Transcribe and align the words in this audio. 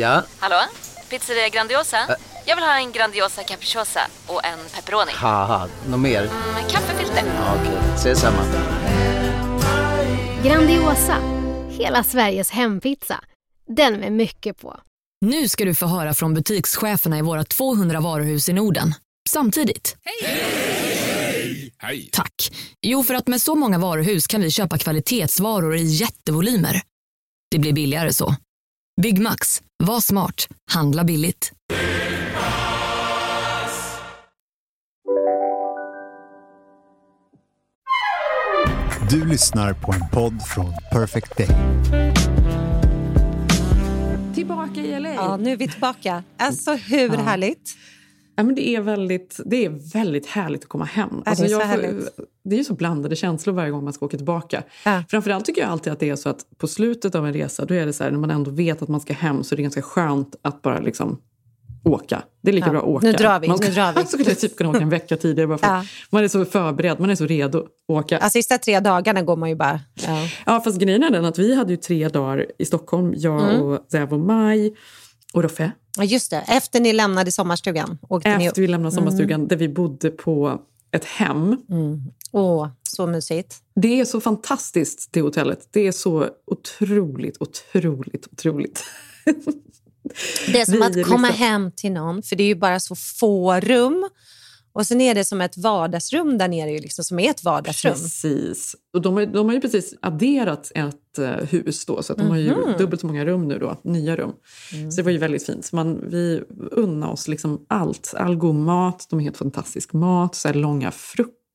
Ja? 0.00 0.24
Hallå? 0.38 0.56
Pizzeria 1.10 1.48
Grandiosa? 1.48 2.16
Jag 2.46 2.56
vill 2.56 2.64
ha 2.64 2.78
en 2.78 2.92
Grandiosa 2.92 3.42
capriciosa 3.42 4.00
och 4.26 4.44
en 4.44 4.58
pepperoni. 4.74 5.12
Haha, 5.14 5.68
något 5.88 6.00
mer? 6.00 6.22
Med 6.54 6.70
kaffefilter. 6.70 7.22
Ja, 7.36 7.54
Okej, 7.60 7.78
ses 7.94 8.20
samma. 8.20 8.42
Grandiosa, 10.44 11.16
hela 11.70 12.04
Sveriges 12.04 12.50
hempizza. 12.50 13.24
Den 13.76 13.94
med 14.00 14.12
mycket 14.12 14.58
på. 14.58 14.80
Nu 15.20 15.48
ska 15.48 15.64
du 15.64 15.74
få 15.74 15.86
höra 15.86 16.14
från 16.14 16.34
butikscheferna 16.34 17.18
i 17.18 17.22
våra 17.22 17.44
200 17.44 18.00
varuhus 18.00 18.48
i 18.48 18.52
Norden. 18.52 18.94
Samtidigt. 19.28 19.96
Hej! 21.80 22.10
Tack. 22.12 22.50
Jo, 22.82 23.02
för 23.04 23.14
att 23.14 23.28
med 23.28 23.40
så 23.40 23.54
många 23.54 23.78
varuhus 23.78 24.26
kan 24.26 24.40
vi 24.40 24.50
köpa 24.50 24.78
kvalitetsvaror 24.78 25.76
i 25.76 25.82
jättevolymer. 25.82 26.82
Det 27.50 27.58
blir 27.58 27.72
billigare 27.72 28.12
så. 28.12 28.34
Byggmax. 29.02 29.62
Var 29.82 30.00
smart. 30.00 30.48
Handla 30.70 31.04
billigt. 31.04 31.52
Du 39.10 39.28
lyssnar 39.28 39.72
på 39.72 39.92
en 39.92 40.08
podd 40.12 40.42
från 40.42 40.72
Perfect 40.92 41.36
Day. 41.36 41.48
Tillbaka 44.34 44.80
i 44.80 45.00
LA. 45.00 45.14
Ja, 45.14 45.36
nu 45.36 45.52
är 45.52 45.56
vi 45.56 45.68
tillbaka. 45.68 46.24
Alltså 46.36 46.74
hur 46.74 47.08
härligt? 47.08 47.76
Ja, 48.36 48.42
men 48.42 48.54
det, 48.54 48.68
är 48.68 48.80
väldigt, 48.80 49.40
det 49.44 49.64
är 49.64 49.92
väldigt 49.92 50.26
härligt 50.26 50.62
att 50.62 50.68
komma 50.68 50.84
hem. 50.84 51.22
Alltså, 51.26 51.44
det 51.44 51.52
är 51.52 51.76
så 51.76 51.82
jag. 51.82 52.28
Det 52.44 52.54
är 52.54 52.58
ju 52.58 52.64
så 52.64 52.74
blandade 52.74 53.16
känslor 53.16 53.54
varje 53.54 53.70
gång 53.70 53.84
man 53.84 53.92
ska 53.92 54.06
åka 54.06 54.16
tillbaka. 54.16 54.62
Ja. 54.84 55.02
Framförallt 55.08 55.44
tycker 55.44 55.60
jag 55.60 55.70
alltid 55.70 55.92
att 55.92 56.00
det 56.00 56.08
är 56.10 56.16
så 56.16 56.28
att 56.28 56.38
på 56.58 56.66
slutet 56.68 57.14
av 57.14 57.26
en 57.26 57.32
resa, 57.32 57.64
då 57.64 57.74
är 57.74 57.86
det 57.86 57.92
så 57.92 58.04
här, 58.04 58.10
när 58.10 58.18
man 58.18 58.30
ändå 58.30 58.50
vet 58.50 58.82
att 58.82 58.88
man 58.88 59.00
ska 59.00 59.12
hem 59.12 59.44
så 59.44 59.54
är 59.54 59.56
det 59.56 59.62
ganska 59.62 59.82
skönt 59.82 60.36
att 60.42 60.62
bara 60.62 60.80
liksom 60.80 61.20
åka. 61.84 62.22
Det 62.42 62.50
är 62.50 62.52
lika 62.52 62.66
Ja, 62.66 62.70
bra 62.72 62.80
att 62.80 62.86
åka. 62.88 63.06
nu 63.06 63.12
drar 63.12 63.40
vi, 63.40 63.48
Man 63.48 63.58
nu 63.60 63.66
drar 63.70 63.92
vi. 63.92 64.06
skulle 64.06 64.34
typ 64.34 64.56
kunna 64.56 64.70
åka 64.70 64.78
en 64.78 64.88
vecka 64.88 65.16
tidigare 65.16 65.48
bara 65.48 65.58
för 65.58 65.66
Ja. 65.66 65.84
man 66.10 66.24
är 66.24 66.28
så 66.28 66.44
förberedd, 66.44 67.00
man 67.00 67.10
är 67.10 67.14
så 67.14 67.26
redo 67.26 67.58
att 67.58 67.66
åka. 67.88 68.18
Ja, 68.22 68.30
sista 68.30 68.58
tre 68.58 68.80
dagarna 68.80 69.22
går 69.22 69.36
man 69.36 69.48
ju 69.48 69.54
bara... 69.54 69.80
Ja. 70.06 70.28
Ja, 70.46 70.60
fast 70.60 70.78
grejen 70.80 71.02
är 71.02 71.10
den 71.10 71.24
att 71.24 71.38
vi 71.38 71.54
hade 71.54 71.70
ju 71.72 71.76
tre 71.76 72.08
dagar 72.08 72.46
i 72.58 72.64
Stockholm, 72.64 73.14
jag 73.16 73.50
Mm. 73.50 73.62
och 73.62 73.78
Zev 73.92 74.12
och 74.12 74.20
Maj 74.20 74.74
och 75.32 75.42
Roffe. 75.42 75.72
Ja, 75.96 76.04
just 76.04 76.30
det. 76.30 76.44
Efter 76.48 76.80
ni 76.80 76.92
lämnade 76.92 77.32
sommarstugan 77.32 77.98
åkte 78.08 78.38
ni... 78.38 78.46
Efter 78.46 78.62
vi 78.62 78.68
lämnade 78.68 78.94
sommarstugan 78.94 79.48
där 79.48 79.56
vi 79.56 79.68
bodde 79.68 80.10
på 80.10 80.60
ett 80.92 81.04
hem. 81.04 81.56
Åh, 82.32 82.68
så 82.82 83.06
mysigt. 83.06 83.56
Det 83.74 84.00
är 84.00 84.04
så 84.04 84.20
fantastiskt, 84.20 85.08
det 85.12 85.20
hotellet. 85.20 85.68
Det 85.70 85.86
är 85.86 85.92
så 85.92 86.28
otroligt, 86.46 87.36
otroligt, 87.40 88.28
otroligt. 88.32 88.84
Det 90.52 90.60
är 90.60 90.64
som 90.64 90.74
Vi 90.74 90.82
att 90.82 91.06
komma 91.08 91.28
liksom- 91.28 91.44
hem 91.46 91.72
till 91.76 91.92
någon, 91.92 92.22
för 92.22 92.36
det 92.36 92.42
är 92.42 92.48
ju 92.48 92.54
bara 92.54 92.80
så 92.80 92.94
få 92.94 93.60
rum. 93.60 94.08
Och 94.72 94.86
sen 94.86 95.00
är 95.00 95.14
det 95.14 95.24
som 95.24 95.40
ett 95.40 95.56
vardagsrum 95.56 96.38
där 96.38 96.48
nere, 96.48 96.70
liksom, 96.78 97.04
som 97.04 97.18
är 97.18 97.30
ett 97.30 97.44
vardagsrum. 97.44 97.92
Precis. 97.92 98.76
Och 98.94 99.02
de, 99.02 99.14
har, 99.14 99.26
de 99.26 99.46
har 99.46 99.54
ju 99.54 99.60
precis 99.60 99.94
adderat 100.02 100.72
ett 100.74 101.18
eh, 101.18 101.30
hus 101.30 101.86
då, 101.86 102.02
så 102.02 102.12
att 102.12 102.18
de 102.18 102.26
har 102.30 102.36
ju 102.36 102.50
Mhm. 102.56 102.74
dubbelt 102.78 103.00
så 103.00 103.06
många 103.06 103.24
rum 103.24 103.48
nu 103.48 103.58
då, 103.58 103.80
nya 103.84 104.16
rum. 104.16 104.32
Mm. 104.72 104.90
Så 104.90 104.96
det 104.96 105.02
var 105.02 105.10
ju 105.10 105.18
väldigt 105.18 105.46
fint. 105.46 105.64
Så 105.64 105.76
man, 105.76 106.04
vi 106.10 106.42
unnar 106.70 107.10
oss 107.10 107.28
liksom 107.28 107.64
allt. 107.68 108.14
All 108.16 108.36
god 108.36 108.54
mat, 108.54 109.06
de 109.10 109.16
har 109.18 109.22
helt 109.24 109.36
fantastisk 109.36 109.92
mat, 109.92 110.34
så 110.34 110.52
långa 110.52 110.90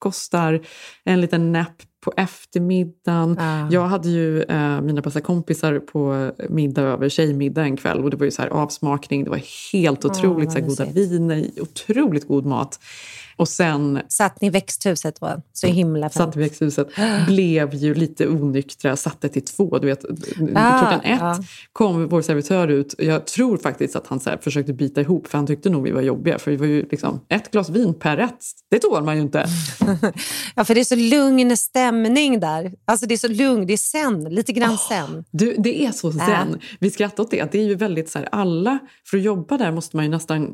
kostar 0.06 0.60
en 1.06 1.22
liten 1.22 1.52
näpp 1.56 1.84
på 2.06 2.14
eftermiddagen. 2.18 3.38
Ah. 3.40 3.68
Jag 3.72 3.88
hade 3.88 4.10
ju 4.10 4.42
eh, 4.44 4.82
mina 4.82 5.02
bästa 5.02 5.22
kompisar 5.22 5.80
på 5.80 6.32
middag 6.50 6.82
över, 6.82 7.10
tjejmiddag 7.10 7.64
en 7.64 7.78
kväll 7.78 8.04
och 8.04 8.10
det 8.10 8.18
var 8.18 8.26
ju 8.26 8.32
så 8.32 8.42
här 8.42 8.50
avsmakning, 8.50 9.24
det 9.24 9.30
var 9.30 9.42
helt 9.74 10.06
otroligt, 10.06 10.54
vad 10.54 10.72
så 10.74 10.84
här, 10.84 10.92
goda 10.92 11.00
viner, 11.00 11.46
otroligt 11.62 12.28
god 12.28 12.46
mat. 12.46 12.80
Och 13.38 13.50
sen 13.50 14.02
Satt 14.08 14.42
ni 14.42 14.48
i 14.48 14.50
växthuset 14.50 15.20
då? 15.20 15.42
Så 15.54 15.68
himla 15.68 16.10
fint. 16.10 16.14
satt 16.14 16.36
i 16.36 16.40
växthuset, 16.40 16.88
blev 17.28 17.74
ju 17.74 17.94
lite 17.94 18.28
onyktra, 18.28 18.96
satte 18.96 19.30
till 19.30 19.46
två. 19.46 19.78
Du 19.80 19.88
vet, 19.88 20.06
Ah, 20.56 20.80
klockan 20.80 21.02
ett 21.02 21.20
ja. 21.22 21.40
kom 21.74 22.08
vår 22.08 22.22
servitör 22.22 22.68
ut. 22.68 22.96
Jag 22.98 23.28
tror 23.28 23.58
faktiskt 23.58 23.96
att 23.96 24.08
han 24.08 24.20
så 24.20 24.32
försökte 24.42 24.74
bita 24.74 25.02
ihop, 25.02 25.28
för 25.28 25.38
han 25.38 25.48
tyckte 25.48 25.70
nog 25.70 25.84
vi 25.84 25.92
var 25.92 26.02
jobbiga. 26.02 26.40
För 26.40 26.52
vi 26.52 26.58
var 26.58 26.66
ju 26.66 26.88
liksom, 26.92 27.20
ett 27.30 27.52
glas 27.52 27.70
vin 27.70 27.94
per 27.94 28.18
rätt, 28.18 28.46
det 28.72 28.80
tål 28.80 29.04
man 29.04 29.16
ju 29.16 29.22
inte. 29.22 29.46
Ja, 30.56 30.66
för 30.66 30.76
det 30.76 30.80
är 30.80 30.86
så 30.86 30.96
lugn 30.96 31.58
stämning 31.58 31.95
där. 32.40 32.74
Alltså 32.86 33.06
det 33.06 33.14
är 33.14 33.18
så 33.18 33.28
lugn, 33.28 33.68
det 33.68 33.74
är 33.74 33.78
sen, 33.78 34.24
lite 34.24 34.54
grann 34.54 34.78
sen. 34.78 35.26
Du, 35.32 35.56
det 35.58 35.86
är 35.86 35.92
så 35.92 36.12
zen. 36.12 36.60
Vi 36.80 36.92
skrattar 36.92 37.24
åt 37.24 37.32
det. 37.32 37.52
Det 37.52 37.60
är 37.60 37.64
ju 37.64 37.76
väldigt 37.76 38.10
så 38.10 38.20
här, 38.20 38.30
alla, 38.32 38.80
för 39.06 39.18
att 39.18 39.24
jobba 39.24 39.58
där 39.58 39.72
måste 39.72 39.96
man 39.96 40.06
ju 40.06 40.12
nästan, 40.12 40.54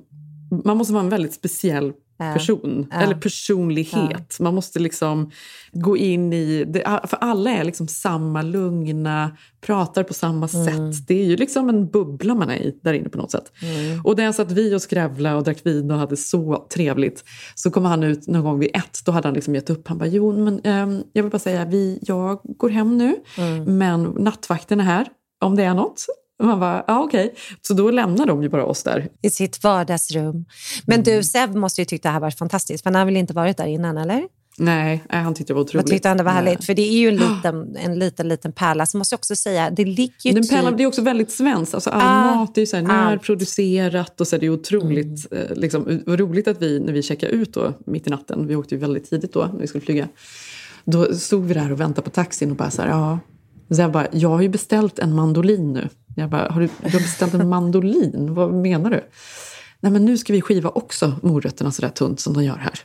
man 0.65 0.77
måste 0.77 0.93
vara 0.93 1.03
en 1.03 1.09
väldigt 1.09 1.33
speciell. 1.33 1.93
Person. 2.33 2.87
Ja. 2.91 3.01
Eller 3.01 3.15
personlighet. 3.15 4.39
Man 4.39 4.55
måste 4.55 4.79
liksom 4.79 5.31
gå 5.71 5.97
in 5.97 6.33
i... 6.33 6.63
Det, 6.67 6.99
för 7.07 7.17
alla 7.21 7.49
är 7.51 7.63
liksom 7.63 7.87
samma 7.87 8.41
lugna, 8.41 9.37
pratar 9.61 10.03
på 10.03 10.13
samma 10.13 10.47
Mm. 10.53 10.93
sätt. 10.93 11.07
Det 11.07 11.21
är 11.21 11.25
ju 11.25 11.35
liksom 11.35 11.69
en 11.69 11.87
bubbla 11.89 12.35
man 12.35 12.49
är 12.49 12.55
i 12.55 12.79
där 12.83 12.93
inne 12.93 13.09
på 13.09 13.17
något 13.17 13.31
sätt. 13.31 13.51
Mm. 13.61 14.05
Och 14.05 14.15
där 14.15 14.31
satt 14.31 14.51
vi 14.51 14.75
och 14.75 14.81
skrävlade 14.81 15.35
och 15.35 15.43
drack 15.43 15.65
vin 15.65 15.91
och 15.91 15.97
hade 15.97 16.17
så 16.17 16.67
trevligt. 16.73 17.23
Så 17.55 17.71
kom 17.71 17.85
han 17.85 18.03
ut 18.03 18.27
någon 18.27 18.43
gång 18.43 18.59
vid 18.59 18.69
ett. 18.73 18.99
Då 19.05 19.11
hade 19.11 19.27
han 19.27 19.35
liksom 19.35 19.55
gett 19.55 19.69
upp. 19.69 19.87
Han 19.87 19.97
bara, 19.97 20.09
jo 20.09 20.31
men 20.37 20.61
ehm, 20.63 21.03
jag 21.13 21.23
vill 21.23 21.31
bara 21.31 21.39
säga, 21.39 21.65
vi, 21.65 21.99
jag 22.01 22.39
går 22.43 22.69
hem 22.69 22.97
nu. 22.97 23.15
Mm. 23.37 23.77
Men 23.77 24.03
nattvakten 24.03 24.79
är 24.79 24.83
här 24.83 25.07
om 25.41 25.55
det 25.55 25.63
är 25.63 25.73
något. 25.73 26.05
Och 26.41 26.47
man 26.47 26.59
bara, 26.59 26.83
ja 26.87 26.99
okej. 27.03 27.33
Så 27.61 27.73
då 27.73 27.91
lämnar 27.91 28.25
de 28.25 28.43
ju 28.43 28.49
bara 28.49 28.65
oss 28.65 28.83
där. 28.83 29.09
I 29.21 29.29
sitt 29.29 29.63
vardagsrum. 29.63 30.45
Men 30.85 30.93
Mm. 31.01 31.03
du, 31.17 31.23
Seb 31.23 31.55
måste 31.55 31.81
ju 31.81 31.85
tycka 31.85 32.07
det 32.09 32.13
här 32.13 32.19
var 32.19 32.31
fantastiskt, 32.31 32.83
för 32.83 32.89
han 32.89 32.95
har 32.99 33.05
väl 33.05 33.17
inte 33.17 33.33
varit 33.33 33.57
där 33.57 33.67
innan, 33.67 33.97
eller? 33.97 34.23
Nej, 34.57 35.03
nej, 35.11 35.21
han 35.23 35.33
tyckte 35.33 35.53
det 35.53 35.55
var 35.55 35.61
otroligt. 35.61 35.85
Vad 35.85 35.91
tyckte 35.91 36.07
han 36.07 36.17
det 36.17 36.23
var 36.23 36.31
Nej. 36.33 36.43
härligt? 36.43 36.65
För 36.65 36.73
det 36.73 36.81
är 36.81 36.97
ju 36.97 37.07
en 37.07 37.15
liten, 37.35 37.75
en 37.75 37.99
liten, 37.99 38.27
liten 38.29 38.51
pärla. 38.51 38.85
Så 38.85 38.97
måste 38.97 39.13
jag 39.13 39.17
också 39.17 39.35
säga, 39.35 39.69
det 39.69 39.85
ligger 39.85 40.13
ju 40.29 40.31
Den 40.31 40.43
typ... 40.43 40.51
pärlan, 40.51 40.77
det 40.77 40.83
är 40.83 40.87
också 40.87 41.01
väldigt 41.01 41.31
svenskt. 41.31 41.73
Alltså, 41.73 41.89
all 41.89 42.01
Ah, 42.29 42.35
mat 42.35 42.57
är 42.57 42.61
ju 42.61 42.65
så 42.67 42.75
här 42.75 42.83
närproducerat 42.83 44.21
och 44.21 44.27
så 44.27 44.35
är 44.35 44.39
det 44.39 44.45
är 44.45 44.49
otroligt 44.49 45.27
eh, 45.33 45.55
liksom, 45.55 46.01
roligt 46.07 46.47
att 46.47 46.61
vi 46.61 46.79
när 46.79 46.93
vi 46.93 47.01
checkade 47.03 47.31
ut 47.31 47.53
då, 47.53 47.73
mitt 47.85 48.07
i 48.07 48.09
natten, 48.09 48.47
vi 48.47 48.55
åkte 48.55 48.75
ju 48.75 48.81
väldigt 48.81 49.09
tidigt 49.09 49.33
då 49.33 49.49
när 49.53 49.59
vi 49.59 49.67
skulle 49.67 49.81
flyga. 49.85 50.07
Då 50.85 51.13
stod 51.13 51.45
vi 51.45 51.53
där 51.53 51.71
och 51.71 51.79
väntade 51.79 52.01
på 52.05 52.09
taxin 52.09 52.51
och 52.51 52.57
bara 52.57 52.71
så 52.71 52.81
här, 52.81 52.89
ja. 52.89 53.19
Så 53.75 53.81
jag 53.81 53.91
bara, 53.91 54.07
jag 54.11 54.29
har 54.29 54.41
ju 54.41 54.49
beställt 54.49 54.99
en 54.99 55.15
mandolin 55.15 55.73
nu. 55.73 55.89
Jag 56.15 56.29
bara, 56.29 56.51
har 56.51 56.61
du, 56.61 56.69
du 56.83 56.91
har 56.91 56.99
beställt 56.99 57.33
en 57.33 57.49
mandolin? 57.49 58.33
Vad 58.33 58.53
menar 58.53 58.89
du? 58.89 59.03
Nej 59.79 59.91
men 59.91 60.05
nu 60.05 60.17
ska 60.17 60.33
vi 60.33 60.41
skiva 60.41 60.69
också 60.69 61.13
morötterna 61.23 61.71
så 61.71 61.81
där 61.81 61.89
tunt 61.89 62.19
som 62.19 62.33
de 62.33 62.43
gör 62.43 62.57
här. 62.57 62.79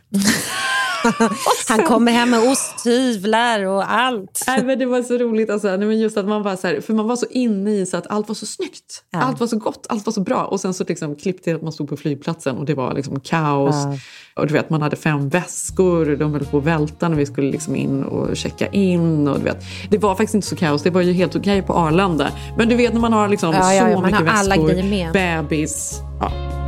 Han 1.69 1.83
kommer 1.85 2.13
hem 2.13 2.31
med 2.31 2.51
osthyvlar 2.51 3.65
och 3.65 3.93
allt. 3.93 4.45
Nej, 4.47 4.65
men 4.65 4.79
det 4.79 4.87
var 4.87 5.03
så 5.03 5.19
roligt. 5.19 5.51
Alltså, 5.51 5.69
nej, 5.69 5.79
men 5.79 5.99
just 5.99 6.17
att 6.17 6.29
man 6.29 6.43
var 6.43 6.57
så 6.57 6.67
här, 6.67 6.81
för 6.81 6.95
man 6.95 7.07
var 7.09 7.17
så 7.17 7.27
inne 7.31 7.71
i 7.71 7.87
så 7.87 7.97
att 7.97 8.07
allt 8.07 8.29
var 8.29 8.35
så 8.35 8.47
snyggt. 8.47 9.03
Ja. 9.11 9.19
Allt 9.19 9.41
var 9.41 9.47
så 9.47 9.59
gott, 9.59 9.87
allt 9.89 10.07
var 10.07 10.13
så 10.13 10.21
bra. 10.21 10.45
Och 10.45 10.61
sen 10.61 10.75
så 10.75 10.85
liksom 10.89 11.17
klippte 11.17 11.51
jag 11.51 11.57
att 11.57 11.63
man 11.63 11.73
stod 11.73 11.89
på 11.89 11.97
flygplatsen 11.97 12.57
och 12.57 12.65
det 12.65 12.75
var 12.75 12.95
liksom 12.95 13.21
kaos. 13.21 13.75
Ja. 13.75 13.97
Och 14.37 14.47
du 14.47 14.55
vet, 14.55 14.71
man 14.71 14.83
hade 14.83 14.97
fem 14.97 15.29
väskor, 15.29 16.17
de 16.17 16.33
höll 16.33 16.45
på 16.45 16.59
att 16.59 16.65
välta 16.65 17.09
när 17.09 17.17
vi 17.17 17.27
skulle 17.27 17.51
liksom 17.51 17.77
in 17.77 18.05
och 18.05 18.37
checka 18.37 18.67
in. 18.67 19.29
Och 19.29 19.39
du 19.39 19.45
vet, 19.45 19.63
det 19.91 19.99
var 19.99 20.15
faktiskt 20.15 20.35
inte 20.35 20.47
så 20.47 20.57
kaos, 20.57 20.83
det 20.83 20.91
var 20.91 21.01
ju 21.01 21.13
helt 21.13 21.37
okej 21.37 21.63
på 21.63 21.73
Arlanda. 21.73 22.31
Men 22.59 22.69
du 22.69 22.77
vet 22.77 22.93
när 22.93 23.01
man 23.01 23.13
har 23.13 23.29
liksom 23.29 23.55
Ja, 23.55 23.95
så 23.95 24.01
mycket 24.01 24.21
väskor, 24.21 25.13
bebis. 25.13 26.01
Ja. 26.21 26.66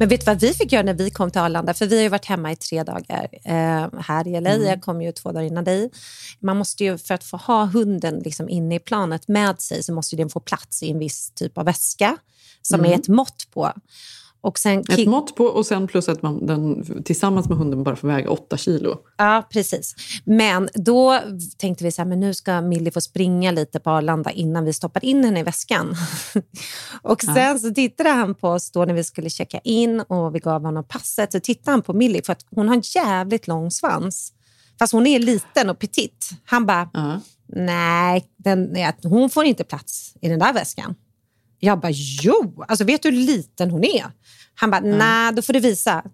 Men 0.00 0.08
vet 0.08 0.20
du 0.20 0.24
vad 0.24 0.40
vi 0.40 0.52
fick 0.52 0.72
göra 0.72 0.82
när 0.82 0.94
vi 0.94 1.10
kom 1.10 1.30
till 1.30 1.40
Arlanda? 1.40 1.74
För 1.74 1.86
vi 1.86 1.96
har 1.96 2.02
ju 2.02 2.08
varit 2.08 2.24
hemma 2.24 2.52
i 2.52 2.56
tre 2.56 2.82
dagar 2.82 3.28
eh, 3.44 4.00
här 4.00 4.28
i 4.28 4.40
LA. 4.40 4.56
Jag 4.56 4.82
kom 4.82 5.02
ju 5.02 5.12
två 5.12 5.32
dagar 5.32 5.46
innan 5.46 5.64
dig. 5.64 5.90
Man 6.38 6.56
måste 6.56 6.84
ju, 6.84 6.98
för 6.98 7.14
att 7.14 7.24
få 7.24 7.36
ha 7.36 7.64
hunden 7.64 8.18
liksom 8.18 8.48
inne 8.48 8.74
i 8.74 8.78
planet 8.78 9.28
med 9.28 9.60
sig 9.60 9.82
så 9.82 9.92
måste 9.92 10.16
den 10.16 10.30
få 10.30 10.40
plats 10.40 10.82
i 10.82 10.90
en 10.90 10.98
viss 10.98 11.30
typ 11.30 11.58
av 11.58 11.64
väska 11.64 12.16
som 12.62 12.84
är 12.84 12.94
ett 12.94 13.08
mått 13.08 13.46
på. 13.50 13.72
Och 14.42 14.58
sen 14.58 14.84
Ett 14.88 15.06
mått 15.06 15.36
på 15.36 15.44
och 15.44 15.66
sen 15.66 15.86
plus 15.86 16.08
att 16.08 16.22
man 16.22 16.46
den, 16.46 16.84
tillsammans 17.04 17.48
med 17.48 17.58
hunden 17.58 17.82
bara 17.82 17.96
får 17.96 18.08
väga 18.08 18.30
åtta 18.30 18.56
kilo. 18.56 18.96
Ja, 19.16 19.48
precis. 19.52 19.94
Men 20.24 20.68
då 20.74 21.20
tänkte 21.58 21.84
vi 21.84 21.92
så 21.92 22.02
här, 22.02 22.08
men 22.08 22.20
nu 22.20 22.34
ska 22.34 22.60
Millie 22.60 22.90
få 22.90 23.00
springa 23.00 23.50
lite 23.50 23.80
på 23.80 23.90
Arlanda 23.90 24.30
innan 24.30 24.64
vi 24.64 24.72
stoppar 24.72 25.04
in 25.04 25.24
henne 25.24 25.40
i 25.40 25.42
väskan. 25.42 25.94
och 27.02 27.22
sen 27.22 27.60
så 27.60 27.74
tittade 27.74 28.10
han 28.10 28.34
på 28.34 28.48
oss 28.48 28.70
då 28.70 28.84
när 28.84 28.94
vi 28.94 29.04
skulle 29.04 29.30
checka 29.30 29.58
in 29.64 30.00
och 30.00 30.34
vi 30.34 30.38
gav 30.38 30.62
honom 30.62 30.84
passet. 30.84 31.32
Så 31.32 31.40
tittade 31.40 31.70
han 31.70 31.82
på 31.82 31.92
Millie 31.92 32.22
för 32.22 32.32
att 32.32 32.46
hon 32.54 32.68
har 32.68 32.74
en 32.76 32.82
jävligt 32.94 33.46
lång 33.48 33.70
svans. 33.70 34.32
Fast 34.78 34.92
hon 34.92 35.06
är 35.06 35.18
liten 35.18 35.70
och 35.70 35.78
petit. 35.78 36.30
Han 36.44 36.66
bara, 36.66 36.90
Ja. 36.92 37.20
nej, 37.46 38.28
den, 38.36 38.76
hon 39.02 39.30
får 39.30 39.44
inte 39.44 39.64
plats 39.64 40.14
i 40.20 40.28
den 40.28 40.38
där 40.38 40.52
väskan. 40.52 40.94
Jag 41.60 41.80
bara, 41.80 41.92
jo! 42.22 42.64
Alltså, 42.68 42.84
vet 42.84 43.02
du 43.02 43.10
hur 43.10 43.16
liten 43.16 43.70
hon 43.70 43.84
är? 43.84 44.06
Han 44.54 44.70
bara, 44.70 44.80
nej, 44.80 45.32
då 45.32 45.42
får 45.42 45.52
du 45.52 45.60
visa. 45.60 46.04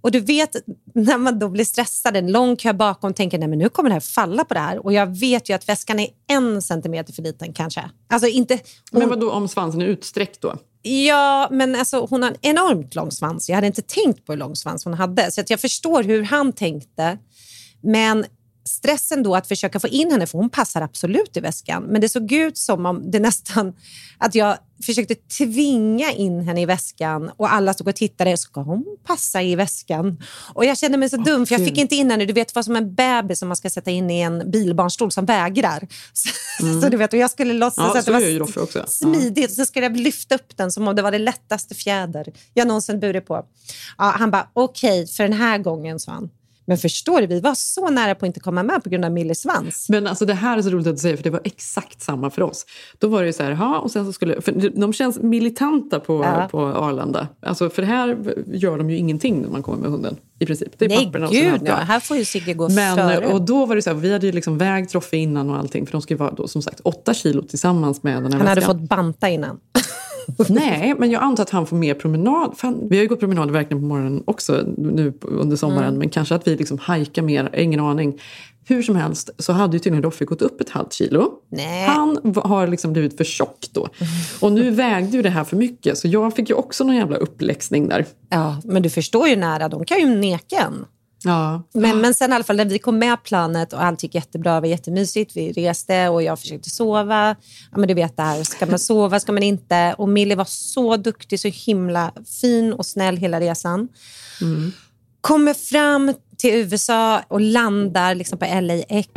Och 0.00 0.10
du 0.10 0.20
vet, 0.20 0.56
när 0.94 1.18
man 1.18 1.38
då 1.38 1.48
blir 1.48 1.64
stressad, 1.64 2.16
en 2.16 2.32
lång 2.32 2.56
kö 2.56 2.72
bakom, 2.72 3.14
tänker 3.14 3.38
nej 3.38 3.48
men 3.48 3.58
nu 3.58 3.68
kommer 3.68 3.90
det 3.90 3.94
här 3.94 4.00
falla 4.00 4.44
på 4.44 4.54
det 4.54 4.60
här. 4.60 4.84
Och 4.84 4.92
jag 4.92 5.18
vet 5.18 5.50
ju 5.50 5.54
att 5.54 5.68
väskan 5.68 5.98
är 6.00 6.08
en 6.28 6.62
centimeter 6.62 7.12
för 7.12 7.22
liten 7.22 7.52
kanske. 7.52 7.90
Alltså 8.08 8.28
inte... 8.28 8.58
Men 8.92 9.08
vad 9.08 9.20
då 9.20 9.30
om 9.30 9.48
svansen 9.48 9.82
är 9.82 9.86
utsträckt 9.86 10.40
då? 10.40 10.56
Ja, 10.82 11.48
men 11.50 11.76
alltså, 11.76 12.06
hon 12.10 12.22
har 12.22 12.30
en 12.30 12.36
enormt 12.40 12.94
lång 12.94 13.10
svans. 13.10 13.48
Jag 13.48 13.56
hade 13.56 13.66
inte 13.66 13.82
tänkt 13.82 14.26
på 14.26 14.32
hur 14.32 14.38
lång 14.38 14.56
svans 14.56 14.84
hon 14.84 14.94
hade. 14.94 15.32
Så 15.32 15.40
att 15.40 15.50
jag 15.50 15.60
förstår 15.60 16.02
hur 16.02 16.22
han 16.22 16.52
tänkte. 16.52 17.18
Men 17.82 18.24
stressen 18.70 19.22
då 19.22 19.34
att 19.34 19.46
försöka 19.46 19.80
få 19.80 19.88
in 19.88 20.10
henne, 20.10 20.26
för 20.26 20.38
hon 20.38 20.50
passar 20.50 20.80
absolut 20.82 21.36
i 21.36 21.40
väskan. 21.40 21.82
Men 21.82 22.00
det 22.00 22.08
såg 22.08 22.32
ut 22.32 22.58
som 22.58 22.86
om 22.86 23.10
det 23.10 23.20
nästan, 23.20 23.72
att 24.18 24.34
jag 24.34 24.58
försökte 24.86 25.14
tvinga 25.14 26.12
in 26.12 26.40
henne 26.40 26.60
i 26.62 26.66
väskan 26.66 27.30
och 27.36 27.52
alla 27.52 27.74
stod 27.74 27.88
och 27.88 27.96
tittade. 27.96 28.36
Ska 28.36 28.60
hon 28.60 28.84
passa 29.06 29.42
i 29.42 29.56
väskan? 29.56 30.22
Och 30.54 30.64
jag 30.64 30.78
kände 30.78 30.98
mig 30.98 31.10
så 31.10 31.16
dum 31.16 31.46
för 31.46 31.54
jag 31.54 31.64
fick 31.64 31.78
inte 31.78 31.96
in 31.96 32.10
henne. 32.10 32.24
Du 32.24 32.32
vet, 32.32 32.54
var 32.54 32.62
som 32.62 32.76
en 32.76 32.94
bebis 32.94 33.38
som 33.38 33.48
man 33.48 33.56
ska 33.56 33.70
sätta 33.70 33.90
in 33.90 34.10
i 34.10 34.20
en 34.20 34.50
bilbarnstol 34.50 35.12
som 35.12 35.26
vägrar. 35.26 35.88
Så, 36.60 36.80
så 36.80 36.88
du 36.88 36.96
vet, 36.96 37.12
och 37.12 37.18
jag 37.18 37.30
skulle 37.30 37.52
låtsas 37.52 37.84
Ja, 37.84 37.98
att 37.98 38.04
så 38.04 38.10
det 38.10 38.38
var 38.38 38.86
smidigt. 38.86 39.54
Så 39.54 39.66
skulle 39.66 39.86
jag 39.86 39.96
lyfta 39.96 40.34
upp 40.34 40.56
den 40.56 40.72
som 40.72 40.88
om 40.88 40.96
det 40.96 41.02
var 41.02 41.10
det 41.10 41.18
lättaste 41.18 41.74
fjäder 41.74 42.32
jag 42.54 42.68
någonsin 42.68 43.00
burit 43.00 43.26
på. 43.26 43.44
Ja, 43.98 44.14
han 44.18 44.30
bara, 44.30 44.48
okej, 44.52 45.06
för 45.06 45.22
den 45.22 45.32
här 45.32 45.58
gången, 45.58 45.98
sa 45.98 46.12
han. 46.12 46.30
Men 46.70 46.78
förstår 46.78 47.20
du, 47.20 47.26
vi 47.26 47.40
var 47.40 47.54
så 47.54 47.90
nära 47.90 48.14
på 48.14 48.24
att 48.24 48.26
inte 48.26 48.40
komma 48.40 48.62
med 48.62 48.84
på 48.84 48.90
grund 48.90 49.04
av 49.04 49.12
Milles 49.12 49.40
svans. 49.40 49.86
Men 49.88 50.06
alltså 50.06 50.26
det 50.26 50.34
här 50.34 50.58
är 50.58 50.62
så 50.62 50.70
roligt 50.70 50.86
att 50.86 50.94
du 50.94 50.98
säger, 51.00 51.16
för 51.16 51.24
det 51.24 51.30
var 51.30 51.40
exakt 51.44 52.02
samma 52.02 52.30
för 52.30 52.42
oss. 52.42 52.66
Då 52.98 53.08
var 53.08 53.20
det 53.20 53.26
ju 53.26 53.32
så 53.32 53.42
här, 53.42 53.50
ja, 53.50 53.78
och 53.78 53.90
sen 53.90 54.06
så 54.06 54.12
skulle... 54.12 54.40
För 54.40 54.70
de 54.80 54.92
känns 54.92 55.18
militanta 55.20 56.00
på, 56.00 56.24
Ja. 56.24 56.48
på 56.50 56.60
Arlanda. 56.60 57.28
Alltså 57.42 57.70
för 57.70 57.82
här 57.82 58.34
gör 58.46 58.78
de 58.78 58.90
ju 58.90 58.96
ingenting 58.96 59.42
när 59.42 59.48
man 59.48 59.62
kommer 59.62 59.78
med 59.78 59.90
hunden. 59.90 60.16
I 60.38 60.46
princip. 60.46 60.78
Det 60.78 60.84
är 60.84 60.88
Nej, 60.88 61.04
papperna 61.06 61.28
och 61.28 61.34
här 61.34 61.50
gud 61.52 61.60
bra. 61.60 61.68
ja. 61.68 61.74
Här 61.76 62.00
får 62.00 62.16
ju 62.16 62.24
Sigge 62.24 62.54
gå 62.54 62.68
Men, 62.68 62.96
före. 62.96 63.26
och 63.26 63.42
då 63.42 63.66
var 63.66 63.76
det 63.76 63.82
så 63.82 63.90
här, 63.90 63.96
vi 63.96 64.12
hade 64.12 64.26
ju 64.26 64.32
liksom 64.32 64.58
vägt 64.58 64.94
Roffe 64.94 65.16
innan 65.16 65.50
och 65.50 65.56
allting. 65.56 65.86
För 65.86 65.92
de 65.92 66.02
ska 66.02 66.14
ju 66.14 66.18
vara 66.18 66.30
då, 66.34 66.48
som 66.48 66.62
sagt 66.62 66.80
åtta 66.84 67.14
kilo 67.14 67.42
tillsammans 67.42 68.02
med 68.02 68.22
den 68.22 68.32
här 68.32 68.38
Han 68.38 68.48
hade 68.48 68.60
väskan. 68.60 68.78
fått 68.80 68.88
banta 68.88 69.28
innan. 69.28 69.60
Nej, 70.48 70.94
men 70.98 71.10
jag 71.10 71.22
antar 71.22 71.42
att 71.42 71.50
han 71.50 71.66
får 71.66 71.76
mer 71.76 71.94
promenad. 71.94 72.54
Fan, 72.56 72.88
vi 72.88 72.96
har 72.96 73.02
ju 73.02 73.08
gått 73.08 73.20
promenader 73.20 73.52
verkligen 73.52 73.82
på 73.82 73.86
morgonen 73.86 74.22
också 74.26 74.64
nu 74.76 75.12
under 75.22 75.56
sommaren. 75.56 75.88
Mm. 75.88 75.98
Men 75.98 76.08
kanske 76.08 76.34
att 76.34 76.46
vi 76.48 76.56
liksom 76.56 76.78
hajkar 76.78 77.22
mer, 77.22 77.50
ingen 77.56 77.80
aning. 77.80 78.20
Hur 78.64 78.82
som 78.82 78.96
helst 78.96 79.30
så 79.38 79.52
hade 79.52 79.72
ju 79.72 79.78
tydligen 79.78 80.02
Roffe 80.02 80.24
gått 80.24 80.42
upp 80.42 80.60
ett 80.60 80.70
halvt 80.70 80.92
kilo. 80.92 81.32
Nej. 81.48 81.86
Han 81.86 82.34
har 82.36 82.66
liksom 82.66 82.92
blivit 82.92 83.16
för 83.16 83.24
tjock 83.24 83.66
då. 83.72 83.88
Och 84.40 84.52
nu 84.52 84.70
vägde 84.70 85.16
ju 85.16 85.22
det 85.22 85.30
här 85.30 85.44
för 85.44 85.56
mycket 85.56 85.98
så 85.98 86.08
jag 86.08 86.36
fick 86.36 86.48
ju 86.48 86.54
också 86.54 86.84
någon 86.84 86.96
jävla 86.96 87.16
uppläxning 87.16 87.88
där. 87.88 88.06
Ja, 88.28 88.60
men 88.64 88.82
du 88.82 88.90
förstår 88.90 89.28
ju 89.28 89.36
nära, 89.36 89.68
de 89.68 89.84
kan 89.84 90.00
ju 90.00 90.06
neka 90.06 90.56
en. 90.56 90.84
Ja. 91.24 91.62
Men, 91.72 92.00
men 92.00 92.14
sen 92.14 92.32
i 92.32 92.34
alla 92.34 92.44
fall 92.44 92.56
när 92.56 92.64
vi 92.64 92.78
kom 92.78 92.98
med 92.98 93.22
planet 93.24 93.72
och 93.72 93.84
allt 93.84 94.02
gick 94.02 94.14
jättebra, 94.14 94.54
det 94.54 94.60
var 94.60 94.68
jättemysigt. 94.68 95.36
Vi 95.36 95.52
reste 95.52 96.08
och 96.08 96.22
jag 96.22 96.38
försökte 96.38 96.70
sova. 96.70 97.36
Ja, 97.70 97.78
men 97.78 97.88
du 97.88 97.94
vet 97.94 98.16
det 98.16 98.22
här, 98.22 98.44
ska 98.44 98.66
man 98.66 98.78
sova, 98.78 99.20
ska 99.20 99.32
man 99.32 99.42
inte? 99.42 99.94
Och 99.98 100.08
Millie 100.08 100.36
var 100.36 100.44
så 100.44 100.96
duktig, 100.96 101.40
så 101.40 101.48
himla 101.48 102.12
fin 102.40 102.72
och 102.72 102.86
snäll 102.86 103.16
hela 103.16 103.40
resan. 103.40 103.88
Kommer 105.20 105.54
fram 105.54 106.14
till 106.38 106.54
USA 106.54 107.20
och 107.28 107.40
landar 107.40 108.14
liksom 108.14 108.38
på 108.38 108.44
LAX. 108.60 109.08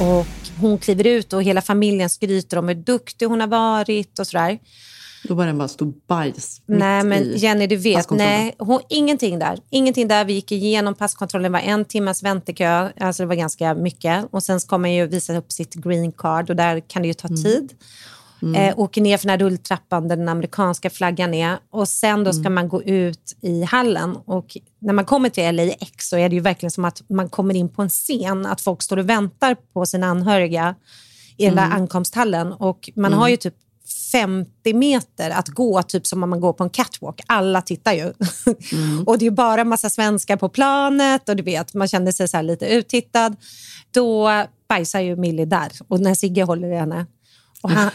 Och 0.00 0.26
hon 0.60 0.78
kliver 0.78 1.06
ut 1.06 1.32
och 1.32 1.42
hela 1.42 1.62
familjen 1.62 2.10
skryter 2.10 2.56
om 2.56 2.68
hur 2.68 2.74
duktig 2.74 3.26
hon 3.26 3.40
har 3.40 3.48
varit 3.48 4.18
och 4.18 4.26
sådär. 4.26 4.58
Då 5.22 5.34
var 5.34 5.46
det 5.46 5.52
bara 5.52 5.68
stor 5.68 5.92
bajs 6.06 6.62
Nej, 6.66 7.04
men 7.04 7.36
Jenny, 7.36 7.66
du 7.66 7.76
vet, 7.76 8.10
nej, 8.10 8.54
hon, 8.58 8.80
ingenting 8.88 9.38
där. 9.38 9.58
Ingenting 9.70 10.08
där. 10.08 10.24
Vi 10.24 10.32
gick 10.32 10.52
igenom 10.52 10.94
passkontrollen, 10.94 11.52
det 11.52 11.58
var 11.58 11.66
en 11.66 11.84
timmas 11.84 12.22
väntekö, 12.22 12.88
alltså 13.00 13.22
det 13.22 13.26
var 13.26 13.34
ganska 13.34 13.74
mycket. 13.74 14.24
Och 14.30 14.42
sen 14.42 14.60
ska 14.60 14.78
man 14.78 14.92
ju 14.92 15.06
visa 15.06 15.36
upp 15.36 15.52
sitt 15.52 15.74
green 15.74 16.12
card 16.12 16.50
och 16.50 16.56
där 16.56 16.80
kan 16.80 17.02
det 17.02 17.08
ju 17.08 17.14
ta 17.14 17.28
tid. 17.28 17.72
Eh, 18.56 18.78
åker 18.78 19.00
ner 19.00 19.18
för 19.18 19.26
den 19.26 19.30
här 19.30 19.46
rulltrappan 19.46 20.08
där 20.08 20.16
den 20.16 20.28
amerikanska 20.28 20.90
flaggan 20.90 21.34
är 21.34 21.58
och 21.70 21.88
sen 21.88 22.24
då 22.24 22.32
ska 22.32 22.50
man 22.50 22.68
gå 22.68 22.82
ut 22.82 23.36
i 23.40 23.62
hallen. 23.62 24.16
Och 24.24 24.56
när 24.78 24.92
man 24.92 25.04
kommer 25.04 25.28
till 25.28 25.56
LAX 25.56 26.08
så 26.08 26.16
är 26.16 26.28
det 26.28 26.34
ju 26.34 26.40
verkligen 26.40 26.70
som 26.70 26.84
att 26.84 27.02
man 27.08 27.28
kommer 27.28 27.56
in 27.56 27.68
på 27.68 27.82
en 27.82 27.88
scen, 27.88 28.46
att 28.46 28.60
folk 28.60 28.82
står 28.82 28.96
och 28.96 29.08
väntar 29.08 29.54
på 29.54 29.86
sina 29.86 30.06
anhöriga 30.06 30.74
i 31.36 31.46
den 31.46 31.56
där 31.56 31.70
ankomsthallen. 31.70 32.52
Och 32.52 32.90
man 32.96 33.12
har 33.12 33.28
ju 33.28 33.36
typ 33.36 33.54
50 34.12 34.74
meter 34.74 35.30
att 35.30 35.48
gå, 35.48 35.82
typ 35.82 36.06
som 36.06 36.22
om 36.22 36.30
man 36.30 36.40
går 36.40 36.52
på 36.52 36.64
en 36.64 36.70
catwalk. 36.70 37.20
Alla 37.26 37.62
tittar 37.62 37.92
ju. 37.92 38.06
och 39.06 39.18
det 39.18 39.26
är 39.26 39.30
bara 39.30 39.64
massa 39.64 39.90
svenskar 39.90 40.36
på 40.36 40.48
planet 40.48 41.28
och 41.28 41.36
du 41.36 41.42
vet, 41.42 41.74
man 41.74 41.88
kände 41.88 42.12
sig 42.12 42.28
så 42.28 42.42
lite 42.42 42.66
uttittad. 42.66 43.36
Då 43.90 44.30
bajsar 44.68 45.00
ju 45.00 45.16
Millie 45.16 45.44
där 45.44 45.72
och 45.88 46.00
när 46.00 46.14
Sigge 46.14 46.42
håller 46.42 46.72
i 46.72 46.76
henne. 46.76 47.06
Och 47.62 47.70
han, 47.70 47.90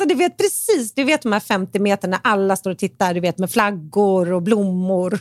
alltså 0.00 0.08
du 0.08 0.14
vet 0.14 0.36
precis, 0.36 0.94
du 0.94 1.04
vet 1.04 1.22
de 1.22 1.32
här 1.32 1.40
50 1.40 1.78
meterna 1.78 2.20
när 2.24 2.32
alla 2.32 2.56
står 2.56 2.70
och 2.70 2.78
tittar, 2.78 3.14
du 3.14 3.20
vet 3.20 3.38
med 3.38 3.50
flaggor 3.50 4.32
och 4.32 4.42
blommor. 4.42 5.18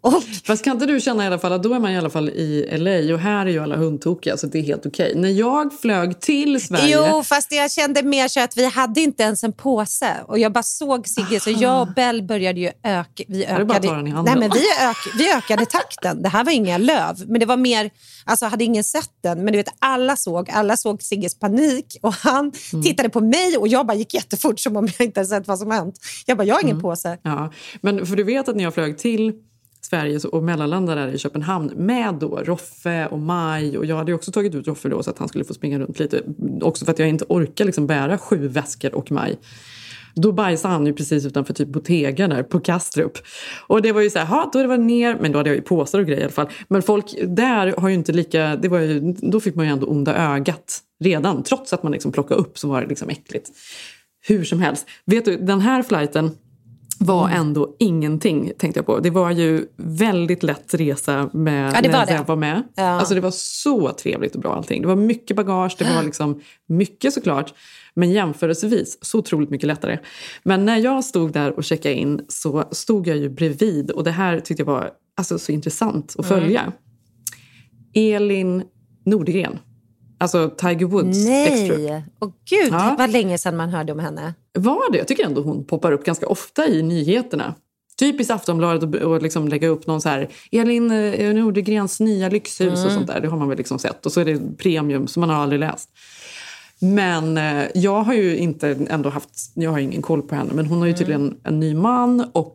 Och 0.00 0.22
Fast 0.46 0.64
kan 0.64 0.72
inte 0.72 0.86
du 0.86 1.00
känna 1.00 1.24
i 1.24 1.26
alla 1.26 1.38
fall 1.38 1.52
att 1.52 1.62
då 1.62 1.74
är 1.74 1.78
man 1.78 1.90
i 1.92 1.98
alla 1.98 2.10
fall 2.10 2.28
i 2.28 2.76
LA 2.78 3.14
och 3.14 3.20
här 3.20 3.46
är 3.46 3.50
ju 3.50 3.58
alla 3.62 3.76
hundtokiga 3.76 4.36
så 4.36 4.46
det 4.46 4.58
är 4.58 4.62
helt 4.62 4.86
okej. 4.86 5.12
När 5.16 5.28
jag 5.28 5.80
flög 5.80 6.20
till 6.20 6.60
Sverige 6.66 6.96
Jo, 7.10 7.22
fast 7.22 7.52
jag 7.52 7.70
kände 7.72 8.02
mer 8.02 8.28
så 8.28 8.40
att 8.40 8.56
vi 8.56 8.64
hade 8.64 9.00
inte 9.00 9.22
ens 9.22 9.44
en 9.44 9.52
påse. 9.52 10.16
Och 10.26 10.38
jag 10.38 10.52
bara 10.52 10.62
såg 10.62 11.08
Sigge, 11.08 11.40
så 11.40 11.50
jag 11.50 11.80
och 11.82 11.94
Bell 11.94 12.22
började 12.22 12.60
ju 12.60 12.70
öka. 12.84 13.24
Vi 13.28 13.46
bara 13.46 13.56
ökade, 13.56 13.88
ta 13.88 13.94
den 13.94 14.06
i 14.06 14.10
handen? 14.10 14.38
nej, 14.38 14.48
men 14.48 14.58
vi, 14.58 14.86
ök, 14.88 14.96
vi 15.18 15.32
ökade 15.32 15.66
takten. 15.66 16.22
Det 16.22 16.28
här 16.28 16.44
var 16.44 16.52
inga 16.52 16.78
löv, 16.78 17.24
men 17.28 17.40
det 17.40 17.46
var 17.46 17.56
mer, 17.56 17.90
alltså 18.24 18.46
hade 18.46 18.64
ingen 18.64 18.84
sett 18.84 19.10
den. 19.22 19.44
Men 19.44 19.52
du 19.52 19.56
vet, 19.56 19.74
alla 19.78 20.16
såg, 20.16 20.50
alla 20.50 20.76
såg 20.76 21.02
Sigges 21.02 21.38
panik 21.38 21.96
och 22.02 22.14
han 22.14 22.52
Mm. 22.72 22.82
tittade 22.82 23.08
på 23.08 23.20
mig 23.20 23.56
och 23.56 23.68
jag 23.68 23.86
bara 23.86 23.94
gick 23.96 24.09
jättefort 24.14 24.60
som 24.60 24.76
om 24.76 24.88
jag 24.98 25.06
inte 25.06 25.24
sett 25.24 25.48
vad 25.48 25.58
som 25.58 25.70
hänt. 25.70 25.94
Jag 26.26 26.36
bara, 26.36 26.44
jag 26.44 26.54
har 26.54 26.62
ingen 26.62 26.76
Mm. 26.76 26.82
påse. 26.82 27.18
Ja, 27.22 27.52
men 27.80 28.06
för 28.06 28.16
du 28.16 28.22
vet 28.22 28.48
att 28.48 28.56
när 28.56 28.64
jag 28.64 28.74
flög 28.74 28.98
till 28.98 29.32
Sverige 29.82 30.18
och 30.32 30.42
mellanlandade 30.42 31.00
där 31.00 31.12
i 31.12 31.18
Köpenhamn 31.18 31.72
med 31.76 32.14
då 32.14 32.40
Roffe 32.44 33.06
och 33.06 33.18
Maj 33.18 33.78
och 33.78 33.86
jag 33.86 33.96
hade 33.96 34.14
också 34.14 34.32
tagit 34.32 34.54
ut 34.54 34.66
Roffe 34.66 34.88
då 34.88 35.02
så 35.02 35.10
att 35.10 35.18
han 35.18 35.28
skulle 35.28 35.44
få 35.44 35.54
springa 35.54 35.78
runt 35.78 35.98
lite. 35.98 36.22
Också 36.60 36.84
för 36.84 36.92
att 36.92 36.98
jag 36.98 37.08
inte 37.08 37.24
orkar 37.28 37.64
liksom 37.64 37.86
bära 37.86 38.18
sju 38.18 38.48
väskor 38.48 38.94
och 38.94 39.12
Maj. 39.12 39.38
Då 40.14 40.32
bajsade 40.32 40.74
han 40.74 40.86
ju 40.86 40.92
precis 40.92 41.26
utanför 41.26 41.54
typ 41.54 41.68
Bottega 41.68 42.28
där 42.28 42.42
på 42.42 42.60
Kastrup. 42.60 43.12
Och 43.66 43.82
det 43.82 43.92
var 43.92 44.00
ju 44.00 44.10
så 44.10 44.18
här, 44.18 44.26
"Ha, 44.26 44.50
då 44.52 44.66
var 44.66 44.76
det 44.76 44.82
ner, 44.84 45.16
men 45.20 45.32
då 45.32 45.38
hade 45.38 45.50
jag 45.50 45.56
ju 45.56 45.62
påsar 45.62 45.98
och 45.98 46.06
grejer 46.06 46.20
i 46.20 46.24
alla 46.24 46.32
fall. 46.32 46.48
Men 46.68 46.82
folk 46.82 47.04
där 47.26 47.74
har 47.78 47.88
ju 47.88 47.94
inte 47.94 48.12
lika, 48.12 48.56
det 48.56 48.68
var 48.68 48.78
ju, 48.78 49.00
då 49.18 49.40
fick 49.40 49.54
man 49.54 49.66
ju 49.66 49.72
ändå 49.72 49.86
onda 49.86 50.14
ögat 50.16 50.78
redan. 51.04 51.42
Trots 51.42 51.72
att 51.72 51.82
man 51.82 51.92
liksom 51.92 52.12
plockade 52.12 52.40
upp 52.40 52.58
så 52.58 52.68
var 52.68 52.80
det 52.82 52.86
liksom 52.86 53.08
äckligt. 53.08 53.48
Hur 54.28 54.44
som 54.44 54.60
helst. 54.60 54.86
Vet 55.04 55.24
du, 55.24 55.36
den 55.36 55.60
här 55.60 55.82
flighten 55.82 56.30
var 57.02 57.26
Mm. 57.28 57.40
ändå 57.40 57.76
ingenting 57.78 58.52
tänkte 58.58 58.78
jag 58.78 58.86
på. 58.86 58.98
Det 59.00 59.10
var 59.10 59.30
ju 59.30 59.66
väldigt 59.76 60.42
lätt 60.42 60.74
resa 60.74 61.30
med, 61.32 61.72
Ja, 61.74 61.80
det 61.80 61.88
var 61.88 61.98
när 61.98 62.06
det. 62.06 62.12
Zev 62.16 62.26
var 62.26 62.36
med. 62.36 62.62
Ja. 62.74 62.82
Alltså 62.82 63.14
det 63.14 63.20
var 63.20 63.30
så 63.30 63.90
trevligt 63.92 64.34
och 64.34 64.40
bra 64.40 64.54
allting. 64.54 64.82
Det 64.82 64.88
var 64.88 64.96
mycket 64.96 65.36
bagage, 65.36 65.76
det 65.78 65.94
var 65.94 66.02
liksom 66.02 66.40
mycket 66.68 67.12
såklart. 67.12 67.54
Men 67.94 68.10
jämförelsevis 68.10 68.98
så 69.04 69.18
otroligt 69.18 69.50
mycket 69.50 69.66
lättare. 69.66 69.98
Men 70.42 70.64
när 70.64 70.76
jag 70.76 71.04
stod 71.04 71.32
där 71.32 71.52
och 71.56 71.64
checkade 71.64 71.94
in 71.94 72.20
så 72.28 72.64
stod 72.70 73.06
jag 73.06 73.16
ju 73.16 73.28
bredvid 73.28 73.90
och 73.90 74.04
det 74.04 74.10
här 74.10 74.40
tyckte 74.40 74.60
jag 74.60 74.66
var 74.66 74.90
alltså, 75.16 75.38
så 75.38 75.52
intressant 75.52 76.14
att 76.18 76.30
Mm. 76.30 76.40
följa. 76.40 76.72
Elin 77.94 78.62
Nordegren. 79.06 79.58
Alltså 80.20 80.50
Tiger 80.58 80.86
Woods. 80.86 81.24
Nej, 81.26 82.04
och 82.18 82.32
gud 82.50 82.72
Ja. 82.72 82.94
vad 82.98 83.10
länge 83.10 83.38
sedan 83.38 83.56
man 83.56 83.68
hörde 83.68 83.92
om 83.92 83.98
henne. 83.98 84.34
Var 84.58 84.92
det? 84.92 84.98
Jag 84.98 85.08
tycker 85.08 85.24
ändå 85.26 85.42
hon 85.42 85.64
poppar 85.64 85.92
upp 85.92 86.04
ganska 86.04 86.26
ofta 86.26 86.66
i 86.68 86.82
nyheterna. 86.82 87.54
Typiskt 87.98 88.30
Aftonbladet 88.32 89.02
och 89.02 89.22
liksom 89.22 89.48
lägga 89.48 89.68
upp 89.68 89.86
någon 89.86 90.00
så 90.00 90.08
här 90.08 90.28
Elin 90.52 90.90
eh, 90.90 91.34
Nordegrens 91.34 92.00
nya 92.00 92.28
lyxhus 92.28 92.84
och 92.84 92.92
sånt 92.92 93.06
där. 93.06 93.20
Det 93.20 93.28
har 93.28 93.38
man 93.38 93.48
väl 93.48 93.58
liksom 93.58 93.78
sett. 93.78 94.06
Och 94.06 94.12
så 94.12 94.20
är 94.20 94.24
det 94.24 94.56
premium 94.58 95.06
som 95.06 95.20
man 95.20 95.30
har 95.30 95.36
aldrig 95.42 95.60
läst. 95.60 95.88
Men 96.78 97.38
eh, 97.38 97.64
jag 97.74 98.02
har 98.02 98.14
ju 98.14 98.36
inte 98.36 98.78
ändå 98.88 99.08
haft, 99.10 99.30
jag 99.54 99.70
har 99.70 99.78
ingen 99.78 100.02
koll 100.02 100.22
på 100.22 100.34
henne. 100.34 100.50
Men 100.54 100.66
hon 100.66 100.78
har 100.78 100.86
ju 100.86 100.92
tydligen 100.94 101.36
en 101.44 101.60
ny 101.60 101.74
man 101.74 102.30
och 102.32 102.54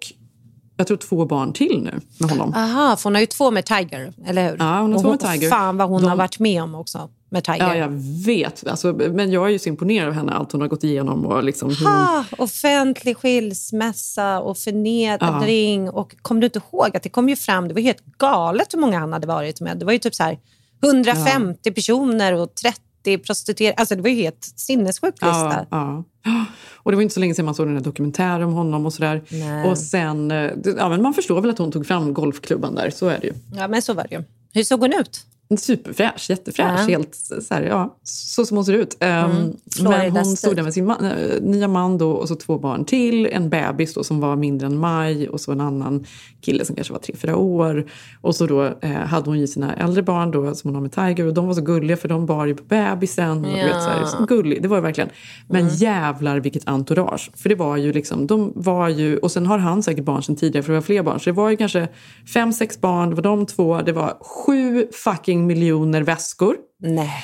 jag 0.78 0.88
tror 0.88 0.98
två 0.98 1.26
barn 1.26 1.54
till 1.54 1.82
nu 1.84 2.00
med 2.20 2.30
honom. 2.30 2.54
Aha, 2.54 2.96
för 2.96 3.04
hon 3.04 3.14
har 3.16 3.20
ju 3.22 3.26
två 3.28 3.52
med 3.52 3.66
Tiger, 3.66 4.14
eller 4.26 4.50
hur? 4.50 4.58
Ja, 4.60 4.80
hon 4.80 4.92
har 4.92 4.96
och 4.98 5.02
två 5.02 5.10
med 5.12 5.20
Tiger. 5.20 5.50
Fan 5.50 5.78
vad 5.78 5.90
hon 5.90 6.02
De- 6.02 6.08
har 6.08 6.16
varit 6.16 6.40
med 6.40 6.64
om 6.64 6.76
också 6.76 7.10
med 7.30 7.44
Tiger. 7.44 7.68
Ja, 7.68 7.76
jag 7.76 7.90
vet. 8.26 8.68
Alltså, 8.68 8.94
men 8.94 9.32
jag 9.32 9.46
är 9.46 9.50
ju 9.50 9.60
så 9.60 9.70
imponerad 9.70 10.08
av 10.08 10.14
henne, 10.14 10.32
allt 10.34 10.52
hon 10.52 10.62
har 10.62 10.68
gått 10.68 10.84
igenom. 10.84 11.26
Och 11.26 11.44
liksom 11.44 11.70
hon, 11.70 11.88
Ha, 11.88 12.24
offentlig 12.38 13.18
skilsmässa 13.18 14.40
och 14.40 14.58
förnedring. 14.58 15.90
Och 15.90 16.16
kom 16.22 16.40
du 16.40 16.46
inte 16.46 16.60
ihåg 16.72 16.98
att 16.98 17.04
det 17.04 17.10
kom 17.10 17.30
ju 17.30 17.36
fram, 17.36 17.68
det 17.68 17.74
var 17.74 17.82
helt 17.82 18.06
galet 18.18 18.74
hur 18.74 18.80
många 18.80 19.00
han 19.00 19.14
hade 19.14 19.28
varit 19.28 19.62
med. 19.62 19.78
Det 19.78 19.86
var 19.86 19.94
ju 19.94 20.00
typ 20.00 20.16
så 20.16 20.24
här 20.24 20.40
150 20.84 21.72
personer 21.72 22.34
och 22.34 22.56
30 22.56 22.82
50 23.06 23.18
prostituerade. 23.18 23.76
Alltså 23.78 23.96
det 23.96 24.02
var 24.02 24.10
ju 24.10 24.16
helt 24.16 24.54
sinnessjukt 24.56 25.22
lista. 25.22 25.66
Ja, 25.70 26.04
ja. 26.24 26.46
Och 26.74 26.92
det 26.92 26.96
var 26.96 27.02
inte 27.02 27.14
så 27.14 27.20
länge 27.20 27.36
sedan 27.36 27.46
man 27.46 27.56
såg 27.56 27.68
den 27.68 27.76
här 27.76 27.84
dokumentären 27.84 28.44
om 28.44 28.54
honom 28.54 28.86
och 28.86 28.94
sådär. 28.94 29.22
Nej. 29.30 29.70
Och 29.70 29.78
sen, 29.78 30.32
eh, 30.32 30.52
ja, 30.78 30.90
men 30.90 31.02
man 31.02 31.14
förstår 31.14 31.42
väl 31.42 31.52
att 31.52 31.58
hon 31.58 31.72
tog 31.72 31.88
fram 31.88 32.14
golfklubban 32.14 32.76
där, 32.76 32.90
så 32.90 33.08
är 33.08 33.20
det 33.20 33.28
ju. 33.28 33.34
Ja, 33.56 33.68
men 33.68 33.82
så 33.82 33.94
var 33.94 34.06
det 34.10 34.16
ju. 34.16 34.24
Hur 34.54 34.64
såg 34.64 34.80
hon 34.80 34.94
ut? 34.94 35.26
Superfräsch, 35.58 36.30
jättefräsch. 36.30 36.80
Ja. 36.80 36.86
Helt 36.88 37.16
så, 37.16 37.54
här, 37.54 37.62
ja, 37.62 37.98
så 38.04 38.46
som 38.46 38.58
hon 38.58 38.66
ser 38.66 38.74
ut. 38.74 38.98
Um, 39.00 39.08
men 39.08 39.54
Florida 39.72 40.22
hon 40.22 40.38
stod 40.38 40.56
där 40.56 40.64
med 40.64 40.74
sin 40.74 40.86
man, 40.86 41.06
eh, 41.06 41.42
nya 41.42 41.68
man 41.68 41.98
då, 41.98 42.12
och 42.12 42.28
så 42.28 42.36
två 42.36 42.58
barn 42.60 42.86
till. 42.86 43.26
En 43.26 43.50
bebis 43.50 43.94
då, 43.94 44.04
som 44.04 44.20
var 44.20 44.36
mindre 44.36 44.68
än 44.68 44.78
maj 44.78 45.30
och 45.30 45.42
så 45.42 45.52
en 45.52 45.62
annan 45.62 46.06
kille 46.42 46.66
som 46.66 46.76
kanske 46.76 46.94
var 46.94 47.00
tre, 47.00 47.16
fyra 47.16 47.36
år. 47.38 47.86
Och 48.22 48.36
så 48.36 48.46
då 48.46 48.64
eh, 48.82 48.92
hade 48.92 49.30
hon 49.30 49.40
ju 49.40 49.48
sina 49.48 49.74
äldre 49.74 50.04
barn 50.04 50.32
då, 50.32 50.56
som 50.56 50.68
hon 50.68 50.76
har 50.76 50.82
med 50.82 50.92
Tiger 50.92 51.28
och 51.28 51.34
de 51.34 51.48
var 51.48 51.54
så 51.54 51.62
gulliga 51.62 51.98
för 51.98 52.08
de 52.08 52.26
bar 52.26 52.46
ju 52.46 52.56
på 52.56 52.64
bebisen. 52.64 53.46
Och, 53.46 53.52
du 53.52 53.64
vet, 53.64 53.84
så, 53.84 53.90
här, 53.90 54.06
så 54.06 54.26
gullig, 54.26 54.62
det 54.62 54.68
var 54.68 54.78
det 54.78 54.84
verkligen. 54.84 55.10
Men 55.48 55.62
Mm. 55.62 55.74
jävlar 55.76 56.40
vilket 56.40 56.68
entourage. 56.68 57.32
För 57.36 57.50
det 57.50 57.56
var 57.56 57.78
ju 57.78 57.94
liksom, 57.94 58.28
de 58.28 58.54
var 58.56 58.90
ju, 58.90 59.18
och 59.18 59.32
sen 59.32 59.46
har 59.46 59.58
han 59.58 59.84
säkert 59.84 60.06
barn 60.06 60.24
sen 60.24 60.36
tidigare 60.36 60.64
för 60.64 60.74
det 60.74 60.78
var 60.80 60.84
fler 60.84 61.04
barn. 61.04 61.20
Så 61.20 61.30
det 61.30 61.36
var 61.36 61.50
ju 61.50 61.58
kanske 61.58 61.88
fem, 62.34 62.54
sex 62.54 62.82
barn, 62.82 63.10
det 63.10 63.16
var 63.16 63.24
de 63.24 63.46
två, 63.46 63.82
det 63.82 63.92
var 63.92 64.18
sju 64.22 64.88
fucking 65.04 65.35
miljoner 65.38 66.02
väskor. 66.02 66.58
Nej. 66.80 67.24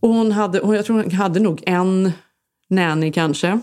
Och 0.00 0.08
hon 0.08 0.32
hade, 0.32 0.60
och 0.60 0.76
jag 0.76 0.84
tror 0.84 1.02
hon 1.02 1.12
hade 1.12 1.40
nog 1.40 1.62
en 1.66 2.12
nanny 2.68 3.12
kanske. 3.12 3.60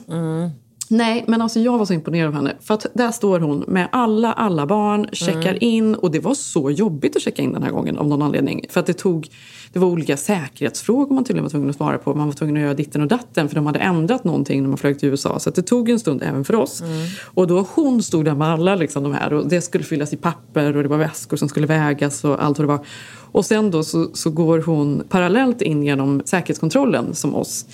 Nej, 0.93 1.23
men 1.27 1.41
alltså 1.41 1.59
jag 1.59 1.77
var 1.77 1.85
så 1.85 1.93
imponerad 1.93 2.27
av 2.27 2.33
henne. 2.33 2.55
För 2.59 2.73
att 2.73 2.85
där 2.93 3.11
står 3.11 3.39
hon 3.39 3.63
med 3.67 3.87
alla, 3.91 4.33
alla 4.33 4.65
barn, 4.65 5.07
checkar 5.11 5.63
in. 5.63 5.95
Och 5.95 6.11
det 6.11 6.19
var 6.19 6.33
så 6.33 6.71
jobbigt 6.71 7.15
att 7.15 7.21
checka 7.21 7.41
in 7.41 7.53
den 7.53 7.63
här 7.63 7.71
gången 7.71 7.97
av 7.97 8.07
någon 8.07 8.21
anledning. 8.21 8.65
För 8.69 8.79
att 8.79 8.85
det 8.85 8.93
tog, 8.93 9.29
det 9.73 9.79
var 9.79 9.87
olika 9.87 10.17
säkerhetsfrågor 10.17 11.15
man 11.15 11.23
tydligen 11.23 11.43
var 11.43 11.49
tvungen 11.49 11.69
att 11.69 11.75
svara 11.75 11.97
på. 11.97 12.15
Man 12.15 12.27
var 12.27 12.33
tvungen 12.33 12.57
att 12.57 12.61
göra 12.61 12.73
ditten 12.73 13.01
och 13.01 13.07
datten 13.07 13.49
för 13.49 13.55
de 13.55 13.65
hade 13.65 13.79
ändrat 13.79 14.23
någonting 14.23 14.61
när 14.61 14.69
man 14.69 14.77
flög 14.77 14.99
till 14.99 15.09
USA. 15.09 15.39
Så 15.39 15.49
det 15.49 15.61
tog 15.61 15.89
en 15.89 15.99
stund 15.99 16.23
även 16.23 16.45
för 16.45 16.55
oss. 16.55 16.83
Och 17.23 17.47
då 17.47 17.67
hon 17.73 18.03
stod 18.03 18.25
där 18.25 18.35
med 18.35 18.47
alla 18.47 18.75
liksom, 18.75 19.03
de 19.03 19.13
här 19.13 19.33
och 19.33 19.47
det 19.47 19.61
skulle 19.61 19.83
fyllas 19.83 20.13
i 20.13 20.17
papper 20.17 20.77
och 20.77 20.83
det 20.83 20.89
var 20.89 20.97
väskor 20.97 21.37
som 21.37 21.49
skulle 21.49 21.67
vägas 21.67 22.23
och 22.23 22.43
allt 22.43 22.59
vad 22.59 22.67
det 22.67 22.71
var. 22.73 22.85
Och 23.33 23.45
sen 23.45 23.71
då 23.71 23.83
så, 23.83 24.09
så 24.13 24.29
går 24.29 24.59
hon 24.59 25.03
parallellt 25.09 25.61
in 25.61 25.83
genom 25.83 26.21
säkerhetskontrollen 26.25 27.15
som 27.15 27.35
oss. 27.35 27.65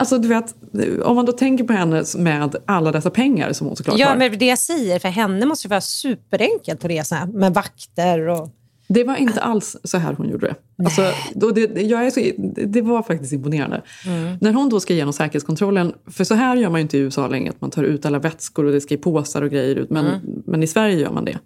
Alltså 0.00 0.18
du 0.18 0.28
vet, 0.28 0.54
om 1.02 1.16
man 1.16 1.26
då 1.26 1.32
tänker 1.32 1.64
på 1.64 1.72
henne 1.72 2.04
med 2.18 2.56
alla 2.66 2.92
dessa 2.92 3.10
pengar 3.10 3.52
som 3.52 3.66
hon 3.66 3.76
såklart 3.76 3.98
Ja, 3.98 4.08
har. 4.08 4.16
men 4.16 4.38
det 4.38 4.46
jag 4.46 4.58
säger, 4.58 4.98
för 4.98 5.08
henne 5.08 5.46
måste 5.46 5.68
det 5.68 5.70
vara 5.70 5.80
superenkelt 5.80 6.84
att 6.84 6.90
resa 6.90 7.26
med 7.26 7.54
vakter 7.54 8.28
och... 8.28 8.50
Det 8.90 9.04
var 9.04 9.16
inte 9.16 9.40
alls 9.40 9.76
så 9.84 9.98
här 9.98 10.12
hon 10.12 10.28
gjorde 10.28 10.46
det. 10.46 10.84
Alltså, 10.84 11.02
då 11.34 11.50
det, 11.50 11.80
jag 11.82 12.06
är 12.06 12.10
så, 12.10 12.20
det- 12.66 12.82
var 12.82 13.02
faktiskt 13.02 13.32
imponerande. 13.32 13.82
När 14.40 14.52
hon 14.52 14.68
då 14.68 14.80
ska 14.80 14.92
igenom 14.94 15.12
säkerhetskontrollen, 15.12 15.92
för 16.06 16.24
så 16.24 16.34
här 16.34 16.56
gör 16.56 16.70
man 16.70 16.80
ju 16.80 16.82
inte 16.82 16.98
i 16.98 17.00
USA 17.00 17.28
längre, 17.28 17.50
att 17.50 17.60
man 17.60 17.70
tar 17.70 17.82
ut 17.82 18.06
alla 18.06 18.18
vätskor 18.18 18.64
och 18.64 18.72
det 18.72 18.80
ska 18.80 18.94
i 18.94 18.98
påsar 18.98 19.42
och 19.42 19.50
grejer 19.50 19.76
ut, 19.76 19.90
men, 19.90 20.04
men 20.46 20.62
i 20.62 20.66
Sverige 20.66 20.98
gör 20.98 21.10
man 21.10 21.24
det. 21.24 21.38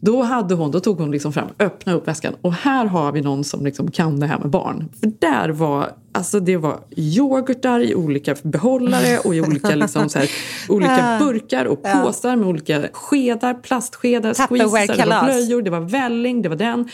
Då, 0.00 0.22
hade 0.22 0.54
hon, 0.54 0.70
då 0.70 0.80
tog 0.80 0.98
hon 0.98 1.10
liksom 1.10 1.32
fram, 1.32 1.48
öppna 1.58 1.92
upp 1.92 2.08
väskan 2.08 2.34
och 2.40 2.52
här 2.52 2.84
har 2.84 3.12
vi 3.12 3.20
någon 3.20 3.44
som 3.44 3.64
liksom 3.64 3.90
kan 3.90 4.20
det 4.20 4.26
här 4.26 4.38
med 4.38 4.50
barn. 4.50 4.88
För 5.00 5.12
där 5.18 5.48
var, 5.48 5.90
alltså 6.12 6.40
det 6.40 6.56
var 6.56 6.80
yoghurtar 6.96 7.80
i 7.80 7.94
olika 7.94 8.34
behållare 8.42 9.18
och 9.18 9.34
i 9.34 9.40
olika, 9.40 9.74
liksom 9.74 10.08
så 10.08 10.18
här, 10.18 10.30
olika 10.68 11.16
burkar 11.20 11.64
och 11.64 11.82
påsar 11.82 12.36
med 12.36 12.48
olika 12.48 12.82
skedar, 12.92 13.54
plastskedar, 13.54 14.34
squeezar, 14.34 14.96
det 14.96 15.06
var 15.06 15.24
blöjor, 15.24 15.62
det 15.62 15.70
var 15.70 15.80
välling, 15.80 16.42
det 16.42 16.48
var 16.48 16.56
den. 16.56 16.88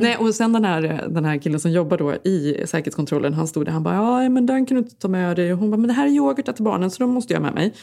Nej, 0.00 0.16
och 0.16 0.34
sen 0.34 0.52
den 0.52 0.64
här, 0.64 1.08
den 1.10 1.24
här 1.24 1.38
killen 1.38 1.60
som 1.60 1.70
jobbar 1.70 1.98
då 1.98 2.14
i 2.14 2.64
säkerhetskontrollen, 2.66 3.34
han 3.34 3.48
stod 3.48 3.64
där 3.64 3.72
han 3.72 3.82
bara 3.82 3.94
ja 3.94 4.28
men 4.28 4.46
den 4.46 4.66
kan 4.66 4.76
du 4.76 4.82
inte 4.82 4.96
ta 4.96 5.08
med 5.08 5.36
dig. 5.36 5.52
Och 5.52 5.58
hon 5.58 5.70
bara 5.70 5.76
men 5.76 5.88
det 5.88 5.94
här 5.94 6.06
är 6.06 6.10
yoghurtar 6.10 6.52
till 6.52 6.64
barnen 6.64 6.90
så 6.90 7.02
de 7.02 7.10
måste 7.10 7.32
jag 7.32 7.40
ha 7.40 7.44
med 7.44 7.54
mig. 7.54 7.74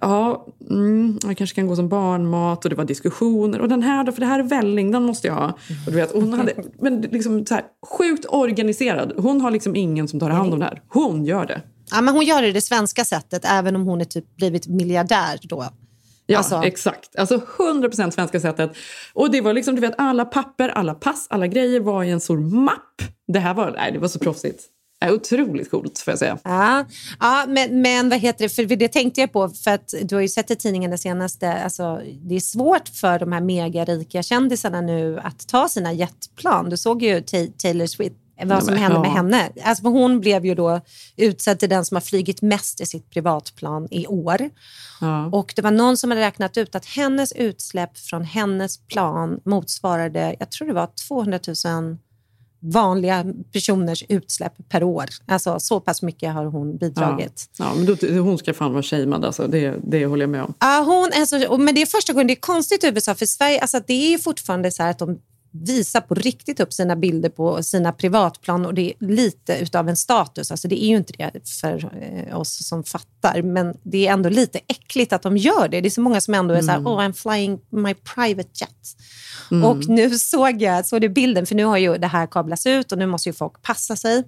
Ja, 0.00 0.46
mm, 0.70 1.18
jag 1.22 1.36
kanske 1.36 1.56
kan 1.56 1.66
gå 1.66 1.76
som 1.76 1.88
barnmat 1.88 2.64
och 2.64 2.70
det 2.70 2.76
var 2.76 2.84
diskussioner. 2.84 3.60
Och 3.60 3.68
den 3.68 3.82
här 3.82 4.04
då, 4.04 4.12
för 4.12 4.20
det 4.20 4.26
här 4.26 4.38
är 4.38 4.42
välling, 4.42 4.90
den 4.90 5.02
måste 5.02 5.26
jag 5.26 5.34
ha. 5.34 5.46
Och 5.86 5.92
du 5.92 5.96
vet, 5.96 6.12
hon 6.12 6.32
hade, 6.32 6.52
men 6.80 7.00
liksom 7.00 7.46
så 7.46 7.54
här, 7.54 7.64
sjukt 7.86 8.26
organiserad. 8.28 9.12
Hon 9.16 9.40
har 9.40 9.50
liksom 9.50 9.76
ingen 9.76 10.08
som 10.08 10.17
tar 10.20 10.30
hand 10.30 10.52
om 10.52 10.58
det 10.58 10.64
här. 10.64 10.82
Hon 10.88 11.24
gör 11.24 11.46
det. 11.46 11.62
Ja, 11.90 12.00
men 12.00 12.14
hon 12.14 12.24
gör 12.24 12.42
det 12.42 12.52
det 12.52 12.60
svenska 12.60 13.04
sättet, 13.04 13.44
även 13.44 13.76
om 13.76 13.82
hon 13.86 14.00
är 14.00 14.04
typ 14.04 14.36
blivit 14.36 14.66
miljardär 14.66 15.38
då. 15.42 15.68
Ja, 16.26 16.38
Alltså- 16.38 16.62
exakt. 16.64 17.16
Alltså 17.18 17.40
100% 17.58 18.10
svenska 18.10 18.40
sättet. 18.40 18.72
Och 19.14 19.30
det 19.30 19.40
var 19.40 19.52
liksom, 19.52 19.74
du 19.74 19.80
vet, 19.80 19.94
alla 19.98 20.24
papper, 20.24 20.68
alla 20.68 20.94
pass, 20.94 21.26
alla 21.30 21.46
grejer 21.46 21.80
var 21.80 22.04
i 22.04 22.10
en 22.10 22.20
stor 22.20 22.38
mapp. 22.38 23.02
Det 23.32 23.38
här 23.38 23.54
var, 23.54 23.70
nej, 23.76 23.92
det 23.92 23.98
var 23.98 24.08
så 24.08 24.18
proffsigt. 24.18 24.62
Äh, 25.04 25.12
otroligt 25.12 25.70
coolt, 25.70 25.98
får 25.98 26.12
jag 26.12 26.18
säga. 26.18 26.38
Ja, 26.44 26.84
ja 27.20 27.44
men, 27.48 27.82
men 27.82 28.08
vad 28.08 28.18
heter 28.18 28.44
det? 28.44 28.48
För 28.48 28.76
det 28.76 28.88
tänkte 28.88 29.20
jag 29.20 29.32
på, 29.32 29.48
för 29.48 29.70
att 29.70 29.94
du 30.02 30.14
har 30.14 30.22
ju 30.22 30.28
sett 30.28 30.50
i 30.50 30.56
tidningen 30.56 30.90
det 30.90 30.98
senaste. 30.98 31.52
Alltså, 31.52 32.00
det 32.22 32.34
är 32.34 32.40
svårt 32.40 32.88
för 32.88 33.18
de 33.18 33.32
här 33.32 33.40
megarika 33.40 34.22
kändisarna 34.22 34.80
nu 34.80 35.18
att 35.22 35.48
ta 35.48 35.68
sina 35.68 35.92
jetplan. 35.92 36.70
Du 36.70 36.76
såg 36.76 37.02
ju 37.02 37.20
Ta- 37.20 37.46
Taylor 37.58 37.86
Swift. 37.86 38.16
Vad 38.44 38.64
som 38.64 38.76
hände 38.76 38.96
ja. 38.96 39.02
med 39.02 39.12
henne. 39.12 39.50
Alltså, 39.64 39.88
hon 39.88 40.20
blev 40.20 40.46
ju 40.46 40.54
då 40.54 40.80
utsedd 41.16 41.58
till 41.58 41.68
den 41.68 41.84
som 41.84 41.94
har 41.94 42.00
flygit 42.00 42.42
mest 42.42 42.80
i 42.80 42.86
sitt 42.86 43.10
privatplan 43.10 43.88
i 43.90 44.06
år. 44.06 44.50
Ja. 45.00 45.26
Och 45.26 45.52
det 45.56 45.62
var 45.62 45.70
någon 45.70 45.96
som 45.96 46.10
hade 46.10 46.22
räknat 46.22 46.56
ut 46.56 46.74
att 46.74 46.86
hennes 46.86 47.32
utsläpp 47.32 47.98
från 47.98 48.24
hennes 48.24 48.78
plan 48.86 49.40
motsvarade, 49.44 50.36
jag 50.38 50.50
tror 50.50 50.68
det 50.68 50.74
var 50.74 50.88
200 51.08 51.38
000 51.64 51.96
vanliga 52.60 53.24
personers 53.52 54.04
utsläpp 54.08 54.68
per 54.68 54.82
år. 54.82 55.06
Alltså 55.26 55.60
så 55.60 55.80
pass 55.80 56.02
mycket 56.02 56.34
har 56.34 56.44
hon 56.44 56.76
bidragit. 56.76 57.50
Ja, 57.58 57.72
men 57.76 57.86
då, 57.86 58.22
hon 58.22 58.38
ska 58.38 58.54
fan 58.54 58.72
vara 58.72 58.82
shamead, 58.82 59.24
alltså. 59.24 59.46
det, 59.46 59.74
det 59.84 60.06
håller 60.06 60.22
jag 60.22 60.30
med 60.30 60.42
om. 60.42 60.54
Ja, 60.60 60.84
hon, 60.86 61.10
alltså, 61.20 61.58
men 61.58 61.74
det 61.74 61.82
är 61.82 61.86
första 61.86 62.12
gången 62.12 62.26
det 62.26 62.32
är 62.32 62.40
konstigt 62.40 62.84
i 62.84 62.86
USA, 62.86 63.14
för 63.14 63.26
Sverige, 63.26 63.60
alltså, 63.60 63.80
det 63.86 64.14
är 64.14 64.18
fortfarande 64.18 64.70
så 64.70 64.82
att 64.82 64.98
de 64.98 65.18
visar 65.50 66.00
på 66.00 66.14
riktigt 66.14 66.60
upp 66.60 66.72
sina 66.72 66.96
bilder 66.96 67.28
på 67.28 67.62
sina 67.62 67.92
privatplan 67.92 68.66
och 68.66 68.74
det 68.74 68.90
är 68.90 69.06
lite 69.06 69.58
utav 69.58 69.88
en 69.88 69.96
status. 69.96 70.50
Alltså 70.50 70.68
det 70.68 70.84
är 70.84 70.88
ju 70.88 70.96
inte 70.96 71.12
det 71.12 71.48
för 71.60 71.92
eh, 72.02 72.38
oss 72.38 72.68
som 72.68 72.84
fattar, 72.84 73.42
men 73.42 73.74
det 73.82 74.06
är 74.06 74.12
ändå 74.12 74.28
lite 74.28 74.60
äckligt 74.66 75.12
att 75.12 75.22
de 75.22 75.36
gör 75.36 75.68
det. 75.68 75.80
Det 75.80 75.88
är 75.88 75.90
så 75.90 76.00
många 76.00 76.20
som 76.20 76.34
ändå 76.34 76.54
är 76.54 76.62
så 76.62 76.70
här, 76.70 76.78
oh 76.78 77.00
I'm 77.00 77.12
flying 77.12 77.60
my 77.70 77.94
private 77.94 78.48
jet. 78.54 78.96
Och 79.64 79.88
nu 79.88 80.18
såg 80.18 80.62
jag, 80.62 80.86
såg 80.86 81.00
du 81.00 81.08
bilden, 81.08 81.46
för 81.46 81.54
nu 81.54 81.64
har 81.64 81.78
ju 81.78 81.98
det 81.98 82.06
här 82.06 82.26
kablats 82.26 82.66
ut 82.66 82.92
och 82.92 82.98
nu 82.98 83.06
måste 83.06 83.28
ju 83.28 83.32
folk 83.32 83.62
passa 83.62 83.96
sig. 83.96 84.24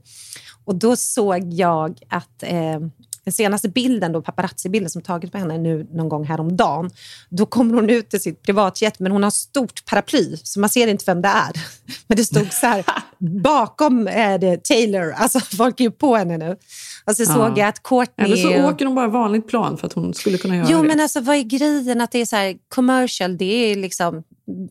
Och 0.65 0.75
då 0.75 0.97
såg 0.97 1.53
jag 1.53 1.99
att 2.09 2.43
eh, 2.43 2.81
den 3.25 3.33
senaste 3.33 3.69
bilden, 3.69 4.13
då, 4.13 4.23
paparazzi-bilden 4.23 4.91
som 4.91 5.03
tagits 5.03 5.33
på 5.33 5.39
henne 5.39 5.59
nu 5.59 5.87
någon 5.93 6.09
gång 6.09 6.25
häromdagen, 6.25 6.91
då 7.29 7.47
kommer 7.47 7.75
hon 7.75 7.91
ut 7.91 8.15
i 8.15 8.19
sitt 8.19 8.43
privatjet 8.43 8.99
men 8.99 9.13
hon 9.13 9.23
har 9.23 9.31
stort 9.31 9.85
paraply 9.87 10.37
så 10.43 10.61
man 10.61 10.69
ser 10.71 10.87
inte 10.87 11.05
vem 11.07 11.23
det 11.23 11.29
är. 11.29 11.51
Men 12.07 12.17
det 12.17 12.25
stod 12.25 12.53
så 12.53 12.67
här, 12.67 12.85
bakom 13.43 14.09
är 14.09 14.39
det 14.39 14.65
Taylor, 14.65 15.13
alltså 15.17 15.41
folk 15.41 15.81
är 15.81 15.85
ju 15.85 15.91
på 15.91 16.17
henne 16.17 16.39
nu. 16.39 16.57
Och 17.05 17.17
så 17.17 17.23
Ja. 17.23 17.27
såg 17.35 17.59
jag 17.59 17.69
att 17.69 17.83
Courtney... 17.83 18.25
Eller 18.27 18.37
så 18.37 18.69
åker 18.69 18.85
de 18.85 18.95
bara 18.95 19.09
vanligt 19.09 19.49
plan 19.49 19.79
för 19.79 19.87
att 19.87 19.93
hon 19.93 20.15
skulle 20.15 20.39
kunna 20.39 20.57
göra 20.57 20.67
Jo, 20.71 20.83
det. 20.83 20.89
men 20.89 21.01
alltså 21.01 21.21
vad 21.21 21.37
är 21.37 21.43
grejen 21.43 22.01
att 22.01 22.13
det 22.13 22.19
är 22.21 22.27
så 22.27 22.37
här 22.37 22.57
commercial? 22.69 23.37
Det 23.39 23.45
är 23.73 23.77
liksom... 23.77 24.23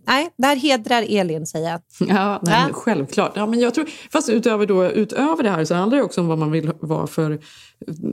Nej, 0.08 0.30
där 0.38 0.56
hedrar 0.56 1.06
Elin 1.10 1.46
säger 1.46 1.70
jag. 1.70 1.82
Ja, 2.10 2.40
nej, 2.44 2.64
men 2.64 2.74
självklart. 2.74 3.32
Ja, 3.36 3.46
men 3.46 3.60
jag 3.60 3.74
tror, 3.74 3.90
fast 4.12 4.30
utöver, 4.30 4.66
då, 4.66 4.86
utöver 4.86 5.44
det 5.44 5.50
här 5.50 5.66
så 5.66 5.76
handlar 5.76 5.98
det 5.98 6.04
också 6.04 6.22
om 6.22 6.28
vad 6.28 6.38
man 6.38 6.52
vill 6.52 6.72
vara 6.80 7.08
för, 7.08 7.40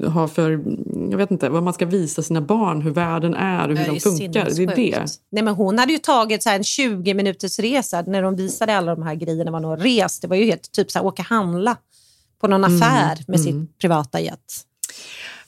ha 0.08 0.28
för... 0.28 0.50
Jag 1.10 1.18
vet 1.18 1.30
inte, 1.30 1.48
vad 1.48 1.62
man 1.62 1.74
ska 1.74 1.86
visa 1.86 2.22
sina 2.22 2.40
barn, 2.40 2.82
hur 2.82 2.90
världen 2.90 3.34
är 3.34 3.70
och 3.70 3.76
hur 3.76 3.94
de 3.94 4.00
funkar. 4.00 4.44
Det 4.56 4.62
är 4.62 4.76
det. 4.76 5.06
Nej, 5.30 5.42
men 5.42 5.54
hon 5.54 5.78
hade 5.78 5.92
ju 5.92 5.98
tagit 5.98 6.42
så 6.42 6.50
en 6.50 6.64
20 6.64 7.14
minuters 7.14 7.58
resa 7.58 8.02
när 8.06 8.22
de 8.22 8.36
visade 8.36 8.76
alla 8.76 8.94
de 8.94 9.02
här 9.02 9.14
grejerna 9.14 9.50
var 9.50 9.60
nog 9.60 9.84
rest. 9.84 10.22
Det 10.22 10.28
var 10.28 10.36
ju 10.36 10.44
helt 10.44 10.72
typ 10.72 10.90
så 10.90 10.98
här, 10.98 11.06
åka 11.06 11.22
handla 11.22 11.76
på 12.40 12.46
någon 12.46 12.64
Mm, 12.64 12.82
affär 12.82 13.18
med 13.26 13.40
sitt 13.40 13.78
privata 13.78 14.20
jet. 14.20 14.66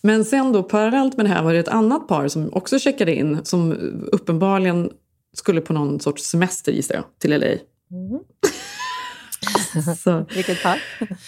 Men 0.00 0.24
sen 0.24 0.52
då 0.52 0.62
parallellt 0.62 1.16
med 1.16 1.26
det 1.26 1.30
här 1.30 1.42
var 1.42 1.52
det 1.52 1.58
ett 1.58 1.68
annat 1.68 2.08
par 2.08 2.28
som 2.28 2.50
också 2.52 2.78
checkade 2.78 3.14
in 3.14 3.38
som 3.44 3.72
uppenbarligen 4.12 4.90
skulle 5.36 5.60
på 5.60 5.72
någon 5.72 6.00
sorts 6.00 6.22
semester 6.24 6.72
gissar 6.72 6.94
jag, 6.94 7.04
till 7.18 7.40
LA. 7.40 7.46
Så, 10.02 10.26
Vilket 10.34 10.62
par? 10.62 10.82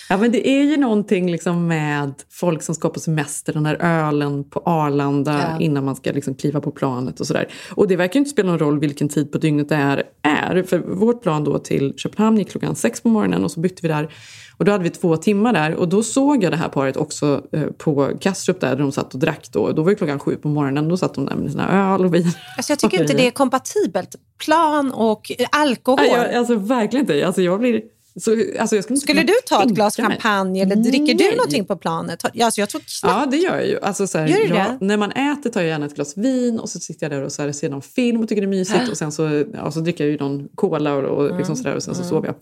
ja, 0.08 0.16
men 0.16 0.32
det 0.32 0.48
är 0.48 0.62
ju 0.64 0.76
någonting 0.76 1.30
liksom 1.30 1.66
med 1.66 2.12
folk 2.30 2.62
som 2.62 2.74
ska 2.74 2.88
på 2.88 3.00
semester, 3.00 3.52
den 3.52 3.66
här 3.66 3.76
ölen 3.80 4.50
på 4.50 4.62
Arlanda 4.64 5.46
Ja. 5.50 5.60
innan 5.64 5.84
man 5.84 5.96
ska 5.96 6.12
liksom 6.12 6.34
kliva 6.34 6.60
på 6.60 6.70
planet 6.70 7.20
och 7.20 7.26
sådär. 7.26 7.48
Och 7.70 7.88
det 7.88 7.96
verkar 7.96 8.18
inte 8.20 8.30
spela 8.30 8.50
någon 8.50 8.58
roll 8.58 8.80
vilken 8.80 9.08
tid 9.08 9.32
på 9.32 9.38
dygnet 9.38 9.68
det 9.68 9.74
är, 9.74 10.02
är. 10.22 10.62
För 10.62 10.78
vårt 10.78 11.22
plan 11.22 11.44
då 11.44 11.58
till 11.58 11.94
Köpenhamn 11.96 12.38
gick 12.38 12.50
klockan 12.50 12.76
sex 12.76 13.00
på 13.00 13.08
morgonen 13.08 13.44
och 13.44 13.50
så 13.50 13.60
bytte 13.60 13.78
vi 13.82 13.88
där. 13.88 14.12
Och 14.60 14.66
då 14.66 14.72
hade 14.72 14.84
vi 14.84 14.90
två 14.90 15.16
timmar 15.16 15.52
där 15.52 15.74
och 15.74 15.88
då 15.88 16.02
såg 16.02 16.44
jag 16.44 16.52
det 16.52 16.56
här 16.56 16.68
paret 16.68 16.96
också 16.96 17.42
eh, 17.52 17.62
på 17.62 18.10
Kastrup 18.20 18.60
där, 18.60 18.68
där 18.68 18.76
de 18.76 18.92
satt 18.92 19.14
och 19.14 19.20
drack 19.20 19.48
då. 19.52 19.72
Då 19.72 19.82
var 19.82 19.90
det 19.90 19.96
klockan 19.96 20.18
sju 20.18 20.36
på 20.36 20.48
morgonen, 20.48 20.88
då 20.88 20.96
satt 20.96 21.14
de 21.14 21.26
där 21.26 21.34
med 21.34 21.50
sina 21.50 21.92
öl 21.94 22.04
och 22.04 22.14
vin. 22.14 22.32
Alltså 22.56 22.72
jag 22.72 22.78
tycker 22.78 23.02
inte 23.02 23.14
det 23.14 23.26
är 23.26 23.30
kompatibelt. 23.30 24.16
Plan 24.38 24.92
och 24.92 25.32
alkohol. 25.50 26.00
Nej, 26.00 26.10
jag, 26.10 26.34
alltså 26.34 26.54
verkligen 26.54 27.02
inte. 27.04 27.26
Alltså 27.26 27.42
jag 27.42 27.60
blir... 27.60 27.82
Så, 28.20 28.30
alltså 28.60 28.76
jag 28.76 28.84
skulle 28.84 28.98
Skulle 29.00 29.22
du 29.22 29.32
ta 29.46 29.62
ett 29.62 29.70
glas 29.70 29.96
champagne 29.96 30.62
eller 30.62 30.76
dricker 30.76 31.14
Nej. 31.14 31.30
du 31.30 31.36
någonting 31.36 31.64
på 31.64 31.76
planet? 31.76 32.24
Alltså 32.24 32.60
jag 32.60 32.68
tror 32.68 32.80
knappt 33.00 33.16
Ja, 33.20 33.26
det 33.30 33.36
gör 33.36 33.56
jag 33.56 33.66
ju. 33.66 33.80
Alltså, 33.80 34.06
så 34.06 34.18
här, 34.18 34.26
Gör 34.26 34.36
du 34.36 34.44
jag, 34.44 34.56
det? 34.56 34.78
när 34.80 34.96
man 34.96 35.12
äter 35.12 35.50
tar 35.50 35.60
jag 35.60 35.68
gärna 35.68 35.86
ett 35.86 35.94
glas 35.94 36.16
vin 36.16 36.60
och 36.60 36.68
så 36.68 36.80
sitter 36.80 37.04
jag 37.04 37.18
där 37.18 37.24
och 37.24 37.32
så 37.32 37.42
här, 37.42 37.52
ser 37.52 37.68
någon 37.68 37.82
film 37.82 38.20
och 38.20 38.28
tycker 38.28 38.42
det 38.42 38.46
är 38.46 38.48
mysigt. 38.48 38.88
Och 38.90 38.98
sen 38.98 39.12
så, 39.12 39.44
ja, 39.54 39.70
så 39.70 39.80
dricker 39.80 40.04
jag 40.04 40.10
ju 40.10 40.18
någon 40.18 40.48
cola 40.54 40.94
och, 40.94 41.04
och, 41.04 41.24
Mm. 41.24 41.38
liksom 41.38 41.56
så 41.56 41.62
där, 41.62 41.74
och 41.76 41.82
sen 41.82 41.94
så 41.94 42.04
sover 42.04 42.26
jag. 42.26 42.34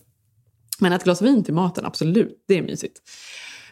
Men 0.81 0.93
ett 0.93 1.05
glas 1.05 1.23
vin 1.23 1.45
till 1.45 1.55
maten, 1.55 1.85
absolut, 1.85 2.45
det 2.49 2.59
är 2.59 2.63
mysigt. 2.63 3.01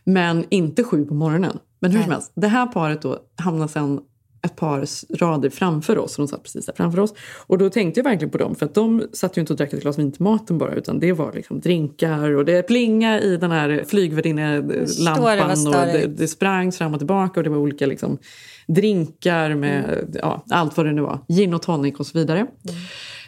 Men 0.05 0.45
inte 0.51 0.85
sju 0.85 1.05
på 1.05 1.15
morgonen. 1.15 1.59
Men 1.81 1.91
hur 1.91 2.03
som 2.03 2.11
helst, 2.11 2.33
det 2.35 2.49
här 2.49 2.67
paret 2.67 3.03
då 3.03 3.19
hamnar 3.37 3.69
sen 3.69 4.01
ett 4.43 4.57
par 4.57 4.87
rader 5.17 5.51
framför 5.51 5.99
oss. 5.99 6.19
Och 6.19 6.23
de 6.23 6.29
satt 6.29 6.43
precis 6.43 6.67
där 6.67 6.73
framför 6.77 7.01
oss. 7.01 7.15
Och 7.47 7.59
då 7.59 7.71
tänkte 7.71 8.01
jag 8.01 8.05
verkligen 8.05 8.31
på 8.31 8.39
dem. 8.39 8.55
För 8.55 8.67
att 8.67 8.75
de 8.75 9.03
satt 9.13 9.37
ju 9.37 9.41
inte 9.41 9.53
och 9.53 9.57
drack 9.57 9.73
ett 9.73 9.83
glas 9.83 9.99
vin 9.99 10.13
till 10.13 10.23
maten 10.23 10.59
bara. 10.59 10.75
Utan 10.75 11.01
det 11.01 11.13
var 11.13 11.33
liksom 11.33 11.61
drinkar 11.61 12.31
och 12.31 12.45
det 12.45 12.63
plingade 12.63 13.23
i 13.23 13.37
den 13.37 13.51
här 13.51 13.85
flygvärdinnelampan. 13.87 15.67
Och 15.67 15.73
det, 15.73 16.07
det 16.07 16.29
sprang 16.29 16.73
fram 16.73 16.93
och 16.93 17.01
tillbaka. 17.01 17.41
Och 17.41 17.45
det 17.45 17.51
var 17.51 17.59
olika 17.59 17.87
liksom, 17.87 18.19
drinkar 18.67 19.55
med 19.55 19.85
Mm. 19.87 20.11
ja, 20.13 20.45
allt 20.51 20.77
vad 20.77 20.87
det 20.87 20.93
nu 20.93 21.03
var. 21.03 21.19
Gin 21.29 21.55
och 21.55 21.63
tonic 21.63 21.95
och 21.99 22.07
så 22.07 22.19
vidare. 22.19 22.47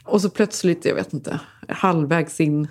Och 0.04 0.22
så 0.22 0.30
plötsligt, 0.30 0.84
jag 0.84 0.94
vet 0.94 1.12
inte, 1.12 1.40
halvvägs 1.68 2.40
in 2.40 2.68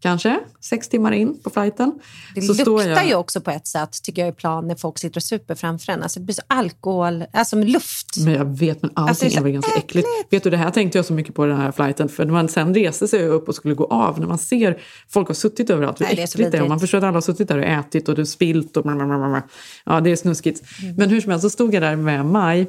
kanske, 0.00 0.40
sex 0.60 0.88
timmar 0.88 1.12
in 1.12 1.42
på 1.42 1.50
flighten. 1.50 1.92
Det 2.34 2.42
så 2.42 2.54
står 2.54 2.78
luktar 2.78 2.90
jag, 2.90 3.08
ju 3.08 3.14
också 3.14 3.40
på 3.40 3.50
ett 3.50 3.66
sätt, 3.66 4.02
tycker 4.02 4.22
jag, 4.22 4.28
i 4.28 4.32
plan 4.32 4.68
när 4.68 4.74
folk 4.74 4.98
sitter 4.98 5.18
och 5.18 5.22
super 5.22 5.54
framför 5.54 5.92
en. 5.92 6.02
Alltså 6.02 6.20
det 6.20 6.24
blir 6.24 6.34
så 6.34 6.42
alkohol, 6.46 7.24
alltså 7.32 7.56
luft. 7.56 8.16
Men 8.18 8.34
jag 8.34 8.58
vet, 8.58 8.82
men 8.82 8.90
allting 8.94 9.08
Alltså, 9.08 9.24
det 9.24 9.34
är 9.34 9.38
är 9.38 9.42
väl 9.42 9.52
ganska 9.52 9.78
äckligt. 9.78 10.08
Vet 10.30 10.42
du, 10.42 10.50
det 10.50 10.56
här 10.56 10.70
tänkte 10.70 10.98
jag 10.98 11.04
så 11.04 11.12
mycket 11.12 11.34
på 11.34 11.46
den 11.46 11.56
här 11.56 11.72
flighten. 11.72 12.08
För 12.08 12.24
när 12.24 12.32
man 12.32 12.48
sen 12.48 12.74
reste 12.74 13.08
sig 13.08 13.28
upp 13.28 13.48
och 13.48 13.54
skulle 13.54 13.74
gå 13.74 13.84
av, 13.84 14.20
när 14.20 14.26
man 14.26 14.38
ser 14.38 14.80
folk 15.08 15.28
har 15.28 15.34
suttit 15.34 15.70
överallt, 15.70 16.00
hur 16.00 16.06
Nej, 16.06 16.16
det 16.16 16.22
är 16.22 16.26
så 16.26 16.38
äckligt 16.38 16.52
det 16.52 16.58
är. 16.58 16.62
Och 16.62 16.68
man 16.68 16.80
förstår 16.80 16.98
att 16.98 17.04
alla 17.04 17.16
har 17.16 17.20
suttit 17.20 17.48
där 17.48 17.58
och 17.58 17.64
ätit 17.64 18.08
och 18.08 18.18
är 18.18 18.24
spilt 18.24 18.76
och 18.76 18.82
blablabla. 18.82 19.42
Ja, 19.84 20.00
det 20.00 20.10
är 20.10 20.16
snuskigt. 20.16 20.62
Mm. 20.82 20.96
Men 20.96 21.10
hur 21.10 21.20
som 21.20 21.30
helst 21.30 21.42
så 21.42 21.50
stod 21.50 21.74
jag 21.74 21.82
där 21.82 21.96
med 21.96 22.26
Maj 22.26 22.66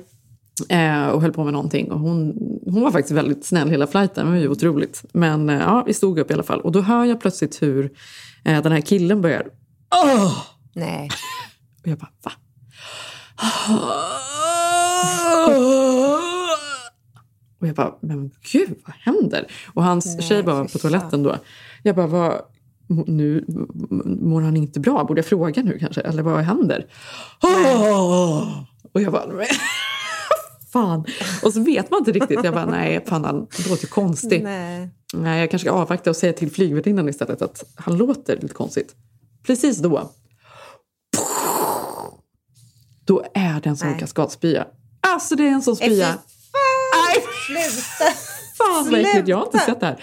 eh, 0.69 1.07
och 1.07 1.21
höll 1.21 1.33
på 1.33 1.43
med 1.43 1.53
någonting. 1.53 1.91
Och 1.91 1.99
hon, 1.99 2.33
hon 2.65 2.81
var 2.81 2.91
faktiskt 2.91 3.11
väldigt 3.11 3.45
snäll 3.45 3.69
hela 3.69 3.87
flighten, 3.87 4.25
det 4.25 4.31
var 4.31 4.39
ju 4.39 4.47
otroligt. 4.49 5.03
Men 5.13 5.49
eh, 5.49 5.59
ja, 5.59 5.83
vi 5.87 5.93
stod 5.93 6.19
upp 6.19 6.31
i 6.31 6.33
alla 6.33 6.43
fall. 6.43 6.61
Och 6.61 6.71
då 6.71 6.81
hör 6.81 7.05
jag 7.05 7.21
plötsligt 7.21 7.61
hur 7.61 7.91
eh, 8.43 8.61
den 8.61 8.71
här 8.71 8.81
killen 8.81 9.21
börjar 9.21 9.43
Åh! 9.95 10.43
Nej. 10.73 11.09
Och 11.81 11.87
jag 11.87 11.97
bara, 11.97 12.11
va? 12.23 12.31
Och 17.59 17.67
jag 17.67 17.75
bara, 17.75 17.95
men 18.01 18.31
gud 18.51 18.75
vad 18.85 18.95
händer? 18.95 19.47
Och 19.73 19.83
hans 19.83 20.05
Nej, 20.05 20.21
tjej 20.21 20.41
var 20.41 20.65
på 20.65 20.77
toaletten 20.77 21.23
då. 21.23 21.35
Jag 21.83 21.95
bara, 21.95 22.07
vad, 22.07 22.41
nu, 23.07 23.45
mår 24.05 24.41
han 24.41 24.57
inte 24.57 24.79
bra? 24.79 25.03
Borde 25.03 25.19
jag 25.19 25.25
fråga 25.25 25.63
nu 25.63 25.79
kanske? 25.79 26.01
Eller 26.01 26.23
vad 26.23 26.39
händer? 26.39 26.85
Och 28.91 29.01
jag 29.01 29.11
bara, 29.11 29.25
fan. 30.71 31.05
Och 31.43 31.53
så 31.53 31.63
vet 31.63 31.91
man 31.91 31.99
inte 31.99 32.11
riktigt. 32.11 32.43
Jag 32.43 32.53
bara, 32.53 32.65
nej, 32.65 33.05
fan 33.05 33.25
han 33.25 33.47
låter 33.69 33.87
konstig. 33.87 34.43
Nej. 34.43 34.89
Nej, 35.13 35.39
jag 35.39 35.51
kanske 35.51 35.67
ska 35.67 35.75
avvakta 35.75 36.09
och 36.09 36.15
säga 36.15 36.33
till 36.33 36.51
flygvärdinnan 36.51 37.09
istället 37.09 37.41
att 37.41 37.63
han 37.75 37.97
låter 37.97 38.35
lite 38.35 38.53
konstigt. 38.53 38.95
Precis 39.43 39.77
då. 39.77 40.11
Då 43.05 43.23
är 43.33 43.61
det 43.61 43.69
en 43.69 43.77
sån 43.77 43.97
kaskadspya. 43.99 44.67
Alltså 45.01 45.35
det 45.35 45.43
är 45.43 45.51
en 45.51 45.61
sån 45.61 45.75
Nej, 45.79 45.89
fy 45.89 45.95
spya. 45.95 46.07
Nej, 47.07 47.23
Sluta! 47.47 48.13
fan 48.57 48.91
vad 48.91 48.99
äckligt. 48.99 49.27
Jag 49.27 49.37
har 49.37 49.45
inte 49.45 49.59
sett 49.59 49.79
det 49.79 49.85
här 49.85 49.99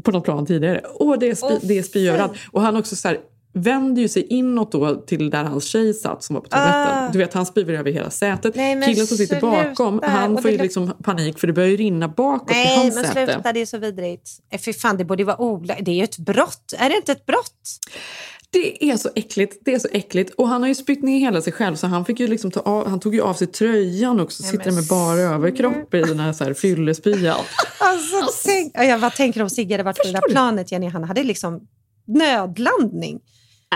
på 0.00 0.10
något 0.10 0.24
plan 0.24 0.46
tidigare. 0.46 0.80
Åh, 0.94 1.16
det 1.18 1.30
är, 1.30 1.34
spy, 1.34 1.46
Åh, 1.50 1.58
det 1.62 1.78
är 1.78 1.82
spy 1.82 2.08
överallt. 2.08 2.32
Och 2.52 2.62
han 2.62 2.76
också 2.76 2.96
så 2.96 3.08
här, 3.08 3.18
vänder 3.56 4.02
ju 4.02 4.08
sig 4.08 4.26
inåt 4.26 4.72
då 4.72 4.94
till 4.94 5.30
där 5.30 5.44
hans 5.44 5.64
tjej 5.64 5.94
satt 5.94 6.24
som 6.24 6.34
var 6.34 6.40
på 6.40 6.48
toaletten. 6.48 7.04
Ah. 7.04 7.08
Du 7.12 7.18
vet, 7.18 7.34
han 7.34 7.46
spyr 7.46 7.70
över 7.70 7.90
hela 7.92 8.10
sätet. 8.10 8.56
Nej, 8.56 8.76
men 8.76 8.88
Killen 8.88 9.06
som 9.06 9.16
sitter 9.16 9.40
sluta. 9.40 9.64
bakom, 9.64 10.00
han 10.02 10.42
får 10.42 10.50
ju 10.50 10.58
liksom 10.58 10.92
panik 11.02 11.38
för 11.38 11.46
det 11.46 11.52
börjar 11.52 11.68
ju 11.68 11.76
rinna 11.76 12.08
bakåt 12.08 12.50
i 12.50 12.54
Nej, 12.54 12.76
hans 12.76 12.94
men 12.94 13.04
säte. 13.04 13.32
sluta, 13.32 13.52
det 13.52 13.60
är 13.60 13.66
så 13.66 13.78
vidrigt. 13.78 14.30
Eh, 14.52 14.60
Fy 14.60 14.72
fan, 14.72 14.96
det 14.96 15.04
borde 15.04 15.24
vara 15.24 15.40
olagligt. 15.40 15.84
Det 15.84 15.90
är 15.90 15.94
ju 15.96 16.04
ett 16.04 16.18
brott. 16.18 16.72
Är 16.78 16.90
det 16.90 16.96
inte 16.96 17.12
ett 17.12 17.26
brott? 17.26 17.52
Det 18.50 18.90
är 18.90 18.96
så 18.96 19.08
äckligt. 19.14 19.56
Det 19.64 19.74
är 19.74 19.78
så 19.78 19.88
äckligt. 19.92 20.34
Och 20.34 20.48
han 20.48 20.62
har 20.62 20.68
ju 20.68 20.74
spytt 20.74 21.02
ner 21.02 21.18
hela 21.18 21.42
sig 21.42 21.52
själv 21.52 21.76
så 21.76 21.86
han, 21.86 22.04
fick 22.04 22.20
ju 22.20 22.26
liksom 22.26 22.50
ta 22.50 22.60
av, 22.60 22.88
han 22.88 23.00
tog 23.00 23.14
ju 23.14 23.20
av 23.22 23.34
sig 23.34 23.46
tröjan 23.46 24.20
också. 24.20 24.42
Nej, 24.42 24.52
sitter 24.52 24.64
men 24.66 24.74
med 24.74 24.84
bara 24.86 25.18
överkropp 25.20 25.94
i 25.94 26.00
den 26.00 26.20
här, 26.20 26.32
så 26.32 26.44
här 26.44 26.54
fyllespyan. 26.54 27.36
Alltså, 27.80 28.16
tänk, 28.44 28.72
Ja, 28.74 28.84
jag 28.84 29.00
bara 29.00 29.10
tänker 29.10 29.42
om 29.42 29.50
Sigge 29.50 29.74
hade 29.74 29.82
varit 29.84 29.96
på 29.96 30.06
det 30.06 30.12
där 30.12 30.30
planet, 30.30 30.72
Jenny. 30.72 30.86
Han 30.88 31.04
hade 31.04 31.22
liksom 31.22 31.60
nödlandning. 32.06 33.20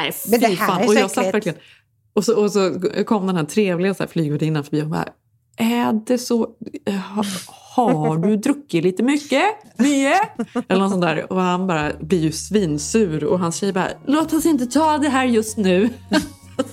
Nej, 0.03 0.13
Men 0.31 0.41
det 0.41 0.47
fy 0.47 0.55
här 0.55 0.67
fan. 0.67 0.83
är 0.83 0.89
Och 0.89 0.95
jag 0.95 1.11
satt 1.11 1.35
verkligen... 1.35 1.59
Och 2.13 2.25
så, 2.25 2.43
och 2.43 2.53
så 2.53 2.81
kom 3.07 3.27
den 3.27 3.37
här 3.37 3.45
trevliga 3.45 3.95
så 3.95 4.03
här 4.03 4.09
flygvärdinnan 4.11 4.65
förbi 4.65 4.83
och 4.83 4.89
bara 4.89 5.09
är 5.61 5.93
det 6.07 6.19
så... 6.19 6.49
Ha, 7.77 7.93
har 7.93 8.19
du 8.19 8.37
druckit 8.37 8.85
lite 8.85 9.03
mycket? 9.03 9.43
Mycket? 9.79 10.21
Eller 10.69 10.81
något 10.81 10.91
sånt 10.91 11.03
där. 11.03 11.33
Och 11.33 11.41
han 11.41 11.67
bara 11.67 11.93
blir 12.01 12.19
ju 12.19 12.33
svinsur 12.33 13.25
och 13.25 13.39
hans 13.39 13.57
tjej 13.57 13.73
bara 13.73 13.89
låt 14.07 14.33
oss 14.33 14.47
inte 14.47 14.67
ta 14.67 14.99
det 14.99 15.09
här 15.09 15.25
just 15.25 15.57
nu. 15.57 15.89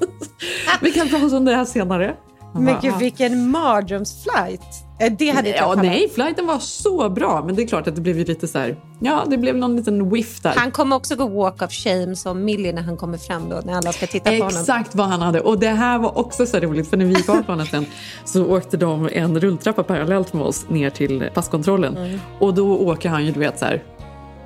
Vi 0.81 0.91
kan 0.91 1.09
prata 1.09 1.37
om 1.37 1.45
det 1.45 1.55
här 1.55 1.65
senare. 1.65 2.15
Han 2.53 2.63
Men 2.63 2.73
bara, 2.73 2.81
gud, 2.81 2.97
vilken 2.99 3.49
mardrömsflight. 3.49 4.86
Eh, 4.99 5.13
Det 5.17 5.29
hade 5.29 5.47
inte 5.47 5.59
Ja, 5.59 5.73
jag 5.75 5.83
nej, 5.85 6.09
flighten 6.09 6.47
var 6.47 6.59
så 6.59 7.09
bra. 7.09 7.43
Men 7.45 7.55
det 7.55 7.63
är 7.63 7.67
klart 7.67 7.87
att 7.87 7.95
det 7.95 8.01
blev 8.01 8.15
lite 8.17 8.47
så 8.47 8.59
här... 8.59 8.75
Ja, 8.99 9.23
det 9.27 9.37
blev 9.37 9.57
någon 9.57 9.75
liten 9.75 10.09
whiff 10.09 10.41
där. 10.41 10.53
Han 10.55 10.71
kommer 10.71 10.95
också 10.95 11.15
gå 11.15 11.27
walk 11.27 11.61
of 11.61 11.71
shame 11.71 12.15
som 12.15 12.45
Millie 12.45 12.73
när 12.73 12.81
han 12.81 12.97
kommer 12.97 13.17
fram 13.17 13.49
då, 13.49 13.61
när 13.65 13.73
alla 13.73 13.91
ska 13.91 14.07
titta 14.07 14.29
på 14.29 14.35
honom. 14.35 14.47
Exakt 14.47 14.95
vad 14.95 15.07
han 15.07 15.21
hade. 15.21 15.39
Och 15.41 15.59
det 15.59 15.67
här 15.67 15.99
var 15.99 16.17
också 16.17 16.45
så 16.45 16.59
roligt 16.59 16.89
för 16.89 16.97
när 16.97 17.05
vi 17.05 17.13
gick 17.13 17.29
av 17.29 17.43
planet 17.43 17.69
sen 17.69 17.85
så 18.25 18.45
åkte 18.45 18.77
de 18.77 19.09
en 19.13 19.39
rulltrappa 19.39 19.83
parallellt 19.83 20.33
med 20.33 20.43
oss 20.43 20.65
ner 20.69 20.89
till 20.89 21.29
passkontrollen. 21.33 21.97
Mm. 21.97 22.19
Och 22.39 22.53
då 22.53 22.77
åker 22.77 23.09
han 23.09 23.25
ju 23.25 23.31
du 23.31 23.39
vet 23.39 23.59
så 23.59 23.65
här 23.65 23.83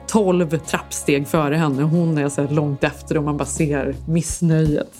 12 0.07 0.57
trappsteg 0.57 1.27
före 1.27 1.55
henne. 1.55 1.83
Hon 1.83 2.17
är 2.17 2.29
så 2.29 2.41
här 2.41 2.49
långt 2.49 2.83
efter 2.83 3.17
och 3.17 3.23
man 3.23 3.37
bara 3.37 3.45
ser 3.45 3.95
missnöjet. 4.07 4.99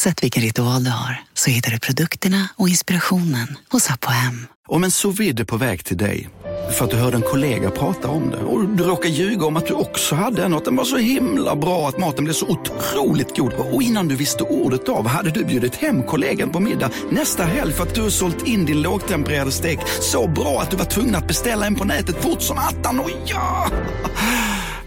Oavsett 0.00 0.22
vilken 0.22 0.42
ritual 0.42 0.84
du 0.84 0.90
har 0.90 1.20
så 1.34 1.50
hittar 1.50 1.70
du 1.70 1.78
produkterna 1.78 2.48
och 2.56 2.68
inspirationen 2.68 3.58
hos 3.70 3.90
Apohem. 3.90 4.46
Om 4.68 4.84
en 4.84 4.90
sous 4.90 5.20
vide 5.20 5.42
är 5.42 5.44
på 5.44 5.56
väg 5.56 5.84
till 5.84 5.96
dig 5.96 6.28
för 6.78 6.84
att 6.84 6.90
du 6.90 6.96
hörde 6.96 7.16
en 7.16 7.22
kollega 7.22 7.70
prata 7.70 8.08
om 8.08 8.30
det 8.30 8.36
och 8.36 8.68
du 8.68 8.84
råkar 8.84 9.08
ljuga 9.08 9.46
om 9.46 9.56
att 9.56 9.66
du 9.66 9.74
också 9.74 10.14
hade 10.14 10.44
en 10.44 10.52
och 10.52 10.58
att 10.58 10.64
den 10.64 10.76
var 10.76 10.84
så 10.84 10.96
himla 10.96 11.56
bra 11.56 11.88
att 11.88 11.98
maten 11.98 12.24
blev 12.24 12.34
så 12.34 12.46
otroligt 12.46 13.36
god 13.36 13.52
och 13.52 13.82
innan 13.82 14.08
du 14.08 14.16
visste 14.16 14.44
ordet 14.44 14.88
av 14.88 15.06
hade 15.06 15.30
du 15.30 15.44
bjudit 15.44 15.74
hem 15.74 16.02
kollegan 16.02 16.50
på 16.50 16.60
middag 16.60 16.90
nästa 17.10 17.44
helg 17.44 17.72
för 17.72 17.82
att 17.82 17.94
du 17.94 18.10
sålt 18.10 18.46
in 18.46 18.64
din 18.64 18.82
lågtempererade 18.82 19.52
stek 19.52 19.78
så 20.00 20.28
bra 20.28 20.60
att 20.60 20.70
du 20.70 20.76
var 20.76 20.84
tvungen 20.84 21.14
att 21.14 21.28
beställa 21.28 21.66
en 21.66 21.74
på 21.74 21.84
nätet 21.84 22.22
fort 22.22 22.42
som 22.42 22.58
attan. 22.58 23.00
Och 23.00 23.10
ja! 23.26 23.70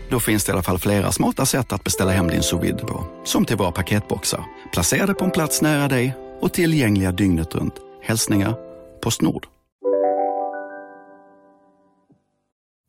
Då 0.09 0.19
finns 0.19 0.45
det 0.45 0.49
i 0.49 0.53
alla 0.53 0.63
fall 0.63 0.79
flera 0.79 1.11
smarta 1.11 1.45
sätt 1.45 1.73
att 1.73 1.83
beställa 1.83 2.11
hem 2.11 2.27
din 2.27 2.43
sous 2.43 2.81
på. 2.81 3.05
Som 3.23 3.45
till 3.45 3.57
våra 3.57 3.71
paketboxar, 3.71 4.45
placerade 4.73 5.13
på 5.13 5.25
en 5.25 5.31
plats 5.31 5.61
nära 5.61 5.87
dig 5.87 6.15
och 6.39 6.53
tillgängliga 6.53 7.11
dygnet 7.11 7.55
runt. 7.55 7.73
Hälsningar 8.01 8.55
Postnord. 9.01 9.47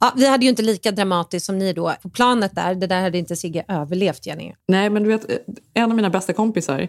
Ja, 0.00 0.12
vi 0.16 0.27
hade 0.27 0.44
ju 0.44 0.50
inte 0.50 0.62
lika 0.62 0.90
dramatiskt 0.90 1.46
som 1.46 1.59
ni 1.59 1.72
då. 1.72 1.94
På 2.03 2.09
planet 2.09 2.55
där, 2.55 2.74
det 2.74 2.87
där 2.87 3.03
hade 3.03 3.18
inte 3.18 3.37
Sigge 3.37 3.64
överlevt, 3.68 4.27
Jenny. 4.27 4.53
Nej, 4.68 4.90
men 4.90 5.03
du 5.03 5.09
vet, 5.09 5.27
en 5.74 5.90
av 5.90 5.96
mina 5.96 6.11
bästa 6.11 6.33
kompisar, 6.33 6.88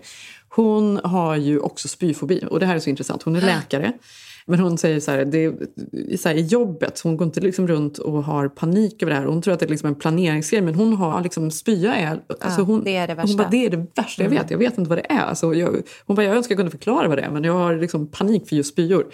hon 0.50 1.00
har 1.04 1.36
ju 1.36 1.60
också 1.60 1.88
spyfobi. 1.88 2.44
Och 2.50 2.60
det 2.60 2.66
här 2.66 2.76
är 2.76 2.80
så 2.80 2.90
intressant. 2.90 3.24
Hon 3.24 3.36
är 3.36 3.42
läkare. 3.42 3.94
Men 4.48 4.60
hon 4.60 4.78
säger 4.78 5.00
så 5.00 5.12
här, 5.12 5.26
det 5.26 5.54
så 6.18 6.30
här, 6.30 6.36
i 6.36 6.42
jobbet, 6.42 7.00
hon 7.00 7.18
går 7.18 7.28
inte 7.28 7.42
liksom 7.42 7.68
runt 7.68 7.98
och 7.98 8.24
har 8.24 8.50
panik 8.50 9.04
över 9.04 9.14
det 9.14 9.20
här. 9.20 9.26
Hon 9.26 9.42
tror 9.42 9.54
att 9.54 9.60
det 9.60 9.66
är 9.66 9.70
liksom 9.70 9.90
en 9.90 9.96
planeringsgrej, 9.96 10.62
men 10.62 10.76
hon 10.76 10.94
har 10.94 11.22
liksom, 11.22 11.52
spya 11.52 11.96
är... 11.96 12.22
Alltså 12.40 12.62
hon, 12.62 12.84
det 12.84 12.96
är 12.96 13.08
det 13.08 13.14
Hon 13.14 13.22
värsta. 13.22 13.38
bara, 13.38 13.50
det 13.50 13.66
är 13.66 13.70
det 13.70 13.88
värsta 13.96 14.24
jag 14.24 14.30
vet. 14.30 14.52
Jag 14.52 14.58
vet 14.58 14.78
inte 14.78 14.90
vad 14.90 14.98
det 14.98 15.12
är. 15.12 15.20
Alltså, 15.20 15.54
jag, 15.54 15.82
hon 16.06 16.16
bara, 16.16 16.26
jag 16.26 16.36
önskar 16.36 16.54
jag 16.54 16.58
kunde 16.58 16.72
förklara 16.72 17.08
vad 17.08 17.18
det 17.18 17.22
är, 17.22 17.32
men 17.32 17.44
jag 17.44 17.54
har 17.54 17.76
liksom 17.76 18.12
panik 18.12 18.50
för 18.50 18.56
just 18.56 18.72
spyor. 18.74 19.06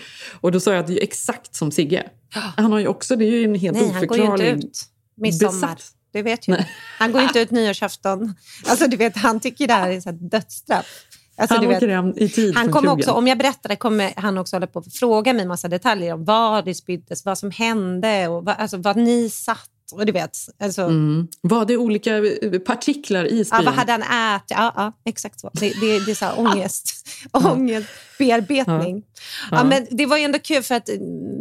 Och 0.41 0.51
då 0.51 0.59
sa 0.59 0.71
jag 0.71 0.79
att 0.79 0.87
det 0.87 0.99
är 0.99 1.03
exakt 1.03 1.55
som 1.55 1.71
Sigge. 1.71 2.09
Han 2.57 2.71
har 2.71 2.79
ju 2.79 2.87
också, 2.87 3.15
det 3.15 3.25
är 3.25 3.31
ju 3.31 3.43
en 3.43 3.55
helt 3.55 3.77
Nej, 3.77 3.89
han 3.89 4.07
går 4.07 4.17
ju 4.17 4.23
oförklarlig... 4.23 4.53
inte 4.53 4.67
ut 4.67 4.79
midsommar. 5.17 5.51
besatt. 5.51 5.83
Du 6.13 6.21
vet 6.21 6.47
ju. 6.47 6.55
Han 6.99 7.11
går 7.11 7.21
inte 7.21 7.39
ut 7.41 7.51
nyårsafton. 7.51 8.33
Alltså, 8.65 8.87
du 8.87 8.97
vet, 8.97 9.17
han 9.17 9.39
tycker 9.39 9.67
det 9.67 9.73
här 9.73 9.89
är 9.89 10.01
så 10.01 10.09
här 10.09 10.17
dödsstraff. 10.17 11.05
Alltså, 11.41 11.55
han 11.55 11.67
åker 11.67 11.87
vet, 11.87 11.89
hem 11.89 12.13
i 12.15 12.29
tid 12.29 12.55
han 12.55 12.71
kommer 12.71 12.91
också, 12.91 13.11
om 13.11 13.27
jag 13.27 13.37
berättar 13.37 13.69
det 13.69 13.75
kommer 13.75 14.13
han 14.15 14.37
också 14.37 14.55
hålla 14.55 14.67
på 14.67 14.79
att 14.79 14.93
fråga 14.93 15.33
mig 15.33 15.45
massa 15.45 15.67
detaljer 15.67 16.13
om 16.13 16.25
var 16.25 16.61
det 16.61 16.75
spyddes, 16.75 17.25
vad 17.25 17.37
som 17.37 17.51
hände 17.51 18.27
och 18.27 18.45
vad, 18.45 18.55
alltså, 18.57 18.77
vad 18.77 18.97
ni 18.97 19.29
satt. 19.29 19.69
Och 19.93 20.05
du 20.05 20.11
vet, 20.11 20.37
alltså, 20.59 20.81
Mm. 20.81 21.27
Var 21.41 21.65
det 21.65 21.77
olika 21.77 22.17
eh, 22.17 22.59
partiklar 22.59 23.25
i 23.25 23.37
ja, 23.37 23.45
spyan? 23.45 23.65
vad 23.65 23.73
hade 23.73 23.91
han 23.91 24.35
ätit? 24.35 24.57
Ja, 24.57 24.73
ja 24.75 24.93
exakt 25.05 25.39
så. 25.39 25.49
Det, 25.53 25.73
det, 25.81 26.05
det 26.05 26.11
är 26.11 26.15
så 26.15 26.25
här 26.25 26.39
ångest, 26.47 27.07
ångestbearbetning. 27.31 29.03
Ja. 29.51 29.57
Ja. 29.57 29.63
men 29.63 29.87
det 29.91 30.05
var 30.05 30.17
ju 30.17 30.23
ändå 30.23 30.39
kul 30.39 30.63
för 30.63 30.75
att 30.75 30.89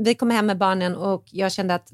vi 0.04 0.14
kom 0.14 0.30
hem 0.30 0.46
med 0.46 0.58
barnen 0.58 0.96
och 0.96 1.24
jag 1.30 1.52
kände 1.52 1.74
att 1.74 1.92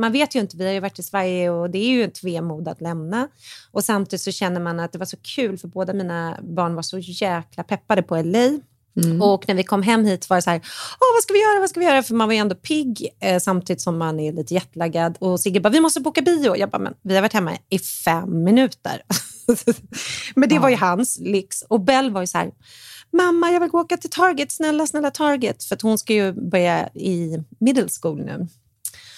man 0.00 0.12
vet 0.12 0.34
ju 0.34 0.40
inte, 0.40 0.56
vi 0.56 0.66
har 0.66 0.72
ju 0.72 0.80
varit 0.80 0.98
i 0.98 1.02
Sverige 1.02 1.50
och 1.50 1.70
det 1.70 1.78
är 1.78 1.88
ju 1.88 2.04
ett 2.04 2.24
vemod 2.24 2.68
att 2.68 2.80
lämna. 2.80 3.28
Och 3.70 3.84
samtidigt 3.84 4.20
så 4.20 4.32
känner 4.32 4.60
man 4.60 4.80
att 4.80 4.92
det 4.92 4.98
var 4.98 5.06
så 5.06 5.16
kul 5.16 5.58
för 5.58 5.68
båda 5.68 5.92
mina 5.92 6.38
barn 6.42 6.74
var 6.74 6.82
så 6.82 6.98
jäkla 6.98 7.62
peppade 7.62 8.02
på 8.02 8.22
LA. 8.22 8.58
Mm. 9.02 9.22
Och 9.22 9.48
när 9.48 9.54
vi 9.54 9.64
kom 9.64 9.82
hem 9.82 10.04
hit 10.04 10.30
var 10.30 10.36
det 10.36 10.42
så 10.42 10.50
här, 10.50 10.60
Åh, 11.00 11.14
vad 11.14 11.22
ska 11.22 11.32
vi 11.32 11.42
göra, 11.42 11.60
vad 11.60 11.70
ska 11.70 11.80
vi 11.80 11.86
göra? 11.86 12.02
För 12.02 12.14
man 12.14 12.28
var 12.28 12.32
ju 12.32 12.38
ändå 12.38 12.54
pigg 12.54 13.08
eh, 13.20 13.38
samtidigt 13.38 13.82
som 13.82 13.98
man 13.98 14.20
är 14.20 14.32
lite 14.32 14.54
jetlaggad. 14.54 15.16
Och 15.20 15.40
Sigge 15.40 15.60
bara, 15.60 15.68
vi 15.68 15.80
måste 15.80 16.00
boka 16.00 16.22
bio. 16.22 16.56
Jag 16.56 16.70
bara, 16.70 16.78
men 16.78 16.94
vi 17.02 17.14
har 17.14 17.22
varit 17.22 17.32
hemma 17.32 17.52
i 17.70 17.78
fem 17.78 18.44
minuter. 18.44 19.02
men 20.34 20.48
det 20.48 20.58
var 20.58 20.68
ju 20.68 20.76
hans 20.76 21.18
lyx. 21.20 21.62
Och 21.62 21.80
Bell 21.80 22.10
var 22.10 22.20
ju 22.20 22.26
så 22.26 22.38
här, 22.38 22.50
mamma 23.12 23.50
jag 23.50 23.60
vill 23.60 23.70
gå 23.70 23.80
åka 23.80 23.96
till 23.96 24.10
Target, 24.10 24.52
snälla, 24.52 24.86
snälla 24.86 25.10
Target. 25.10 25.64
För 25.64 25.78
hon 25.82 25.98
ska 25.98 26.12
ju 26.12 26.32
börja 26.32 26.88
i 26.88 27.44
middle 27.58 27.88
school 28.00 28.24
nu. 28.24 28.48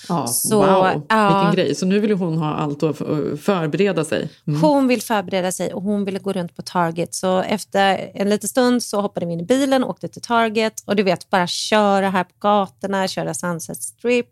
Ja, 0.09 0.27
Så, 0.27 0.57
wow, 0.57 1.03
ja. 1.09 1.29
vilken 1.29 1.55
grej. 1.65 1.75
Så 1.75 1.87
nu 1.87 1.99
vill 2.01 2.13
hon 2.13 2.39
ha 2.39 2.55
allt 2.55 2.83
att 2.83 3.01
f- 3.01 3.07
förbereda 3.43 4.05
sig. 4.05 4.29
Mm. 4.47 4.61
Hon 4.63 4.89
vill 4.89 5.03
förbereda 5.03 5.53
sig 5.53 5.75
och 5.75 5.83
hon 5.83 6.05
ville 6.05 6.19
gå 6.19 6.33
runt 6.33 6.57
på 6.57 6.63
Target. 6.63 7.15
Så 7.15 7.39
efter 7.39 8.11
en 8.15 8.29
liten 8.31 8.49
stund 8.49 8.83
så 8.83 9.01
hoppade 9.01 9.27
vi 9.27 9.33
in 9.33 9.41
i 9.41 9.45
bilen 9.45 9.85
och 9.85 9.91
åkte 9.91 10.09
till 10.09 10.23
Target. 10.23 10.73
Och 10.87 10.97
du 10.97 11.03
vet, 11.03 11.31
bara 11.31 11.47
köra 11.47 12.11
här 12.11 12.25
på 12.25 12.35
gatorna, 12.39 13.09
köra 13.09 13.35
Sunset 13.35 13.83
Strip. 13.83 14.27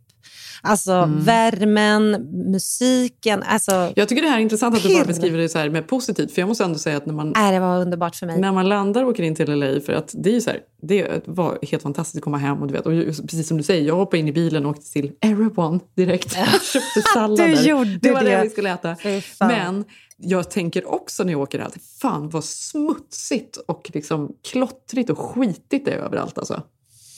Alltså 0.63 0.93
Mm. 0.93 1.21
värmen, 1.25 2.11
musiken. 2.53 3.43
Alltså, 3.43 3.93
Jag 3.97 4.09
tycker 4.09 4.23
det 4.23 4.29
här 4.29 4.37
är 4.39 4.43
intressant 4.43 4.77
att 4.77 4.83
du 4.83 4.95
bara 4.95 5.05
beskriver 5.05 5.39
det 5.39 5.49
så 5.49 5.59
här 5.59 5.69
med 5.71 5.87
positivt. 5.89 6.33
För 6.33 6.43
jag 6.43 6.49
måste 6.49 6.65
ändå 6.65 6.79
säga 6.79 6.97
att 6.97 7.07
när 7.07 7.15
man, 7.15 7.29
äh, 7.37 7.51
det 7.51 7.61
var 7.61 7.81
underbart 7.81 8.17
för 8.17 8.27
mig. 8.27 8.41
när 8.41 8.53
man 8.53 8.69
landar 8.69 9.03
och 9.05 9.11
åker 9.11 9.23
in 9.23 9.35
till 9.35 9.51
LA, 9.59 9.81
för 9.81 9.93
att 9.93 10.15
det 10.15 10.37
är 10.37 10.41
så 10.41 10.51
här, 10.51 10.61
det 10.83 11.23
var 11.27 11.59
helt 11.71 11.83
fantastiskt 11.83 12.17
att 12.17 12.25
komma 12.25 12.39
hem 12.39 12.61
och 12.63 12.67
du 12.69 12.73
vet, 12.75 12.87
och 12.87 12.93
precis 13.29 13.49
som 13.49 13.57
du 13.57 13.63
säger, 13.63 13.83
jag 13.87 13.97
hoppade 13.97 14.19
in 14.19 14.29
i 14.29 14.33
bilen 14.33 14.65
och 14.67 14.71
åkte 14.71 14.93
till 14.93 15.13
Erewhon 15.21 15.81
direkt. 15.97 16.33
Köpte 16.73 17.03
sallader. 17.15 17.49
Du 17.49 17.69
gjorde 17.69 17.99
det 18.03 18.11
var 18.13 18.23
det 18.25 18.31
det. 18.37 18.43
vi 18.43 18.51
skulle 18.51 18.73
äta. 18.73 18.97
Men 19.39 19.85
jag 20.17 20.51
tänker 20.51 20.93
också 20.95 21.25
när 21.25 21.33
jag 21.33 21.41
åker 21.41 21.59
alltid, 21.59 21.83
fan 22.01 22.29
vad 22.29 22.45
smutsigt 22.45 23.57
och 23.57 23.91
liksom 23.95 24.33
klottrigt 24.51 25.11
och 25.11 25.19
skitigt 25.19 25.85
det 25.85 25.91
är 25.93 25.99
överallt 25.99 26.39
alltså. 26.39 26.63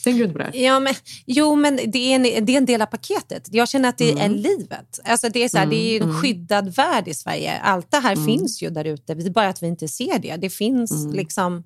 Tänker 0.07 0.19
du 0.19 0.23
inte 0.29 0.39
på 0.45 0.51
det? 0.51 0.59
Ja, 0.59 0.79
men, 0.79 0.93
jo, 1.25 1.55
men 1.55 1.75
det 1.75 1.97
är, 1.97 2.15
en, 2.15 2.45
det 2.45 2.53
är 2.53 2.57
en 2.57 2.65
del 2.65 2.81
av 2.81 2.85
paketet. 2.85 3.47
Jag 3.51 3.69
känner 3.69 3.89
att 3.89 3.97
det 3.97 4.11
Mm. 4.11 4.23
är 4.23 4.29
livet. 4.37 4.99
Alltså, 5.03 5.29
det, 5.29 5.43
är 5.43 5.49
så 5.49 5.57
här, 5.57 5.65
det 5.65 5.75
är 5.97 6.01
en 6.01 6.13
skyddad 6.13 6.75
värld 6.75 7.07
i 7.07 7.13
Sverige. 7.13 7.59
Allt 7.59 7.91
det 7.91 7.97
här 7.97 8.13
Mm. 8.13 8.25
finns 8.25 8.61
ju 8.61 8.69
där 8.69 8.85
ute. 8.85 9.13
Det 9.13 9.25
är 9.25 9.29
bara 9.29 9.47
att 9.47 9.63
vi 9.63 9.67
inte 9.67 9.87
ser 9.87 10.19
det. 10.19 10.35
Det 10.35 10.49
finns 10.49 11.07
liksom 11.13 11.63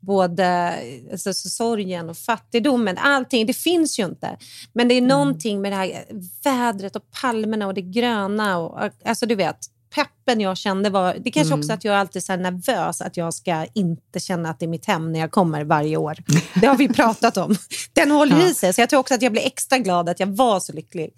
både 0.00 0.74
alltså, 1.12 1.34
så 1.34 1.48
sorgen 1.48 2.10
och 2.10 2.16
fattigdomen. 2.16 2.98
Allting, 2.98 3.46
det 3.46 3.52
finns 3.54 3.98
ju 3.98 4.04
inte. 4.04 4.36
Men 4.72 4.88
det 4.88 4.94
är 4.94 5.00
någonting 5.02 5.60
med 5.60 5.72
det 5.72 5.76
här 5.76 6.04
vädret 6.44 6.96
och 6.96 7.10
palmerna 7.20 7.66
och 7.66 7.74
det 7.74 7.82
gröna. 7.82 8.58
Och, 8.58 8.90
alltså, 9.04 9.26
du 9.26 9.34
vet, 9.34 9.56
peppen 9.94 10.40
jag 10.40 10.56
kände 10.56 10.90
var... 10.90 11.16
Det 11.24 11.30
kanske 11.30 11.54
också 11.54 11.72
att 11.72 11.84
jag 11.84 11.94
är 11.94 11.98
alltid 11.98 12.22
här 12.28 12.36
nervös 12.36 13.00
att 13.00 13.16
jag 13.16 13.34
ska 13.34 13.66
inte 13.74 14.20
känna 14.20 14.50
att 14.50 14.58
det 14.60 14.66
är 14.66 14.68
mitt 14.68 14.86
hem 14.86 15.12
när 15.12 15.20
jag 15.20 15.30
kommer 15.30 15.64
varje 15.64 15.96
år. 15.96 16.16
Det 16.60 16.66
har 16.66 16.76
vi 16.76 16.88
pratat 16.94 17.36
om. 17.36 17.56
Den 17.92 18.10
håller 18.10 18.50
i 18.50 18.54
sig. 18.54 18.72
Så 18.72 18.80
jag 18.80 18.90
tror 18.90 19.00
också 19.00 19.14
att 19.14 19.22
jag 19.22 19.32
blev 19.32 19.44
extra 19.46 19.78
glad 19.78 20.08
att 20.08 20.20
jag 20.20 20.26
var 20.26 20.60
så 20.60 20.72
lycklig. 20.72 21.10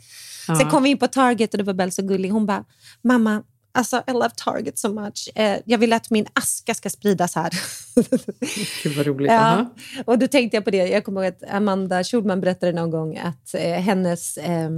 Sen 0.47 0.57
Ja. 0.61 0.71
kom 0.71 0.83
vi 0.83 0.89
in 0.91 0.99
på 0.99 1.07
Target 1.09 1.55
och 1.55 1.59
det 1.59 1.65
var 1.65 1.75
Bell 1.75 1.93
så 1.93 2.03
gullig. 2.03 2.31
Hon 2.31 2.47
bara, 2.47 2.65
mamma, 3.05 3.43
alltså 3.75 4.03
I 4.07 4.13
love 4.13 4.31
Target 4.37 4.79
so 4.79 4.93
much. 4.93 5.29
Eh, 5.35 5.59
jag 5.65 5.79
vill 5.79 5.93
att 5.93 6.11
min 6.11 6.27
aska 6.33 6.75
ska 6.75 6.91
spridas 6.91 7.35
här. 7.35 7.51
Gud 8.83 8.97
vad 8.97 9.07
roligt. 9.07 9.33
Ja, 9.33 9.75
och 10.07 10.19
då 10.19 10.27
tänkte 10.29 10.57
jag 10.57 10.65
på 10.65 10.71
det. 10.71 10.77
Jag 10.77 11.05
kommer 11.05 11.25
ihåg 11.25 11.33
att 11.35 11.51
Amanda 11.55 12.05
Schulman 12.05 12.41
berättade 12.41 12.73
någon 12.73 12.91
gång 12.91 13.17
att 13.19 13.55
eh, 13.55 13.61
hennes 13.73 14.37
eh, 14.37 14.71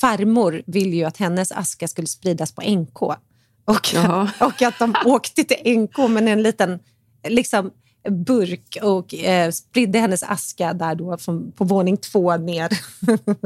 farmor 0.00 0.62
ville 0.66 0.96
ju 0.96 1.04
att 1.04 1.16
hennes 1.16 1.52
aska 1.52 1.88
skulle 1.88 2.06
spridas 2.06 2.52
på 2.52 2.62
NK. 2.62 2.98
Och, 3.70 3.94
Jaha. 3.94 4.30
och 4.40 4.62
att 4.62 4.78
de 4.78 4.94
åkte 5.04 5.44
till 5.44 5.78
NK 5.78 5.98
med 5.98 6.28
en 6.28 6.42
liten 6.42 6.78
liksom, 7.28 7.70
burk 8.08 8.78
och 8.82 9.14
eh, 9.14 9.50
spridde 9.50 9.98
hennes 9.98 10.22
aska 10.22 10.72
där 10.72 10.94
då 10.94 11.16
från, 11.16 11.52
på 11.52 11.64
våning 11.64 11.96
två 11.96 12.36
ner. 12.36 12.68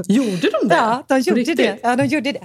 Gjorde 0.08 0.50
de 0.60 0.68
det? 0.68 0.74
Ja, 0.74 1.04
de 1.08 1.18
gjorde 1.20 1.40
riktigt? 1.40 1.56
det. 1.56 1.78
Ja, 1.82 1.96
de 1.96 2.06
gjorde 2.06 2.32
det. 2.32 2.44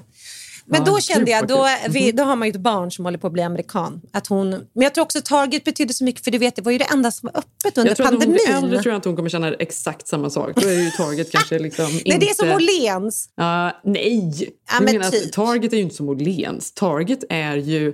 Men 0.69 0.83
då 0.83 0.99
kände 0.99 1.31
jag, 1.31 1.47
då, 1.47 1.67
vi, 1.89 2.11
då 2.11 2.23
har 2.23 2.35
man 2.35 2.47
ju 2.47 2.49
ett 2.49 2.59
barn 2.61 2.91
som 2.91 3.05
håller 3.05 3.17
på 3.17 3.27
att 3.27 3.33
bli 3.33 3.41
amerikan. 3.41 4.01
Att 4.13 4.27
hon, 4.27 4.49
men 4.49 4.63
jag 4.73 4.93
tror 4.93 5.03
också 5.03 5.21
Target 5.21 5.63
betydde 5.63 5.93
så 5.93 6.03
mycket, 6.03 6.23
för 6.23 6.31
du 6.31 6.37
vet, 6.37 6.55
det 6.55 6.61
var 6.61 6.71
ju 6.71 6.77
det 6.77 6.87
enda 6.91 7.11
som 7.11 7.29
var 7.33 7.39
öppet 7.39 7.77
under 7.77 7.89
Jag 7.89 7.97
tror 7.97 8.05
att 8.05 8.11
hon 8.11 8.19
pandemin. 8.19 8.45
blir 8.45 8.55
äldre 8.55 8.81
tror 8.81 8.91
jag 8.91 8.97
inte 8.97 9.09
hon 9.09 9.15
kommer 9.15 9.29
känna 9.29 9.53
exakt 9.53 10.07
samma 10.07 10.29
sak. 10.29 10.51
Då 10.55 10.67
är 10.67 10.73
ju 10.73 10.89
Target 10.89 11.31
kanske 11.31 11.59
liksom 11.59 11.85
Nej, 11.85 12.01
inte... 12.05 12.17
det 12.19 12.29
är 12.29 12.33
som 12.33 12.51
Åhléns. 12.51 13.29
Ja, 13.35 13.81
nej! 13.83 14.53
Ja, 14.71 14.81
men 14.81 14.93
menar 14.95 15.11
typ. 15.11 15.31
Target 15.33 15.73
är 15.73 15.77
ju 15.77 15.83
inte 15.83 15.95
som 15.95 16.09
Åhléns. 16.09 16.71
Target 16.71 17.23
är 17.29 17.55
ju 17.55 17.93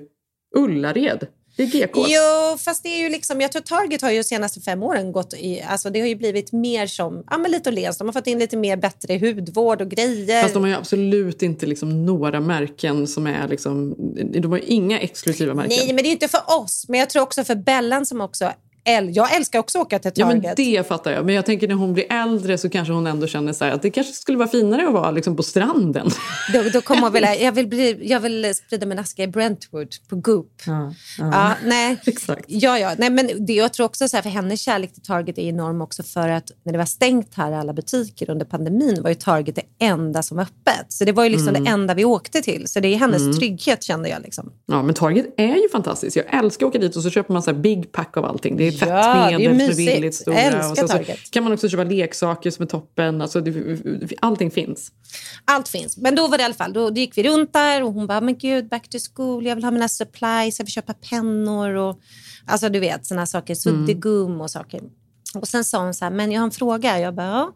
Ullared. 0.55 1.27
Det 1.55 1.63
är 1.63 1.67
GK. 1.67 2.05
Jo, 2.07 2.57
fast 2.57 2.83
det 2.83 2.89
är 2.89 2.97
ju 2.97 3.09
liksom, 3.09 3.41
jag 3.41 3.51
tror 3.51 3.61
Target 3.61 4.01
har 4.01 4.11
ju 4.11 4.17
de 4.17 4.23
senaste 4.23 4.61
fem 4.61 4.83
åren 4.83 5.11
gått 5.11 5.33
i, 5.33 5.61
alltså 5.61 5.89
det 5.89 5.99
har 5.99 6.07
ju 6.07 6.15
blivit 6.15 6.51
mer 6.51 6.87
som, 6.87 7.23
ja 7.29 7.37
men 7.37 7.51
lite 7.51 7.69
Åhléns, 7.69 7.97
de 7.97 8.07
har 8.07 8.13
fått 8.13 8.27
in 8.27 8.39
lite 8.39 8.57
mer 8.57 8.77
bättre 8.77 9.17
hudvård 9.17 9.81
och 9.81 9.89
grejer. 9.89 10.41
Fast 10.41 10.53
de 10.53 10.63
har 10.63 10.69
ju 10.69 10.75
absolut 10.75 11.41
inte 11.41 11.65
liksom 11.65 12.05
några 12.05 12.39
märken 12.39 13.07
som 13.07 13.27
är 13.27 13.47
liksom... 13.47 13.95
De 14.33 14.51
har 14.51 14.57
ju 14.57 14.63
inga 14.63 14.99
exklusiva 14.99 15.53
märken. 15.53 15.77
Nej, 15.77 15.87
men 15.87 15.95
det 15.95 16.01
är 16.01 16.05
ju 16.05 16.11
inte 16.11 16.27
för 16.27 16.59
oss, 16.59 16.85
men 16.87 16.99
jag 16.99 17.09
tror 17.09 17.23
också 17.23 17.43
för 17.43 17.55
Bellan 17.55 18.05
som 18.05 18.21
också, 18.21 18.51
äl- 18.87 19.09
jag 19.13 19.35
älskar 19.35 19.59
också 19.59 19.79
att 19.79 19.85
åka 19.85 19.99
till 19.99 20.11
Ja, 20.15 20.25
Target. 20.25 20.43
men 20.43 20.55
det 20.55 20.87
fattar 20.87 21.11
jag. 21.11 21.25
Men 21.25 21.35
jag 21.35 21.45
tänker 21.45 21.67
när 21.67 21.75
hon 21.75 21.93
blir 21.93 22.05
äldre 22.13 22.57
så 22.57 22.69
kanske 22.69 22.93
hon 22.93 23.07
ändå 23.07 23.27
känner 23.27 23.53
så 23.53 23.65
att 23.65 23.81
det 23.81 23.89
kanske 23.89 24.13
skulle 24.13 24.37
vara 24.37 24.47
finare 24.49 24.87
att 24.87 24.93
vara 24.93 25.11
liksom 25.11 25.35
på 25.35 25.43
stranden. 25.43 26.09
Då, 26.53 26.61
då 26.73 26.81
kommer 26.81 27.01
hon 27.01 27.13
vilja, 27.13 27.35
jag 27.35 27.51
vill, 27.51 27.67
bli, 27.67 27.97
jag 28.09 28.19
vill 28.19 28.55
sprida 28.55 28.85
min 28.85 28.99
aska 28.99 29.23
i 29.23 29.27
Brentwood 29.27 29.87
på 30.09 30.15
Goop. 30.15 30.51
Ja, 30.67 30.93
Ja, 31.19 31.51
nej. 31.65 31.97
Exakt. 32.05 32.45
Ja, 32.47 32.79
ja. 32.79 32.91
Nej, 32.97 33.09
men 33.09 33.45
det, 33.45 33.53
jag 33.53 33.73
tror 33.73 33.85
också 33.85 34.07
så 34.07 34.17
här, 34.17 34.21
för 34.21 34.29
hennes 34.29 34.61
kärlek 34.61 34.93
till 34.93 35.03
Target 35.03 35.37
är 35.37 35.41
enorm 35.41 35.81
också 35.81 36.03
för 36.03 36.29
att 36.29 36.51
när 36.63 36.71
det 36.71 36.77
var 36.77 36.85
stängt 36.85 37.33
här 37.35 37.51
alla 37.51 37.73
butiker 37.73 38.29
under 38.29 38.45
pandemin 38.45 39.01
var 39.03 39.09
ju 39.09 39.15
Target 39.15 39.55
det 39.55 39.85
enda 39.85 40.23
som 40.23 40.37
var 40.37 40.43
öppet. 40.43 40.85
Så 40.89 41.05
det 41.05 41.11
var 41.11 41.23
ju 41.23 41.29
liksom 41.29 41.45
Mm. 41.49 41.63
det 41.63 41.69
enda 41.69 41.93
vi 41.93 42.05
åkte 42.05 42.41
till. 42.41 42.67
Så 42.67 42.79
det 42.79 42.87
är 42.87 42.97
hennes 42.97 43.37
trygghet 43.39 43.83
kände 43.83 44.09
jag. 44.09 44.21
Liksom. 44.21 44.51
Ja, 44.65 44.83
men 44.83 44.95
Target 44.95 45.25
är 45.37 45.55
ju 45.55 45.69
fantastiskt. 45.71 46.15
Jag 46.15 46.25
älskar 46.39 46.65
att 46.65 46.69
åka 46.69 46.79
dit 46.79 46.95
och 46.95 47.03
så 47.03 47.09
köper 47.09 47.33
man 47.33 47.41
så 47.43 47.53
big 47.53 47.91
pack 47.91 48.17
av 48.17 48.25
allting. 48.25 48.57
Det 48.57 48.67
är 48.67 48.71
Ja, 48.81 48.85
det 48.85 48.91
är 48.91 49.29
tvättmedel 49.29 49.55
som 49.55 49.61
är 49.61 49.67
mysigt. 49.67 49.95
billigt 49.95 50.15
stora. 50.15 50.39
Älskar 50.39 50.75
så, 50.75 50.87
så 50.87 50.87
Target. 50.87 51.31
kan 51.31 51.43
man 51.43 51.53
också 51.53 51.69
köpa 51.69 51.83
leksaker 51.83 52.51
som 52.51 52.63
är 52.63 52.67
toppen. 52.67 53.21
Alltså, 53.21 53.41
det, 53.41 54.13
allting 54.19 54.51
finns. 54.51 54.91
Allt 55.45 55.67
finns. 55.67 55.97
Men 55.97 56.15
då 56.15 56.27
var 56.27 56.37
det 56.37 56.41
i 56.41 56.45
alla 56.45 56.53
fall, 56.53 56.73
då, 56.73 56.89
då 56.89 56.95
gick 56.95 57.17
vi 57.17 57.23
runt 57.23 57.53
där 57.53 57.83
och 57.83 57.93
hon 57.93 58.07
bara, 58.07 58.21
men 58.21 58.37
gud, 58.37 58.69
back 58.69 58.89
to 58.89 58.97
school, 59.13 59.45
jag 59.45 59.55
vill 59.55 59.63
ha 59.63 59.71
mina 59.71 59.89
supplies, 59.89 60.59
jag 60.59 60.65
vill 60.65 60.73
köpa 60.73 60.93
pennor 60.93 61.73
och 61.75 61.99
alltså 62.45 62.69
du 62.69 62.79
vet 62.79 63.05
sådana 63.05 63.25
saker, 63.25 63.55
suddgum 63.55 64.41
och 64.41 64.51
saker. 64.51 64.81
Och 65.35 65.47
sen 65.47 65.65
sa 65.65 65.83
hon 65.83 65.93
så 65.93 66.05
här, 66.05 66.11
men 66.11 66.31
jag 66.31 66.41
har 66.41 66.45
en 66.45 66.51
fråga. 66.51 66.99
Jag 66.99 67.15
bara, 67.15 67.27
ja. 67.27 67.53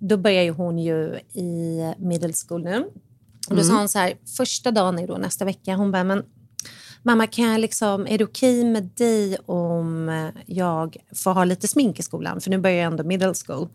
Då 0.00 0.16
börjar 0.16 0.42
ju 0.42 0.50
hon 0.50 0.78
ju 0.78 1.18
i 1.34 1.80
middle 1.98 2.32
school 2.32 2.64
nu. 2.64 2.84
Och 3.50 3.56
då 3.56 3.62
sa 3.62 3.78
hon 3.78 3.88
så 3.88 3.98
här, 3.98 4.14
första 4.36 4.70
dagen 4.70 4.98
är 4.98 5.06
då 5.06 5.16
nästa 5.16 5.44
vecka, 5.44 5.74
hon 5.74 5.92
bara, 5.92 6.04
men 6.04 6.22
mamma 7.02 7.26
kan 7.26 7.44
jag 7.44 7.60
liksom, 7.60 8.06
är 8.06 8.18
det 8.18 8.24
okej 8.24 8.64
med 8.64 8.82
dig 8.94 9.36
om 9.46 10.10
jag 10.46 10.96
får 11.14 11.30
ha 11.32 11.44
lite 11.44 11.68
smink 11.68 11.98
i 11.98 12.02
skolan? 12.02 12.40
För 12.40 12.50
nu 12.50 12.58
börjar 12.58 12.76
jag 12.76 12.86
ändå 12.86 13.04
middle 13.04 13.34
school. 13.46 13.68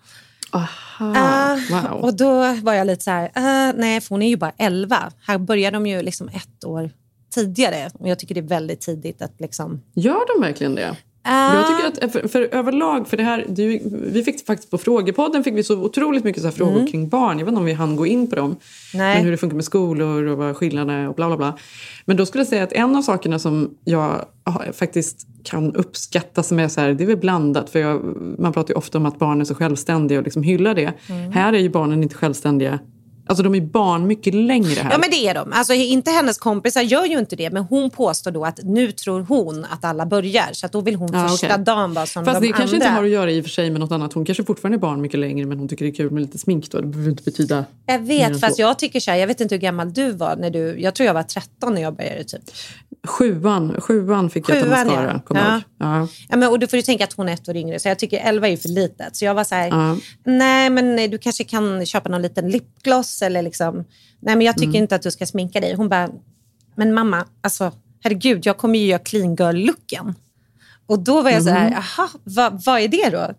Aha, 0.51 1.13
Ah, 1.17 1.57
wow. 1.71 2.01
Och 2.01 2.13
då 2.17 2.53
var 2.53 2.73
jag 2.73 2.87
lite 2.87 3.03
så 3.03 3.11
här, 3.11 3.31
ah, 3.33 3.71
nej 3.77 4.01
för 4.01 4.09
hon 4.09 4.21
är 4.21 4.29
ju 4.29 4.37
bara 4.37 4.53
11. 4.57 5.11
Här 5.21 5.37
börjar 5.37 5.71
de 5.71 5.87
ju 5.87 6.01
liksom 6.01 6.27
ett 6.29 6.65
år 6.65 6.91
tidigare. 7.33 7.89
Och 7.93 8.09
jag 8.09 8.19
tycker 8.19 8.35
det 8.35 8.41
är 8.41 8.47
väldigt 8.47 8.81
tidigt 8.81 9.21
att 9.21 9.39
liksom... 9.41 9.81
Gör 9.93 10.35
de 10.35 10.41
verkligen 10.47 10.75
det? 10.75 10.95
Ah. 11.25 11.55
Jag 11.55 11.67
tycker 11.67 12.05
att 12.05 12.11
för, 12.11 12.27
för 12.27 12.41
överlag, 12.41 13.07
för 13.07 13.17
det 13.17 13.23
här, 13.23 13.45
det 13.49 13.81
vi 14.13 14.23
fick 14.23 14.45
faktiskt 14.45 14.71
på 14.71 14.77
frågepodden 14.77 15.43
fick 15.43 15.53
vi 15.53 15.63
så 15.63 15.77
otroligt 15.77 16.23
mycket 16.23 16.41
så 16.41 16.47
här 16.47 16.55
frågor 16.55 16.73
Mm. 16.75 16.87
kring 16.87 17.09
barn. 17.09 17.39
Jag 17.39 17.45
vet 17.45 17.51
inte 17.51 17.59
om 17.59 17.65
vi 17.65 17.73
hann 17.73 17.95
gå 17.95 18.05
in 18.05 18.29
på 18.29 18.35
dem. 18.35 18.55
Nej. 18.93 19.15
Men 19.15 19.23
hur 19.23 19.31
det 19.31 19.37
funkar 19.37 19.55
med 19.55 19.65
skolor 19.65 20.25
och 20.27 20.37
vad 20.37 20.57
skillnaden 20.57 20.95
är 20.95 21.09
och 21.09 21.15
bla 21.15 21.27
bla 21.27 21.37
bla. 21.37 21.57
Men 22.05 22.17
då 22.17 22.25
skulle 22.25 22.41
jag 22.41 22.47
säga 22.47 22.63
att 22.63 22.71
en 22.73 22.95
av 22.95 23.01
sakerna 23.01 23.39
som 23.39 23.69
jag 23.83 24.25
faktiskt 24.73 25.27
kan 25.43 25.75
uppskatta 25.75 26.43
som 26.43 26.59
är 26.59 26.67
så 26.67 26.81
här, 26.81 26.93
det 26.93 27.03
är 27.03 27.07
väl 27.07 27.17
blandat. 27.17 27.69
För 27.69 27.79
jag, 27.79 28.01
man 28.39 28.53
pratar 28.53 28.73
ju 28.73 28.77
ofta 28.77 28.97
om 28.97 29.05
att 29.05 29.19
barn 29.19 29.41
är 29.41 29.45
så 29.45 29.55
självständiga 29.55 30.17
och 30.17 30.23
liksom 30.23 30.43
hyllar 30.43 30.73
det. 30.75 30.93
Mm. 31.09 31.31
Här 31.31 31.53
är 31.53 31.59
ju 31.59 31.69
barnen 31.69 32.03
inte 32.03 32.15
självständiga. 32.15 32.79
Alltså 33.25 33.43
de 33.43 33.55
är 33.55 33.61
barn 33.61 34.07
mycket 34.07 34.33
längre 34.33 34.79
här. 34.81 34.91
Ja 34.91 34.97
men 34.97 35.09
det 35.09 35.27
är 35.27 35.33
de. 35.33 35.51
Alltså, 35.53 35.73
inte 35.73 36.11
hennes 36.11 36.37
kompisar 36.37 36.81
gör 36.81 37.05
ju 37.05 37.19
inte 37.19 37.35
det 37.35 37.49
men 37.49 37.63
hon 37.63 37.89
påstår 37.89 38.31
då 38.31 38.45
att 38.45 38.59
nu 38.63 38.91
tror 38.91 39.21
hon 39.21 39.65
att 39.65 39.85
alla 39.85 40.05
börjar 40.05 40.49
så 40.53 40.65
att 40.65 40.71
då 40.71 40.81
vill 40.81 40.95
hon 40.95 41.09
Ja, 41.13 41.27
första 41.27 41.47
okej. 41.47 41.63
dagen 41.65 41.93
vara 41.93 42.05
som 42.05 42.25
Fast 42.25 42.41
de 42.41 42.47
det 42.47 42.53
kanske 42.53 42.75
inte 42.75 42.87
har 42.87 43.03
att 43.03 43.09
göra 43.09 43.31
i 43.31 43.41
och 43.41 43.45
för 43.45 43.49
sig 43.51 43.69
med 43.69 43.79
något 43.79 43.91
annat. 43.91 44.13
Hon 44.13 44.25
kanske 44.25 44.43
fortfarande 44.43 44.75
är 44.75 44.79
barn 44.79 45.01
mycket 45.01 45.19
längre 45.19 45.45
men 45.45 45.59
hon 45.59 45.67
tycker 45.67 45.85
det 45.85 45.91
är 45.91 45.95
kul 45.95 46.11
med 46.11 46.21
lite 46.21 46.37
smink 46.37 46.71
då. 46.71 46.81
Det 46.81 46.87
behöver 46.87 47.09
inte 47.09 47.23
betyda 47.23 47.65
Jag 47.85 47.99
vet, 47.99 48.39
fast 48.39 48.55
så. 48.55 48.61
jag 48.61 48.79
tycker 48.79 48.99
så 48.99 49.11
här, 49.11 49.17
jag 49.17 49.27
vet 49.27 49.41
inte 49.41 49.55
hur 49.55 49.61
gammal 49.61 49.93
du 49.93 50.11
var 50.11 50.35
när 50.35 50.49
du, 50.49 50.75
jag 50.81 50.95
tror 50.95 51.07
jag 51.07 51.13
var 51.13 51.23
13 51.23 51.73
när 51.73 51.81
jag 51.81 51.95
började 51.95 52.23
typ. 52.23 52.41
Sjuan, 53.07 53.81
sjuan 53.81 54.29
fick 54.29 54.49
jag 54.49 54.59
ta 54.59 54.65
Sjuan, 54.65 54.87
mascara, 54.87 55.21
ja. 55.29 55.35
Ja. 55.39 55.61
Ja. 55.79 56.07
Ja, 56.29 56.37
men, 56.37 56.49
och 56.49 56.59
då 56.59 56.67
får 56.67 56.77
du 56.77 56.83
tänka 56.83 57.03
att 57.03 57.13
hon 57.13 57.29
är 57.29 57.33
ett 57.33 57.49
år 57.49 57.55
yngre, 57.55 57.79
så 57.79 57.87
jag 57.87 57.99
tycker 57.99 58.19
11 58.19 58.47
är 58.47 58.57
för 58.57 58.69
litet. 58.69 59.15
Så 59.15 59.25
jag 59.25 59.33
var 59.33 59.43
så 59.43 59.55
här, 59.55 59.67
Ja. 59.67 59.97
nej 60.25 60.69
men 60.69 61.11
du 61.11 61.17
kanske 61.17 61.43
kan 61.43 61.85
köpa 61.85 62.09
någon 62.09 62.21
liten 62.21 62.49
lipgloss 62.51 63.21
eller 63.21 63.41
liksom, 63.41 63.75
nej 64.19 64.35
men 64.35 64.41
jag 64.41 64.55
tycker 64.55 64.67
Mm. 64.69 64.81
inte 64.83 64.95
att 64.95 65.01
du 65.01 65.11
ska 65.11 65.25
sminka 65.25 65.59
dig. 65.59 65.73
Hon 65.75 65.89
bara, 65.89 66.09
men 66.75 66.93
mamma, 66.93 67.25
alltså 67.41 67.71
herregud, 68.03 68.45
jag 68.45 68.57
kommer 68.57 68.79
ju 68.79 68.85
göra 68.85 68.99
clean 68.99 69.35
girl-looken. 69.35 70.13
Och 70.87 70.99
då 70.99 71.21
var 71.21 71.29
jag 71.31 71.43
så 71.43 71.49
här, 71.49 71.69
Mhm. 71.69 71.73
jaha, 71.97 72.09
vad, 72.23 72.63
vad 72.65 72.79
är 72.81 72.87
det 72.87 73.09
då? 73.09 73.33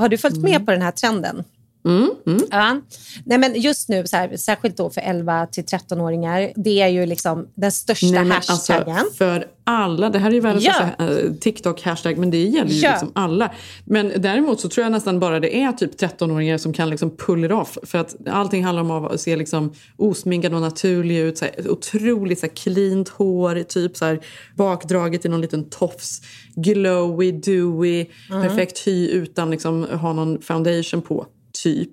Har 0.00 0.08
du 0.08 0.18
följt 0.18 0.36
med 0.42 0.66
på 0.66 0.72
den 0.72 0.82
här 0.82 0.90
trenden? 0.90 1.44
Mm, 1.84 2.10
mm. 2.26 2.42
Ja. 2.50 2.80
Nej, 3.24 3.38
men 3.38 3.60
just 3.60 3.88
nu, 3.88 4.06
så 4.06 4.16
här, 4.16 4.36
särskilt 4.36 4.76
då 4.76 4.90
för 4.90 5.00
11 5.00 5.46
till 5.46 5.64
13-åringar, 5.64 6.52
det 6.56 6.80
är 6.80 6.88
ju 6.88 7.06
liksom 7.06 7.48
den 7.54 7.72
största 7.72 8.06
Nej, 8.06 8.24
men 8.24 8.30
hashtaggen. 8.32 8.96
Alltså, 8.96 9.14
för 9.14 9.46
alla, 9.66 10.10
det 10.10 10.18
här 10.18 10.30
är 10.30 10.34
ju 10.34 10.40
världens 10.40 10.64
Ja. 10.64 10.82
eh, 10.98 11.06
TikTok-hashtag 11.16 12.16
men 12.16 12.30
det 12.30 12.42
gäller 12.44 12.70
ju 12.70 12.80
Ja. 12.80 12.90
liksom 12.90 13.12
alla. 13.14 13.50
Men 13.84 14.12
däremot 14.16 14.60
så 14.60 14.68
tror 14.68 14.82
jag 14.82 14.92
nästan 14.92 15.20
bara 15.20 15.40
det 15.40 15.56
är 15.62 15.72
typ 15.72 15.96
13-åringar 16.00 16.58
som 16.58 16.72
kan 16.72 16.90
liksom 16.90 17.16
pull 17.16 17.44
it 17.44 17.52
off. 17.52 17.78
För 17.82 17.98
att 17.98 18.16
allting 18.28 18.64
handlar 18.64 18.82
om 18.82 18.90
att 18.90 19.20
se 19.20 19.36
liksom 19.36 19.72
osminkad 19.96 20.54
och 20.54 20.60
naturlig 20.60 21.18
ut. 21.18 21.38
Så 21.38 21.44
här, 21.44 21.70
otroligt 21.70 22.38
så 22.40 22.46
här, 22.46 22.54
cleant 22.54 23.08
hår, 23.08 23.62
typ 23.62 23.96
så 23.96 24.04
här, 24.04 24.20
bakdraget 24.56 25.24
i 25.24 25.28
någon 25.28 25.40
liten 25.40 25.70
tofs. 25.70 26.20
Glowy, 26.54 27.32
dewy, 27.32 28.06
Mm. 28.30 28.42
perfekt 28.42 28.86
hy 28.86 29.08
utan 29.08 29.50
liksom 29.50 29.84
ha 29.84 30.12
någon 30.12 30.42
foundation 30.42 31.02
på. 31.02 31.26
Typ. 31.62 31.90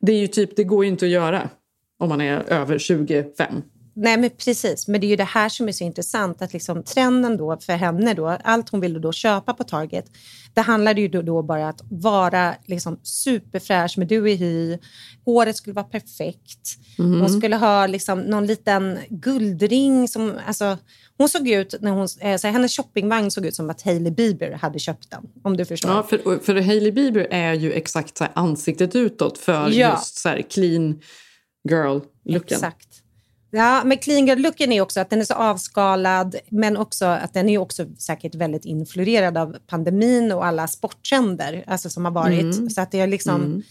Det 0.00 0.12
är 0.12 0.18
ju 0.18 0.26
typ, 0.26 0.56
det 0.56 0.64
går 0.64 0.84
ju 0.84 0.90
inte 0.90 1.04
att 1.04 1.10
göra 1.10 1.50
om 1.98 2.08
man 2.08 2.20
är 2.20 2.40
över 2.40 2.78
25. 2.78 3.62
Nej, 3.96 4.16
men 4.16 4.30
precis. 4.30 4.88
Men 4.88 5.00
det 5.00 5.06
är 5.06 5.08
ju 5.08 5.16
det 5.16 5.24
här 5.24 5.48
som 5.48 5.68
är 5.68 5.72
så 5.72 5.84
intressant. 5.84 6.42
Att 6.42 6.52
liksom 6.52 6.82
trenden 6.82 7.36
då 7.36 7.56
för 7.60 7.72
henne, 7.72 8.14
då, 8.14 8.28
allt 8.28 8.68
hon 8.68 8.80
ville 8.80 8.98
då 8.98 9.12
köpa 9.12 9.54
på 9.54 9.64
Target, 9.64 10.04
det 10.54 10.60
handlade 10.60 11.00
ju 11.00 11.08
då, 11.08 11.22
då 11.22 11.42
bara 11.42 11.68
att 11.68 11.80
vara 11.90 12.54
liksom 12.66 13.00
superfräsch 13.02 13.98
med 13.98 14.08
dewy 14.08 14.34
hy. 14.34 14.78
Håret 15.24 15.56
skulle 15.56 15.74
vara 15.74 15.84
perfekt. 15.84 16.68
Mhm. 16.98 17.20
Hon 17.20 17.30
skulle 17.30 17.56
ha 17.56 17.86
liksom 17.86 18.20
någon 18.20 18.46
liten 18.46 18.98
guldring. 19.08 20.08
Som, 20.08 20.32
alltså, 20.46 20.78
hon 21.18 21.28
såg 21.28 21.48
ut, 21.48 21.74
när 21.80 21.90
hon, 21.90 22.08
eh, 22.20 22.36
så 22.36 22.48
hennes 22.48 22.76
shoppingvagn 22.76 23.30
såg 23.30 23.46
ut 23.46 23.54
som 23.54 23.70
att 23.70 23.82
Hailey 23.82 24.12
Bieber 24.12 24.50
hade 24.52 24.78
köpt 24.78 25.10
den. 25.10 25.26
Om 25.42 25.56
du 25.56 25.64
förstår. 25.64 25.90
Ja, 25.90 26.02
för, 26.02 26.38
för 26.44 26.54
Hailey 26.60 26.92
Bieber 26.92 27.26
är 27.30 27.52
ju 27.54 27.72
exakt 27.72 28.18
så 28.18 28.26
ansiktet 28.34 28.96
utåt 28.96 29.38
för 29.38 29.70
Ja. 29.70 29.90
just 29.90 30.16
så 30.18 30.38
clean 30.50 31.00
girl-looken. 31.70 32.36
Exakt. 32.36 32.88
Ja, 33.56 33.82
men 33.84 33.98
clean 33.98 34.26
girl-looken 34.26 34.72
är 34.72 34.80
också 34.80 35.00
att 35.00 35.10
den 35.10 35.20
är 35.20 35.24
så 35.24 35.34
avskalad, 35.34 36.36
men 36.48 36.76
också 36.76 37.04
att 37.04 37.34
den 37.34 37.48
är 37.48 37.58
också 37.58 37.86
säkert 37.98 38.34
väldigt 38.34 38.64
influerad 38.64 39.38
av 39.38 39.56
pandemin 39.66 40.32
och 40.32 40.46
alla 40.46 40.68
sporttrender 40.68 41.64
alltså, 41.66 41.90
som 41.90 42.04
har 42.04 42.12
varit. 42.12 42.56
Mm. 42.56 42.70
Så 42.70 42.80
att 42.80 42.90
det 42.90 43.00
är 43.00 43.06
liksom, 43.06 43.34
Mm. 43.34 43.62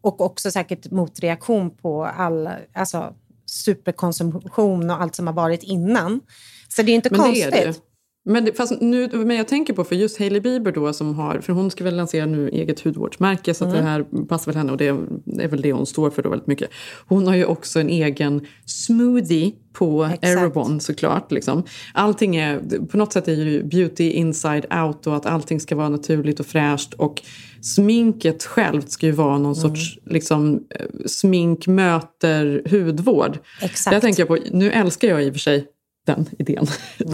Och 0.00 0.20
också 0.20 0.50
säkert 0.50 0.90
motreaktion 0.90 1.76
på 1.76 2.04
all 2.04 2.48
alltså, 2.72 3.14
superkonsumtion 3.46 4.90
och 4.90 5.02
allt 5.02 5.14
som 5.14 5.26
har 5.26 5.34
varit 5.34 5.62
innan. 5.62 6.20
Så 6.68 6.82
det 6.82 6.92
är 6.92 6.94
inte 6.94 7.10
Men 7.10 7.20
konstigt. 7.20 7.50
det 7.52 7.62
är 7.62 7.66
det. 7.66 7.91
Men, 8.24 8.44
det, 8.44 8.56
fast 8.56 8.80
nu, 8.80 9.08
men 9.12 9.36
jag 9.36 9.48
tänker 9.48 9.72
på, 9.72 9.84
för 9.84 9.96
just 9.96 10.18
Hailey 10.18 10.40
Bieber 10.40 10.72
då 10.72 10.92
som 10.92 11.14
har, 11.14 11.40
för 11.40 11.52
hon 11.52 11.70
ska 11.70 11.84
väl 11.84 11.96
lansera 11.96 12.26
nu 12.26 12.48
eget 12.48 12.80
hudvårdsmärke 12.80 13.54
så 13.54 13.64
Mm. 13.64 13.76
det 13.76 13.82
här 13.82 14.26
passar 14.26 14.52
väl 14.52 14.56
henne 14.56 14.72
och 14.72 14.78
det 14.78 14.88
är, 14.88 14.98
det 15.24 15.46
väl 15.46 15.62
det 15.62 15.72
hon 15.72 15.86
står 15.86 16.10
för 16.10 16.22
då 16.22 16.28
väldigt 16.30 16.46
mycket. 16.48 16.70
Hon 17.06 17.26
har 17.26 17.34
ju 17.36 17.44
också 17.44 17.80
en 17.80 17.88
egen 17.88 18.46
smoothie 18.66 19.52
på 19.72 20.04
Exakt. 20.04 20.24
Aerobond 20.24 20.82
såklart. 20.82 21.32
Liksom. 21.32 21.62
Allting 21.94 22.36
är, 22.36 22.60
på 22.86 22.96
något 22.96 23.12
sätt 23.12 23.28
är 23.28 23.32
ju 23.32 23.62
beauty 23.64 24.10
inside 24.10 24.66
out 24.74 25.06
och 25.06 25.16
att 25.16 25.26
allting 25.26 25.60
ska 25.60 25.76
vara 25.76 25.88
naturligt 25.88 26.40
och 26.40 26.46
fräscht 26.46 26.94
och 26.94 27.22
sminket 27.62 28.44
självt 28.44 28.90
ska 28.90 29.06
ju 29.06 29.12
vara 29.12 29.38
någon 29.38 29.42
Mm. 29.44 29.54
sorts 29.54 29.98
liksom, 30.06 30.54
eh, 30.70 30.86
smink 31.06 31.66
möter 31.66 32.62
hudvård. 32.70 33.38
Exakt. 33.62 33.92
Jag 33.94 34.02
tänker 34.02 34.24
på, 34.24 34.38
nu 34.50 34.70
älskar 34.70 35.08
jag 35.08 35.24
i 35.24 35.30
och 35.30 35.34
för 35.34 35.40
sig 35.40 35.66
den 36.06 36.26
idén 36.38 36.66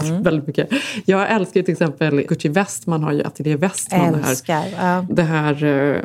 Mm. 0.09 0.23
väldigt 0.23 0.47
mycket. 0.47 0.69
Jag 1.05 1.31
älskar 1.31 1.61
till 1.61 1.71
exempel 1.71 2.21
Gucci 2.21 2.49
Westman 2.49 3.03
har 3.03 3.11
ju 3.11 3.23
Ateljé 3.23 3.55
Westman. 3.55 4.13
Det 4.13 4.19
här, 4.19 4.29
Älskar. 4.29 4.65
Ja. 4.77 5.05
det 5.09 5.21
här 5.23 5.63
eh, 5.63 6.01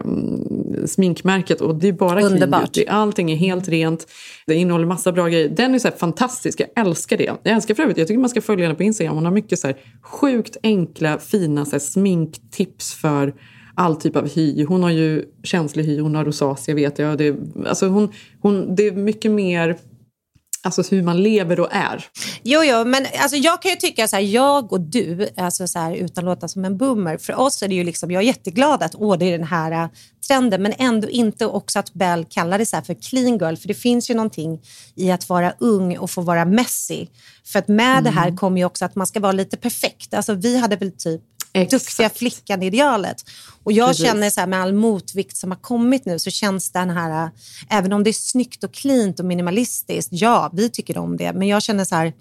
sminkmärket 0.86 1.60
och 1.60 1.74
det 1.74 1.88
är 1.88 1.92
bara 1.92 2.18
clean 2.18 2.32
Underbart. 2.32 2.60
beauty. 2.60 2.84
Allting 2.88 3.30
är 3.32 3.36
helt 3.36 3.68
rent. 3.68 4.06
Det 4.46 4.54
innehåller 4.54 4.86
massa 4.86 5.12
bra 5.12 5.28
grejer. 5.28 5.48
Den 5.48 5.74
är 5.74 5.78
så 5.78 5.90
fantastisk. 5.90 6.60
Jag 6.60 6.86
älskar 6.86 7.16
det. 7.16 7.24
Jag 7.42 7.54
älskar 7.54 7.74
för 7.74 7.82
övrigt, 7.82 7.98
jag 7.98 8.08
tycker 8.08 8.20
man 8.20 8.30
ska 8.30 8.40
följa 8.40 8.64
henne 8.64 8.74
på 8.76 8.82
Instagram. 8.82 9.14
Hon 9.14 9.24
har 9.24 9.32
mycket 9.32 9.58
så 9.58 9.66
här 9.66 9.76
sjukt 10.02 10.56
enkla, 10.62 11.18
fina 11.18 11.64
så 11.64 11.80
sminktips 11.80 12.94
för 12.94 13.34
all 13.74 13.96
typ 13.96 14.16
av 14.16 14.28
hy. 14.34 14.64
Hon 14.64 14.82
har 14.82 14.90
ju 14.90 15.24
känslig 15.42 15.84
hy, 15.84 16.00
hon 16.00 16.14
har 16.14 16.24
rosacea 16.24 16.74
vet 16.74 16.98
jag. 16.98 17.18
Det, 17.18 17.36
alltså 17.66 17.86
hon, 17.88 18.12
hon, 18.40 18.74
det 18.74 18.86
är 18.86 18.92
mycket 18.92 19.30
mer 19.30 19.76
alltså 20.64 20.82
hur 20.90 21.02
man 21.02 21.22
lever 21.22 21.60
och 21.60 21.68
är. 21.72 22.04
Jo, 22.42 22.60
jo, 22.64 22.84
men 22.84 23.06
alltså, 23.18 23.36
jag 23.36 23.62
kan 23.62 23.70
ju 23.70 23.76
tycka 23.76 24.08
så 24.08 24.16
här, 24.16 24.22
jag 24.22 24.72
och 24.72 24.80
du, 24.80 25.28
alltså, 25.36 25.68
så 25.68 25.78
här, 25.78 25.94
utan 25.94 26.24
att 26.24 26.24
låta 26.24 26.48
som 26.48 26.64
en 26.64 26.76
boomer, 26.76 27.18
för 27.18 27.34
oss 27.34 27.62
är 27.62 27.68
det 27.68 27.74
ju 27.74 27.84
liksom, 27.84 28.10
jag 28.10 28.22
är 28.22 28.26
jätteglad 28.26 28.82
att 28.82 28.94
åh, 28.94 29.18
det 29.18 29.24
är 29.24 29.38
den 29.38 29.46
här 29.46 29.72
äh, 29.72 29.88
trenden, 30.28 30.62
men 30.62 30.72
ändå 30.78 31.08
inte 31.08 31.46
också 31.46 31.78
att 31.78 31.92
Bell 31.94 32.24
kallar 32.30 32.58
det 32.58 32.66
så 32.66 32.76
här 32.76 32.82
för 32.82 32.94
clean 32.94 33.38
girl, 33.38 33.56
för 33.56 33.68
det 33.68 33.74
finns 33.74 34.10
ju 34.10 34.14
någonting 34.14 34.60
i 34.94 35.10
att 35.10 35.28
vara 35.28 35.54
ung 35.58 35.98
och 35.98 36.10
få 36.10 36.20
vara 36.20 36.44
messy. 36.44 37.06
För 37.44 37.58
att 37.58 37.68
med 37.68 38.04
det 38.04 38.10
här 38.10 38.26
Mm. 38.26 38.36
kommer 38.36 38.58
ju 38.58 38.64
också 38.64 38.84
att 38.84 38.94
man 38.94 39.06
ska 39.06 39.20
vara 39.20 39.32
lite 39.32 39.56
perfekt. 39.56 40.14
Alltså, 40.14 40.34
vi 40.34 40.58
hade 40.58 40.76
väl 40.76 40.92
typ 40.92 41.20
Exakt. 41.54 41.70
duktiga 41.70 42.10
flickan-idealet. 42.10 43.24
Och 43.62 43.72
jag 43.72 43.88
Precis. 43.88 44.06
känner 44.06 44.30
så 44.30 44.40
här, 44.40 44.46
med 44.46 44.60
all 44.60 44.72
motvikt 44.72 45.36
som 45.36 45.50
har 45.50 45.58
kommit 45.58 46.04
nu 46.06 46.18
så 46.18 46.30
känns 46.30 46.70
den 46.70 46.90
här, 46.90 47.24
äh, 47.24 47.30
även 47.70 47.92
om 47.92 48.04
det 48.04 48.10
är 48.10 48.12
snyggt 48.12 48.64
och 48.64 48.74
cleant 48.74 49.20
och 49.20 49.26
minimalistiskt, 49.26 50.12
ja, 50.12 50.50
vi 50.52 50.70
tycker 50.70 50.98
om 50.98 51.16
det, 51.16 51.32
men 51.32 51.48
jag 51.48 51.62
känner 51.62 51.84
så 51.84 51.94
här, 51.94 52.12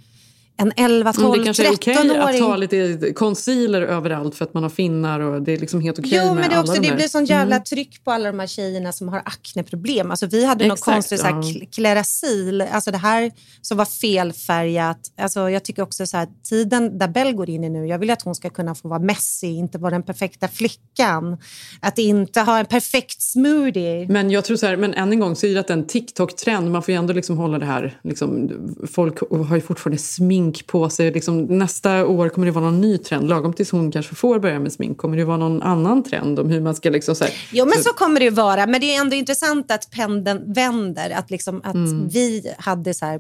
en 0.58 0.72
11, 0.78 1.10
Mm, 1.10 1.14
12, 1.32 1.38
det 1.40 1.46
kanske 1.46 1.68
är 1.68 1.74
okej 1.74 1.96
13-åring. 1.96 2.22
att 2.36 2.38
ta 2.50 2.56
lite 2.56 3.14
concealer 3.14 3.82
överallt 3.82 4.36
för 4.36 4.46
att 4.46 4.54
man 4.54 4.64
har 4.64 4.70
finnar 4.70 5.20
och 5.20 5.42
det 5.42 5.52
är 5.52 5.58
liksom 5.58 5.82
helt 5.82 6.00
okej 6.00 6.12
Jo, 6.14 6.26
med 6.26 6.36
men 6.36 6.50
det, 6.50 6.60
också, 6.60 6.74
de 6.82 6.88
det 6.90 6.96
blir 6.96 7.08
sån 7.08 7.26
jävla 7.26 7.56
Mm. 7.56 7.64
tryck 7.64 8.04
på 8.04 8.12
alla 8.12 8.32
de 8.32 8.40
här 8.40 8.48
tjejerna 8.48 8.92
som 8.92 9.10
har 9.10 9.22
akneproblem. 9.26 10.12
Alltså, 10.12 10.26
vi 10.28 10.46
hade 10.46 10.68
något 10.68 10.78
Exakt, 10.78 10.94
konstigt 10.96 11.20
så 11.20 11.26
här, 11.26 11.34
ja. 11.34 11.42
kl- 11.42 11.70
klerasil, 11.76 12.62
alltså 12.62 12.92
det 12.92 12.98
här 12.98 13.32
som 13.62 13.78
var 13.78 13.86
felfärgat. 13.86 15.00
Alltså, 15.18 15.50
jag 15.50 15.64
tycker 15.64 15.82
också 15.82 16.06
så 16.08 16.18
här, 16.18 16.28
tiden 16.50 16.98
där 16.98 17.08
Bell 17.08 17.34
går 17.34 17.50
in 17.50 17.64
i 17.64 17.70
nu, 17.70 17.86
jag 17.88 18.00
vill 18.00 18.10
att 18.10 18.22
hon 18.22 18.36
ska 18.36 18.50
kunna 18.50 18.76
få 18.76 18.88
vara 18.88 19.00
messy, 19.00 19.48
inte 19.48 19.78
vara 19.78 19.92
den 19.92 20.04
perfekta 20.04 20.48
flickan. 20.48 21.38
Att 21.80 21.98
inte 21.98 22.42
ha 22.42 22.60
en 22.60 22.66
perfekt 22.66 23.22
smoothie. 23.22 24.08
Men 24.10 24.32
jag 24.32 24.46
tror 24.46 24.58
så 24.58 24.66
här, 24.68 24.78
men 24.78 24.94
än 24.94 25.12
en 25.12 25.20
gång 25.20 25.36
så 25.36 25.46
är 25.48 25.54
det 25.54 25.60
att 25.60 25.70
en 25.70 25.86
TikTok-trend, 25.88 26.72
man 26.72 26.84
får 26.84 26.92
ju 26.92 26.98
ändå 26.98 27.14
liksom 27.14 27.38
hålla 27.38 27.60
det 27.60 27.66
här, 27.66 27.98
liksom, 28.04 28.52
folk 28.92 29.20
har 29.48 29.56
ju 29.56 29.62
fortfarande 29.62 29.98
smink 30.02 30.43
på 30.52 30.90
sig. 30.90 31.12
Liksom, 31.12 31.44
nästa 31.46 32.06
år 32.06 32.30
kommer 32.30 32.46
det 32.48 32.52
vara 32.52 32.66
någon 32.66 32.82
ny 32.82 32.98
trend, 32.98 33.30
lagom 33.30 33.54
tills 33.54 33.72
hon 33.72 33.92
kanske 33.92 34.16
får 34.16 34.40
börja 34.40 34.60
med 34.60 34.72
smink, 34.74 34.98
kommer 34.98 35.18
det 35.18 35.26
vara 35.26 35.38
någon 35.38 35.62
annan 35.62 36.04
trend 36.04 36.40
om 36.40 36.50
hur 36.50 36.62
man 36.62 36.76
ska 36.76 36.90
liksom 36.90 37.16
så 37.16 37.24
här, 37.24 37.34
Jo, 37.52 37.66
men 37.66 37.84
så 37.84 37.90
kommer 37.90 38.20
det 38.20 38.26
ju 38.26 38.32
vara. 38.32 38.68
Men 38.68 38.82
det 38.82 38.96
är 38.96 39.02
ändå 39.02 39.16
intressant 39.16 39.72
att 39.72 39.92
pendeln 39.92 40.54
vänder. 40.54 41.10
Att, 41.10 41.32
liksom, 41.32 41.62
att 41.64 41.74
Mm. 41.76 42.08
vi 42.10 42.54
hade 42.58 42.94
så 42.94 43.06
här 43.06 43.20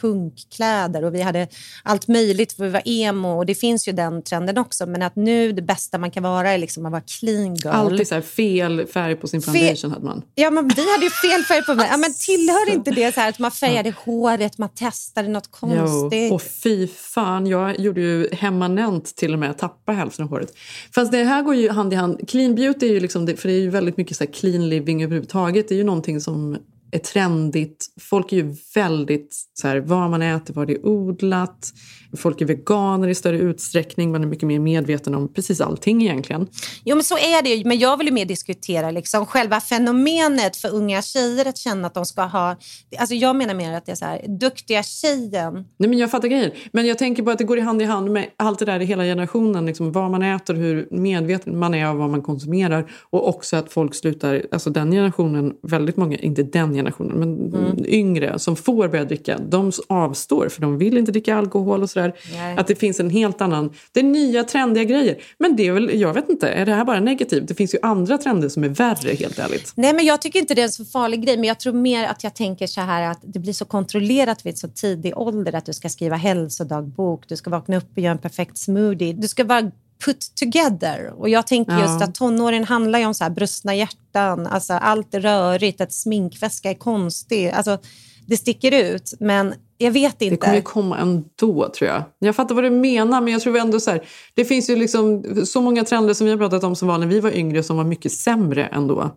punkkläder 0.00 1.04
och 1.04 1.14
vi 1.14 1.22
hade 1.22 1.48
allt 1.82 2.08
möjligt 2.08 2.52
för 2.52 2.64
vi 2.64 2.70
var 2.70 2.82
emo 2.84 3.28
och 3.28 3.46
det 3.46 3.54
finns 3.54 3.88
ju 3.88 3.92
den 3.92 4.22
trenden 4.22 4.58
också. 4.58 4.86
Men 4.86 5.02
att 5.02 5.16
nu 5.16 5.52
det 5.52 5.62
bästa 5.62 5.98
man 5.98 6.10
kan 6.10 6.22
vara 6.22 6.50
är 6.50 6.58
liksom 6.58 6.86
att 6.86 6.92
vara 6.92 7.02
clean 7.20 7.54
girl. 7.54 7.68
Alltid 7.68 8.08
så 8.08 8.20
fel 8.20 8.86
färg 8.86 9.16
på 9.16 9.28
sin 9.28 9.42
foundation 9.42 9.90
hade 9.90 10.04
man. 10.04 10.22
Ja, 10.34 10.50
men 10.50 10.68
vi 10.68 10.92
hade 10.92 11.04
ju 11.04 11.10
fel 11.10 11.42
färg 11.42 11.62
på 11.62 11.74
mig. 11.74 11.88
Ja, 11.90 11.96
men 11.96 12.14
tillhör 12.14 12.72
inte 12.72 12.90
det 12.90 13.14
så 13.14 13.20
här 13.20 13.28
att 13.28 13.38
man 13.38 13.50
färgade 13.50 13.94
håret, 14.04 14.58
man 14.58 14.68
testade 14.68 15.28
något 15.28 15.50
konstigt? 15.50 16.28
Jo, 16.28 16.34
och 16.34 16.42
fy 16.42 16.86
fan, 16.86 17.46
jag 17.46 17.80
gjorde 17.80 18.00
ju 18.00 18.28
hemmanent 18.32 19.16
till 19.16 19.32
och 19.32 19.38
med, 19.38 19.58
tappa 19.58 19.92
hälften 19.92 20.24
av 20.24 20.30
håret. 20.30 20.54
Fast 20.94 21.12
det 21.12 21.24
här 21.24 21.42
går 21.42 21.54
ju 21.54 21.70
hand 21.70 21.92
i 21.92 21.96
hand. 21.96 22.28
Clean 22.28 22.54
beauty 22.54 22.86
är 22.86 22.92
ju 22.92 23.00
liksom, 23.00 23.26
det, 23.26 23.36
för 23.36 23.48
det 23.48 23.54
är 23.54 23.60
ju 23.60 23.70
väldigt 23.70 23.96
mycket 23.96 24.16
så 24.16 24.26
clean 24.26 24.68
living 24.68 25.04
överhuvudtaget. 25.04 25.68
Det 25.68 25.74
är 25.74 25.78
ju 25.78 25.84
någonting 25.84 26.20
som 26.20 26.58
är 26.94 26.98
trendigt. 26.98 27.86
Folk 28.00 28.32
är 28.32 28.36
ju 28.36 28.54
väldigt 28.74 29.34
så 29.54 29.68
här, 29.68 29.80
vad 29.80 30.10
man 30.10 30.22
äter, 30.22 30.54
var 30.54 30.66
det 30.66 30.74
är 30.74 30.86
odlat. 30.86 31.72
Folk 32.16 32.40
är 32.40 32.46
veganer 32.46 33.08
i 33.08 33.14
större 33.14 33.38
utsträckning. 33.38 34.12
Man 34.12 34.22
är 34.22 34.26
mycket 34.26 34.46
mer 34.46 34.58
medveten 34.58 35.14
om 35.14 35.32
precis 35.32 35.60
allting 35.60 36.02
egentligen. 36.02 36.46
Jo, 36.84 36.96
men 36.96 37.04
så 37.04 37.14
är 37.14 37.42
det. 37.42 37.64
Men 37.68 37.78
jag 37.78 37.96
vill 37.96 38.06
ju 38.06 38.12
mer 38.12 38.24
diskutera 38.24 38.90
liksom 38.90 39.26
själva 39.26 39.60
fenomenet 39.60 40.56
för 40.56 40.74
unga 40.74 41.02
tjejer 41.02 41.48
att 41.48 41.58
känna 41.58 41.86
att 41.86 41.94
de 41.94 42.06
ska 42.06 42.22
ha... 42.22 42.56
Alltså 42.98 43.14
jag 43.14 43.36
menar 43.36 43.54
mer 43.54 43.72
att 43.72 43.86
det 43.86 43.92
är 43.92 43.96
så 43.96 44.04
här, 44.04 44.24
duktiga 44.28 44.82
tjejen. 44.82 45.54
Nej, 45.54 45.88
men 45.88 45.98
jag 45.98 46.10
fattar 46.10 46.28
grejen. 46.28 46.50
Men 46.72 46.86
jag 46.86 46.98
tänker 46.98 47.22
bara 47.22 47.32
att 47.32 47.38
det 47.38 47.44
går 47.44 47.58
i 47.58 47.60
hand 47.60 47.82
i 47.82 47.84
hand 47.84 48.10
med 48.10 48.26
allt 48.36 48.58
det 48.58 48.64
där 48.64 48.80
i 48.80 48.84
hela 48.84 49.02
generationen. 49.02 49.66
Liksom 49.66 49.92
vad 49.92 50.10
man 50.10 50.22
äter, 50.22 50.54
hur 50.54 50.88
medveten 50.90 51.58
man 51.58 51.74
är 51.74 51.86
av 51.86 51.96
vad 51.96 52.10
man 52.10 52.22
konsumerar. 52.22 52.90
Och 53.10 53.28
också 53.28 53.56
att 53.56 53.72
folk 53.72 53.94
slutar, 53.94 54.42
alltså 54.52 54.70
den 54.70 54.90
generationen, 54.90 55.52
väldigt 55.62 55.96
många, 55.96 56.16
inte 56.16 56.42
den 56.42 56.74
generationen, 56.74 57.18
men 57.18 57.34
Mm. 57.54 57.84
yngre 57.86 58.38
som 58.38 58.56
får 58.56 58.88
börja 58.88 59.04
dricka, 59.04 59.38
de 59.48 59.72
avstår 59.88 60.48
för 60.48 60.60
de 60.60 60.78
vill 60.78 60.98
inte 60.98 61.12
dricka 61.12 61.36
alkohol 61.36 61.82
och 61.82 61.90
sådär. 61.90 62.03
Nej. 62.32 62.56
Att 62.56 62.66
det 62.66 62.74
finns 62.74 63.00
en 63.00 63.10
helt 63.10 63.40
annan, 63.40 63.72
det 63.92 64.00
är 64.00 64.04
nya 64.04 64.44
trendiga 64.44 64.84
grejer. 64.84 65.18
Men 65.38 65.56
det 65.56 65.66
är 65.68 65.72
väl, 65.72 66.00
jag 66.00 66.14
vet 66.14 66.28
inte, 66.28 66.48
är 66.48 66.66
det 66.66 66.74
här 66.74 66.84
bara 66.84 67.00
negativt? 67.00 67.48
Det 67.48 67.54
finns 67.54 67.74
ju 67.74 67.78
andra 67.82 68.18
trender 68.18 68.48
som 68.48 68.64
är 68.64 68.68
värre 68.68 69.14
helt 69.14 69.38
ärligt. 69.38 69.72
Nej, 69.74 69.94
men 69.94 70.04
jag 70.04 70.22
tycker 70.22 70.38
inte 70.38 70.54
det 70.54 70.60
är 70.60 70.64
en 70.64 70.72
så 70.72 70.84
farlig 70.84 71.24
grej. 71.24 71.36
Men 71.36 71.44
jag 71.48 71.60
tror 71.60 71.72
mer 71.72 72.04
att 72.08 72.24
jag 72.24 72.34
tänker 72.34 72.66
så 72.66 72.80
här 72.80 73.10
att 73.10 73.18
det 73.22 73.38
blir 73.38 73.52
så 73.52 73.64
kontrollerat 73.64 74.46
vid 74.46 74.58
så 74.58 74.68
tidig 74.68 75.18
ålder 75.18 75.54
att 75.54 75.66
du 75.66 75.72
ska 75.72 75.88
skriva 75.88 76.16
hälsodagbok, 76.16 77.28
du 77.28 77.36
ska 77.36 77.50
vakna 77.50 77.76
upp 77.76 77.90
och 77.96 77.98
göra 77.98 78.12
en 78.12 78.18
perfekt 78.18 78.58
smoothie. 78.58 79.12
Du 79.12 79.28
ska 79.28 79.44
vara 79.44 79.70
put 80.04 80.32
together. 80.34 81.12
Och 81.16 81.28
jag 81.28 81.46
tänker 81.46 81.72
Ja. 81.72 81.82
just 81.82 82.02
att 82.02 82.14
tonåren 82.14 82.64
handlar 82.64 82.98
ju 82.98 83.06
om 83.06 83.14
så 83.14 83.24
här 83.24 83.30
brustna 83.30 83.74
hjärtan, 83.74 84.46
alltså 84.46 84.72
allt 84.72 85.14
är 85.14 85.20
rörigt, 85.20 85.80
att 85.80 85.92
sminkväska 85.92 86.70
är 86.70 86.74
konstig. 86.74 87.48
Alltså, 87.48 87.78
det 88.26 88.36
sticker 88.36 88.72
ut, 88.72 89.14
men 89.20 89.54
jag 89.78 89.90
vet 89.90 90.22
inte. 90.22 90.34
Det 90.34 90.36
kommer 90.36 90.56
ju 90.56 90.62
komma 90.62 90.98
ändå 90.98 91.68
tror 91.68 91.90
jag. 91.90 92.02
Jag 92.18 92.36
fattar 92.36 92.54
vad 92.54 92.64
du 92.64 92.70
menar 92.70 93.20
men 93.20 93.32
jag 93.32 93.42
tror 93.42 93.58
ändå 93.58 93.80
så 93.80 93.90
här, 93.90 94.04
det 94.34 94.44
finns 94.44 94.70
ju 94.70 94.76
liksom 94.76 95.24
så 95.46 95.60
många 95.60 95.84
trender 95.84 96.14
som 96.14 96.24
vi 96.24 96.30
har 96.30 96.38
pratat 96.38 96.64
om 96.64 96.76
som 96.76 96.88
var 96.88 96.98
när 96.98 97.06
vi 97.06 97.20
var 97.20 97.30
yngre 97.30 97.62
som 97.62 97.76
var 97.76 97.84
mycket 97.84 98.12
sämre 98.12 98.66
ändå. 98.66 99.10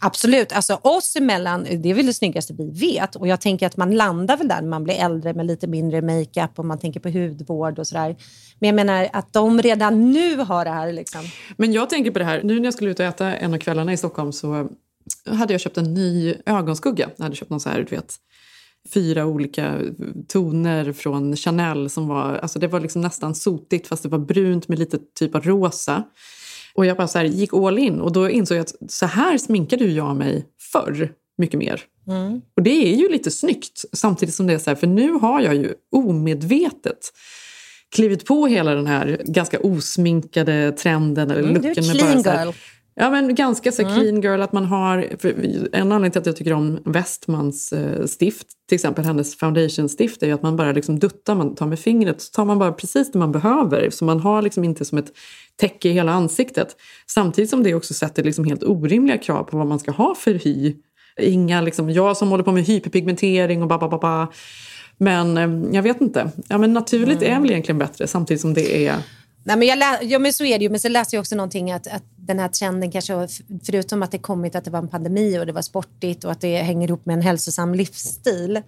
Absolut. 0.00 0.52
Alltså 0.52 0.78
oss 0.82 1.16
emellan, 1.16 1.66
det 1.82 1.90
är 1.90 1.94
väl 1.94 2.06
det 2.06 2.14
snyggaste 2.14 2.54
vi 2.58 2.70
vet. 2.70 3.16
Och 3.16 3.28
jag 3.28 3.40
tänker 3.40 3.66
att 3.66 3.76
man 3.76 3.90
landar 3.94 4.36
väl 4.36 4.48
där 4.48 4.60
när 4.60 4.68
man 4.68 4.84
blir 4.84 4.94
äldre 4.94 5.34
med 5.34 5.46
lite 5.46 5.66
mindre 5.66 6.02
makeup 6.02 6.58
och 6.58 6.64
man 6.64 6.78
tänker 6.78 7.00
på 7.00 7.08
hudvård 7.08 7.78
och 7.78 7.86
sådär. 7.86 8.16
Men 8.58 8.68
jag 8.68 8.74
menar 8.74 9.08
att 9.12 9.32
de 9.32 9.62
redan 9.62 10.12
nu 10.12 10.36
har 10.36 10.64
det 10.64 10.70
här. 10.70 10.92
Liksom. 10.92 11.20
Men 11.56 11.72
jag 11.72 11.90
tänker 11.90 12.10
på 12.10 12.18
det 12.18 12.24
här, 12.24 12.42
nu 12.42 12.58
när 12.58 12.64
jag 12.64 12.74
skulle 12.74 12.90
ut 12.90 13.00
och 13.00 13.06
äta 13.06 13.34
en 13.34 13.54
av 13.54 13.58
kvällarna 13.58 13.92
i 13.92 13.96
Stockholm 13.96 14.32
så 14.32 14.68
hade 15.30 15.54
jag 15.54 15.60
köpt 15.60 15.78
en 15.78 15.94
ny 15.94 16.34
ögonskugga. 16.46 17.10
Jag 17.16 17.22
hade 17.22 17.36
köpt 17.36 17.50
någon 17.50 17.60
så 17.60 17.68
här, 17.68 17.86
du 17.90 17.96
vet, 17.96 18.14
fyra 18.94 19.26
olika 19.26 19.80
toner 20.28 20.92
från 20.92 21.36
Chanel 21.36 21.90
som 21.90 22.08
var, 22.08 22.34
alltså 22.34 22.58
det 22.58 22.68
var 22.68 22.80
liksom 22.80 23.02
nästan 23.02 23.34
sotigt 23.34 23.86
fast 23.86 24.02
det 24.02 24.08
var 24.08 24.18
brunt 24.18 24.68
med 24.68 24.78
lite 24.78 24.98
typ 25.18 25.34
av 25.34 25.42
rosa. 25.44 26.02
Och 26.74 26.86
jag 26.86 26.96
bara 26.96 27.08
så 27.08 27.18
här, 27.18 27.24
gick 27.24 27.54
all 27.54 27.78
in 27.78 28.00
och 28.00 28.12
då 28.12 28.30
insåg 28.30 28.56
jag 28.58 28.62
att 28.62 28.90
så 28.92 29.06
här 29.06 29.38
sminkade 29.38 29.84
jag 29.84 30.16
mig 30.16 30.46
förr 30.72 31.12
mycket 31.38 31.58
mer. 31.58 31.80
Mm. 32.08 32.40
Och 32.56 32.62
det 32.62 32.92
är 32.92 32.96
ju 32.96 33.08
lite 33.08 33.30
snyggt 33.30 33.84
samtidigt 33.92 34.34
som 34.34 34.46
det 34.46 34.52
är 34.52 34.58
så 34.58 34.70
här, 34.70 34.74
för 34.74 34.86
nu 34.86 35.10
har 35.12 35.40
jag 35.40 35.54
ju 35.54 35.74
omedvetet 35.92 37.12
klivit 37.96 38.24
på 38.26 38.46
hela 38.46 38.74
den 38.74 38.86
här 38.86 39.20
ganska 39.24 39.58
osminkade 39.60 40.72
trenden. 40.72 41.30
Eller 41.30 41.42
Mm, 41.48 41.62
du 41.62 41.68
är 41.68 41.74
clean 41.74 42.22
så 42.22 42.30
här- 42.30 42.44
girl. 42.46 42.54
Ja, 42.98 43.10
men 43.10 43.34
ganska 43.34 43.72
så 43.72 43.82
Mm. 43.82 43.94
clean 43.94 44.20
girl. 44.20 44.42
Att 44.42 44.52
man 44.52 44.64
har, 44.64 45.08
en 45.72 45.92
anledning 45.92 46.10
till 46.10 46.20
att 46.20 46.26
jag 46.26 46.36
tycker 46.36 46.52
om 46.52 46.78
Westmans 46.84 47.72
eh, 47.72 48.06
stift, 48.06 48.46
till 48.68 48.74
exempel 48.74 49.04
hennes 49.04 49.36
foundation-stift, 49.38 50.22
är 50.22 50.26
ju 50.26 50.32
att 50.32 50.42
man 50.42 50.56
bara 50.56 50.72
liksom 50.72 50.98
duttar, 50.98 51.34
man 51.34 51.54
tar 51.54 51.66
med 51.66 51.78
fingret, 51.78 52.20
så 52.22 52.30
tar 52.30 52.44
man 52.44 52.58
bara 52.58 52.72
precis 52.72 53.12
det 53.12 53.18
man 53.18 53.32
behöver. 53.32 53.90
Så 53.90 54.04
man 54.04 54.20
har 54.20 54.42
liksom 54.42 54.64
inte 54.64 54.84
som 54.84 54.98
ett 54.98 55.12
täcke 55.56 55.88
i 55.88 55.92
hela 55.92 56.12
ansiktet. 56.12 56.76
Samtidigt 57.06 57.50
som 57.50 57.62
det 57.62 57.74
också 57.74 57.94
sätter 57.94 58.22
liksom 58.24 58.44
helt 58.44 58.62
orimliga 58.64 59.18
krav 59.18 59.42
på 59.44 59.56
vad 59.56 59.66
man 59.66 59.78
ska 59.78 59.90
ha 59.90 60.14
för 60.14 60.34
hy. 60.34 60.74
Inga, 61.20 61.60
liksom, 61.60 61.90
jag 61.90 62.16
som 62.16 62.28
håller 62.28 62.44
på 62.44 62.52
med 62.52 62.64
hyperpigmentering 62.64 63.62
och 63.62 63.68
ba, 63.68 63.78
ba, 63.78 63.88
ba, 63.88 63.98
ba. 63.98 64.26
Men 64.98 65.36
eh, 65.36 65.74
jag 65.74 65.82
vet 65.82 66.00
inte. 66.00 66.30
Ja, 66.48 66.58
men 66.58 66.72
naturligt 66.72 67.22
Mm. 67.22 67.36
är 67.36 67.40
väl 67.40 67.50
egentligen 67.50 67.78
bättre 67.78 68.06
samtidigt 68.06 68.40
som 68.40 68.54
det 68.54 68.86
är 68.86 68.94
Nej, 69.46 69.56
men 69.56 69.68
jag 69.68 69.78
lä- 69.78 70.02
ja, 70.02 70.18
men 70.18 70.32
så 70.32 70.44
är 70.44 70.58
det 70.58 70.62
ju. 70.62 70.70
Men 70.70 70.80
så 70.80 70.88
läste 70.88 71.16
jag 71.16 71.20
också 71.20 71.36
någonting 71.36 71.72
att, 71.72 71.86
att 71.86 72.02
den 72.16 72.38
här 72.38 72.48
trenden 72.48 72.90
kanske, 72.90 73.28
förutom 73.66 74.02
att 74.02 74.10
det 74.10 74.18
kommit 74.18 74.54
att 74.54 74.64
det 74.64 74.70
var 74.70 74.78
en 74.78 74.88
pandemi 74.88 75.38
och 75.38 75.46
det 75.46 75.52
var 75.52 75.62
sportigt 75.62 76.24
och 76.24 76.32
att 76.32 76.40
det 76.40 76.56
hänger 76.56 76.88
ihop 76.88 77.06
med 77.06 77.14
en 77.14 77.22
hälsosam 77.22 77.74
livsstil. 77.74 78.62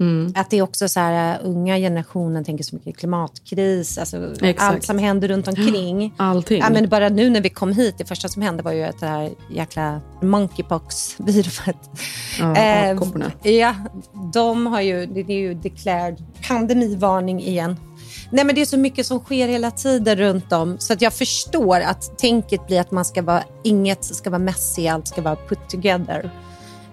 Mm. 0.00 0.32
Att 0.36 0.50
det 0.50 0.58
är 0.58 0.62
också 0.62 0.88
så 0.88 1.00
här, 1.00 1.40
uh, 1.40 1.48
unga 1.48 1.76
generationen 1.76 2.44
tänker 2.44 2.64
så 2.64 2.76
mycket 2.76 2.96
klimatkris, 2.96 3.98
alltså 3.98 4.32
Exakt. 4.42 4.60
allt 4.60 4.84
som 4.84 4.98
händer 4.98 5.28
runt 5.28 5.48
omkring. 5.48 6.14
allting. 6.16 6.58
Ja, 6.58 6.70
men 6.70 6.88
bara 6.88 7.08
nu 7.08 7.30
när 7.30 7.40
vi 7.40 7.48
kom 7.48 7.72
hit, 7.72 7.94
det 7.98 8.04
första 8.04 8.28
som 8.28 8.42
hände 8.42 8.62
var 8.62 8.72
ju 8.72 8.82
att 8.82 9.00
det 9.00 9.06
här 9.06 9.30
jäkla 9.50 10.00
monkeypox-viruset. 10.22 11.90
Ja, 12.38 12.56
Eh, 13.42 13.50
ja, 13.50 13.74
de 14.32 14.66
har 14.66 14.80
ju, 14.80 15.06
det 15.06 15.20
är 15.20 15.38
ju 15.38 15.54
declared 15.54 16.22
pandemivarning 16.48 17.42
igen. 17.42 17.76
Nej, 18.34 18.44
men 18.44 18.54
det 18.54 18.60
är 18.60 18.66
så 18.66 18.78
mycket 18.78 19.06
som 19.06 19.20
sker 19.20 19.48
hela 19.48 19.70
tiden 19.70 20.16
runt 20.16 20.52
om 20.52 20.78
så 20.78 20.92
att 20.92 21.02
jag 21.02 21.12
förstår 21.12 21.80
att 21.80 22.18
tänket 22.18 22.66
blir 22.66 22.80
att 22.80 22.90
man 22.90 23.04
ska 23.04 23.22
vara, 23.22 23.42
inget 23.64 24.04
ska 24.04 24.30
vara 24.30 24.38
messy, 24.38 24.88
allt 24.88 25.08
ska 25.08 25.22
vara 25.22 25.36
put 25.36 25.68
together. 25.68 26.30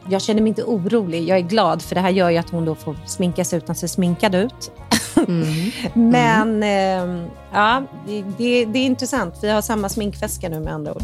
Jag 0.10 0.22
känner 0.22 0.42
mig 0.42 0.50
inte 0.50 0.64
orolig, 0.64 1.24
jag 1.24 1.38
är 1.38 1.42
glad 1.42 1.82
för 1.82 1.96
det 1.96 2.02
här 2.02 2.10
gör 2.10 2.30
ju 2.30 2.38
att 2.38 2.50
hon 2.50 2.66
då 2.66 2.76
får 2.76 2.96
sminka 3.08 3.46
sig 3.46 3.58
utan 3.58 3.72
att 3.72 3.78
se 3.78 3.88
sminkad 3.88 4.36
ut. 4.36 4.72
Men 5.94 6.64
eh, 6.64 7.28
ja, 7.54 7.84
det, 8.08 8.24
det, 8.38 8.66
det 8.66 8.80
är 8.80 8.86
intressant. 8.86 9.36
Vi 9.42 9.50
har 9.50 9.62
samma 9.62 9.90
sminkväska 9.90 10.50
nu 10.50 10.60
med 10.60 10.74
andra 10.74 10.94
ord. 10.94 11.04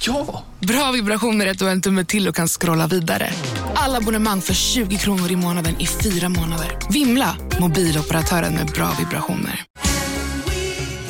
Ja! 0.00 0.44
Bra 0.60 0.92
vibrationer 0.92 1.46
är 1.46 1.54
du 1.54 1.64
har 1.64 1.72
en 1.72 1.82
tumme 1.82 2.04
till 2.04 2.28
och 2.28 2.34
kan 2.34 2.48
scrolla 2.48 2.86
vidare. 2.86 3.32
Alla 3.74 3.98
abonnemang 3.98 4.40
för 4.40 4.54
20 4.54 4.96
kronor 4.96 5.30
i 5.32 5.36
månaden 5.36 5.80
i 5.80 5.86
fyra 5.86 6.28
månader. 6.28 6.78
Vimla! 6.90 7.36
Mobiloperatören 7.60 8.54
med 8.54 8.66
bra 8.66 8.92
vibrationer. 8.98 9.64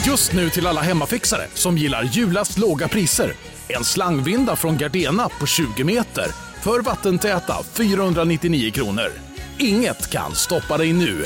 Just 0.07 0.33
nu 0.33 0.51
till 0.51 0.67
alla 0.67 0.81
hemmafixare 0.81 1.47
som 1.55 1.79
gillar 1.79 2.03
julast 2.03 2.59
låga 2.59 2.89
priser. 2.89 3.33
En 3.69 3.85
slangvinda 3.85 4.57
från 4.57 4.77
Gardena 4.77 5.29
på 5.29 5.47
20 5.47 5.85
meter 5.85 6.27
för 6.63 6.83
vattentäta 6.83 7.57
499 7.73 8.71
kronor. 8.71 9.13
Inget 9.59 10.11
kan 10.11 10.35
stoppa 10.35 10.79
dig 10.79 10.93
nu. 10.93 11.25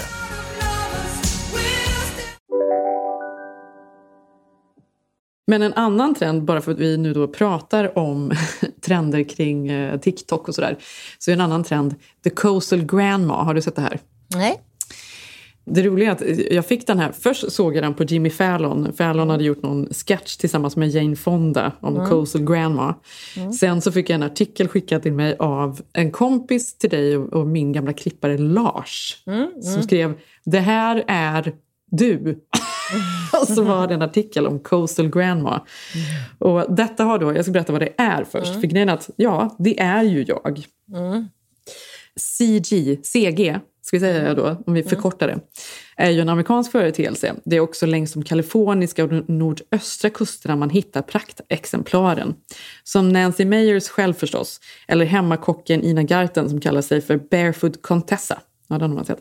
Men 5.53 5.63
en 5.63 5.75
annan 5.75 6.15
trend, 6.15 6.45
bara 6.45 6.61
för 6.61 6.73
att 6.73 6.79
vi 6.79 6.97
nu 6.97 7.13
då 7.13 7.29
pratar 7.29 7.99
om 7.99 8.33
trender 8.81 9.23
kring 9.23 9.69
eh, 9.69 10.01
TikTok 10.01 10.49
och 10.49 10.55
sådär, 10.55 10.79
så 11.19 11.31
är 11.31 11.33
en 11.33 11.41
annan 11.41 11.65
trend 11.65 11.95
The 12.25 12.31
Coastal 12.31 12.85
Grandma. 12.85 13.43
Har 13.45 13.55
du 13.55 13.63
sett 13.63 13.77
det 13.77 13.83
här? 13.83 13.99
Nej. 14.35 14.61
Det 15.65 15.83
roliga 15.83 16.11
är 16.11 16.13
att 16.13 16.53
jag 16.53 16.67
fick 16.67 16.87
den 16.87 16.99
här, 16.99 17.13
först 17.21 17.53
såg 17.53 17.77
jag 17.77 17.85
den 17.85 17.95
på 17.95 18.05
Jimmy 18.05 18.31
Fallon. 18.31 18.93
Fallon 18.93 19.31
hade 19.31 19.45
gjort 19.45 19.63
någon 19.63 19.87
sketch 19.87 20.37
tillsammans 20.37 20.77
med 20.77 20.89
Jane 20.89 21.17
Fonda 21.17 21.73
om 21.81 21.97
Mm. 21.97 22.09
Coastal 22.09 22.45
Grandma. 22.45 22.95
Mm. 23.37 23.53
Sen 23.53 23.81
så 23.81 23.93
fick 23.93 24.11
jag 24.11 24.15
en 24.15 24.23
artikel 24.23 24.69
skickad 24.69 25.03
till 25.03 25.13
mig 25.13 25.37
av 25.39 25.81
en 25.93 26.11
kompis 26.11 26.79
till 26.79 26.91
dig 26.91 27.17
och, 27.17 27.33
och 27.33 27.47
min 27.47 27.73
gamla 27.73 27.93
klippare 27.93 28.39
Lars. 28.39 29.23
Mm, 29.27 29.49
Som 29.63 29.73
mm. 29.73 29.83
skrev 29.83 30.15
“Det 30.45 30.61
här 30.61 31.05
är 31.07 31.53
du”. 31.91 32.39
och 33.41 33.49
så 33.49 33.63
var 33.63 33.87
det 33.87 33.95
en 33.95 34.03
artikel 34.03 34.47
om 34.47 34.61
Coastal 34.61 35.11
Grandma. 35.11 35.61
Och 36.39 36.75
detta 36.75 37.05
har 37.05 37.19
då, 37.19 37.35
jag 37.37 37.45
ska 37.45 37.53
berätta 37.53 37.73
vad 37.73 37.83
det 37.83 37.93
är 37.99 38.25
först. 38.25 38.49
Mm. 38.49 38.61
För 38.61 38.69
grejen 38.69 38.89
är 38.89 38.95
att, 38.95 39.11
ja, 39.17 39.57
det 39.59 39.81
är 39.81 40.03
ju 40.03 40.25
jag. 40.29 40.67
Mm. 40.95 41.29
CG, 42.17 43.01
CG, 43.03 43.61
ska 43.83 43.97
vi 43.97 44.01
säga 44.01 44.35
då, 44.35 44.57
om 44.67 44.75
vi 44.75 44.83
förkortar 44.83 45.27
det, 45.27 45.41
är 45.97 46.11
ju 46.11 46.21
en 46.21 46.29
amerikansk 46.29 46.73
företeelse. 46.73 47.35
Det 47.45 47.57
är 47.57 47.61
också 47.61 47.87
längs 47.87 48.13
de 48.13 48.23
kaliforniska 48.23 49.05
och 49.05 49.29
nordöstra 49.31 50.11
kusterna 50.11 50.57
man 50.57 50.71
hittar 50.71 51.03
praktexemplaren. 51.03 52.35
Som 52.85 53.09
Nancy 53.09 53.45
Meyers 53.45 53.89
själv 53.89 54.15
förstås, 54.15 54.61
eller 54.89 55.05
hemmakocken 55.05 55.83
Ina 55.83 56.03
Garten 56.03 56.49
som 56.49 56.61
kallar 56.61 56.83
sig 56.83 57.01
för 57.01 57.17
Barefoot 57.17 57.83
Contessa. 57.83 58.39
Ja, 58.73 58.79
den 58.79 58.91
har 58.91 58.97
man 58.97 59.05
sett. 59.05 59.19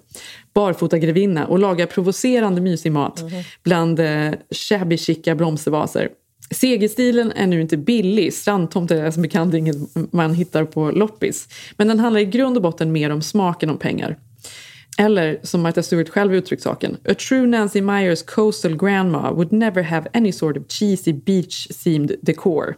Barfota 0.54 0.98
grevinna 0.98 1.48
och 1.48 1.60
lagar 1.60 1.86
provocerande 1.86 2.62
mysig 2.62 2.92
mat 2.92 3.24
bland 3.64 4.00
eh, 4.00 4.32
shabby 4.52 4.98
chica 4.98 5.36
blomstervaser. 5.36 6.10
Segerstilen 6.52 7.32
är 7.32 7.48
nu 7.48 7.62
inte 7.62 7.78
billig. 7.78 8.34
Strandtomt 8.34 8.92
är 8.92 9.12
som 9.12 9.22
bekant 9.22 9.54
inget 9.54 9.76
man 10.12 10.34
hittar 10.34 10.66
på 10.66 10.92
loppis. 10.92 11.48
Men 11.78 11.88
den 11.88 12.00
handlar 12.00 12.22
i 12.22 12.26
grund 12.26 12.58
och 12.58 12.64
botten 12.64 12.92
mer 12.92 13.10
om 13.10 13.22
smaken 13.22 13.70
om 13.70 13.78
pengar. 13.78 14.18
Eller 14.98 15.40
som 15.44 15.62
Martha 15.62 15.84
Stewart 15.84 16.10
själv 16.10 16.36
uttryckt 16.36 16.64
saken. 16.64 16.98
A 17.10 17.14
true 17.14 17.48
Nancy 17.48 17.82
Myers 17.82 18.24
coastal 18.24 18.78
grandma 18.78 19.32
would 19.32 19.52
never 19.52 19.82
have 19.82 20.08
any 20.14 20.32
sort 20.32 20.58
of 20.58 20.64
cheesy 20.68 21.14
beach-themed 21.14 22.16
decor. 22.22 22.76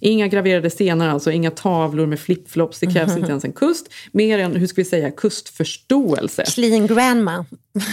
Inga 0.00 0.28
graverade 0.28 0.70
scener 0.70 1.08
alltså, 1.08 1.30
inga 1.30 1.50
tavlor 1.50 2.06
med 2.06 2.20
flipflops. 2.20 2.80
Det 2.80 2.86
krävs 2.86 3.16
inte 3.16 3.30
ens 3.30 3.44
en 3.44 3.52
kust. 3.52 3.92
Mer 4.12 4.38
än, 4.38 4.56
hur 4.56 4.66
ska 4.66 4.80
vi 4.80 4.84
säga, 4.84 5.10
kustförståelse. 5.10 6.44
Clean 6.54 6.86
grandma. 6.86 7.44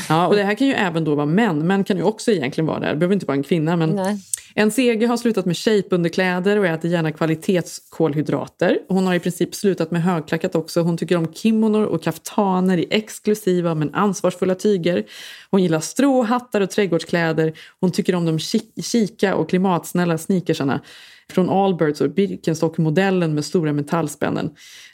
Ja, 0.10 0.28
och 0.28 0.36
det 0.36 0.44
här 0.44 0.56
kan 0.56 0.68
ju 0.68 0.74
även 0.74 1.04
då 1.04 1.16
vara 1.16 1.26
män. 1.26 1.68
Män 1.68 1.84
kan 1.84 1.98
ju 1.98 2.04
också 2.04 2.32
egentligen 2.32 2.66
vara 2.66 2.80
där. 2.80 2.90
Det 2.90 2.96
behöver 2.96 3.14
inte 3.14 3.26
vara 3.26 3.38
en 3.38 3.44
kvinna. 3.44 3.76
Men 3.76 3.90
Nej. 3.90 4.18
En 4.60 4.72
seger 4.72 5.08
har 5.08 5.18
slutat 5.18 5.46
med 5.46 5.58
shapeunderkläder 5.58 6.60
och 6.60 6.66
äter 6.66 6.92
gärna 6.92 7.12
kvalitetskolhydrater. 7.12 8.80
Hon 8.90 9.08
har 9.08 9.14
i 9.14 9.20
princip 9.20 9.56
slutat 9.56 9.92
med 9.92 10.04
högklackat 10.04 10.56
också. 10.56 10.82
Hon 10.82 10.98
tycker 10.98 11.18
om 11.18 11.34
kimonor 11.34 11.86
och 11.86 12.04
kaftaner 12.04 12.78
i 12.78 12.88
exklusiva 12.90 13.76
men 13.76 13.94
ansvarsfulla 13.94 14.56
tyger. 14.56 15.06
Hon 15.52 15.64
gillar 15.64 15.80
stråhattar 15.80 16.62
och 16.62 16.70
trädgårdskläder. 16.70 17.54
Hon 17.80 17.92
tycker 17.92 18.16
om 18.16 18.26
de 18.26 18.40
chica 18.84 19.36
och 19.36 19.50
klimatsnälla 19.50 20.18
sneakersarna 20.18 20.82
från 21.30 21.50
Allbirds 21.50 22.02
och 22.02 22.10
Birkenstock-modellen 22.10 23.34
med 23.34 23.46
stora 23.46 23.74
metallspännen. 23.74 24.50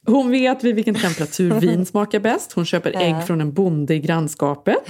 Hon 0.06 0.32
vet 0.32 0.64
vid 0.64 0.76
vilken 0.76 0.96
temperatur 0.96 1.60
vin 1.60 1.86
smakar 1.92 2.20
bäst. 2.20 2.54
Hon 2.54 2.66
köper 2.66 3.02
ägg 3.02 3.28
från 3.28 3.42
en 3.42 3.54
bonde 3.54 3.96
i 3.96 4.00
grannskapet. 4.00 4.90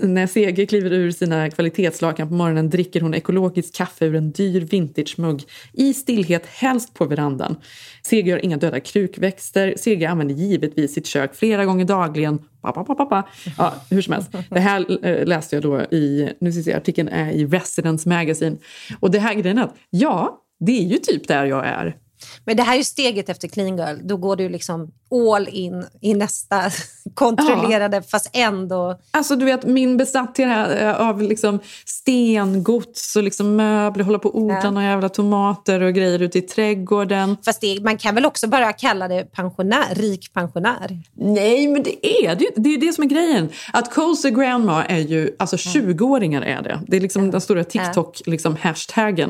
När 0.00 0.26
Seger 0.26 0.66
kliver 0.66 0.92
ur 0.92 1.10
sina 1.10 1.50
kvalitetslakan 1.50 2.28
på 2.28 2.34
morgonen 2.34 2.70
dricker 2.70 3.00
hon 3.00 3.14
ekologiskt 3.14 3.76
kaffe 3.76 4.04
ur 4.04 4.14
en 4.14 4.32
dyr 4.32 4.60
vintage-mugg 4.60 5.44
i 5.72 5.94
stillhet, 5.94 6.46
helst 6.46 6.94
på 6.94 7.04
verandan. 7.04 7.56
Seger 8.02 8.32
har 8.32 8.44
inga 8.44 8.56
döda 8.56 8.80
krukväxter. 8.80 9.74
Seger 9.76 10.08
använder 10.08 10.34
givetvis 10.34 10.94
sitt 10.94 11.06
kök 11.06 11.34
flera 11.34 11.64
gånger 11.64 11.84
dagligen. 11.84 12.38
Pa, 12.62 12.72
pa, 12.72 12.84
pa, 12.84 13.04
pa. 13.04 13.28
Ja, 13.58 13.74
hur 13.90 14.02
som 14.02 14.12
helst. 14.12 14.30
Det 14.50 14.60
här 14.60 15.06
eh, 15.06 15.26
läste 15.26 15.56
jag 15.56 15.62
då 15.62 15.80
i, 15.80 16.32
nu 16.40 16.52
ska 16.52 16.70
jag, 16.70 16.76
artikeln 16.76 17.08
är 17.08 17.32
i 17.32 17.46
Residence 17.46 18.08
Magazine. 18.08 18.56
Och 19.00 19.10
det 19.10 19.18
här 19.18 19.34
grejen 19.34 19.58
är 19.58 19.62
att, 19.62 19.76
ja, 19.90 20.44
det 20.60 20.78
är 20.78 20.84
ju 20.84 20.96
typ 20.96 21.28
där 21.28 21.44
jag 21.44 21.66
är. 21.66 21.96
Men 22.44 22.56
det 22.56 22.62
här 22.62 22.72
är 22.72 22.78
ju 22.78 22.84
steget 22.84 23.28
efter 23.28 23.48
clean 23.48 23.76
girl. 23.78 23.96
Då 24.02 24.16
går 24.16 24.36
du 24.36 24.48
liksom 24.48 24.90
all 25.34 25.48
in 25.48 25.84
i 26.00 26.14
nästa 26.14 26.62
kontrollerade 27.14 28.02
fast 28.02 28.30
ändå... 28.32 28.98
Alltså 29.10 29.36
du 29.36 29.44
vet 29.44 29.64
min 29.66 29.96
besatthet 29.96 30.48
här, 30.48 30.88
eh, 30.88 31.08
av 31.08 31.22
liksom 31.22 31.58
stengods 31.86 33.16
och 33.16 33.22
liksom 33.22 33.56
möbler, 33.56 34.04
hålla 34.04 34.18
på 34.18 34.28
och 34.28 34.38
odla 34.40 34.60
Ja. 34.62 34.70
några 34.70 34.86
jävla 34.88 35.08
tomater 35.08 35.80
och 35.80 35.94
grejer 35.94 36.22
ute 36.22 36.38
i 36.38 36.42
trädgården. 36.42 37.36
Fast 37.44 37.60
det, 37.60 37.80
man 37.82 37.98
kan 37.98 38.14
väl 38.14 38.26
också 38.26 38.46
bara 38.48 38.72
kalla 38.72 39.08
det 39.08 39.24
pensionär, 39.32 39.94
rik 39.94 40.32
pensionär? 40.32 41.02
Nej, 41.14 41.66
men 41.68 41.82
det 41.82 42.06
är 42.06 42.34
det 42.34 42.44
ju. 42.44 42.50
Det 42.56 42.74
är 42.74 42.78
det 42.80 42.92
som 42.92 43.04
är 43.04 43.08
grejen. 43.08 43.48
Att 43.72 43.94
Cozy 43.94 44.30
Grandma 44.30 44.84
är 44.84 44.98
ju, 44.98 45.36
alltså 45.38 45.56
20-åringar 45.56 46.42
är 46.42 46.62
det. 46.62 46.80
Det 46.86 46.96
är 46.96 47.00
liksom 47.00 47.30
den 47.30 47.40
stora 47.40 47.64
TikTok, 47.64 48.20
liksom 48.26 48.56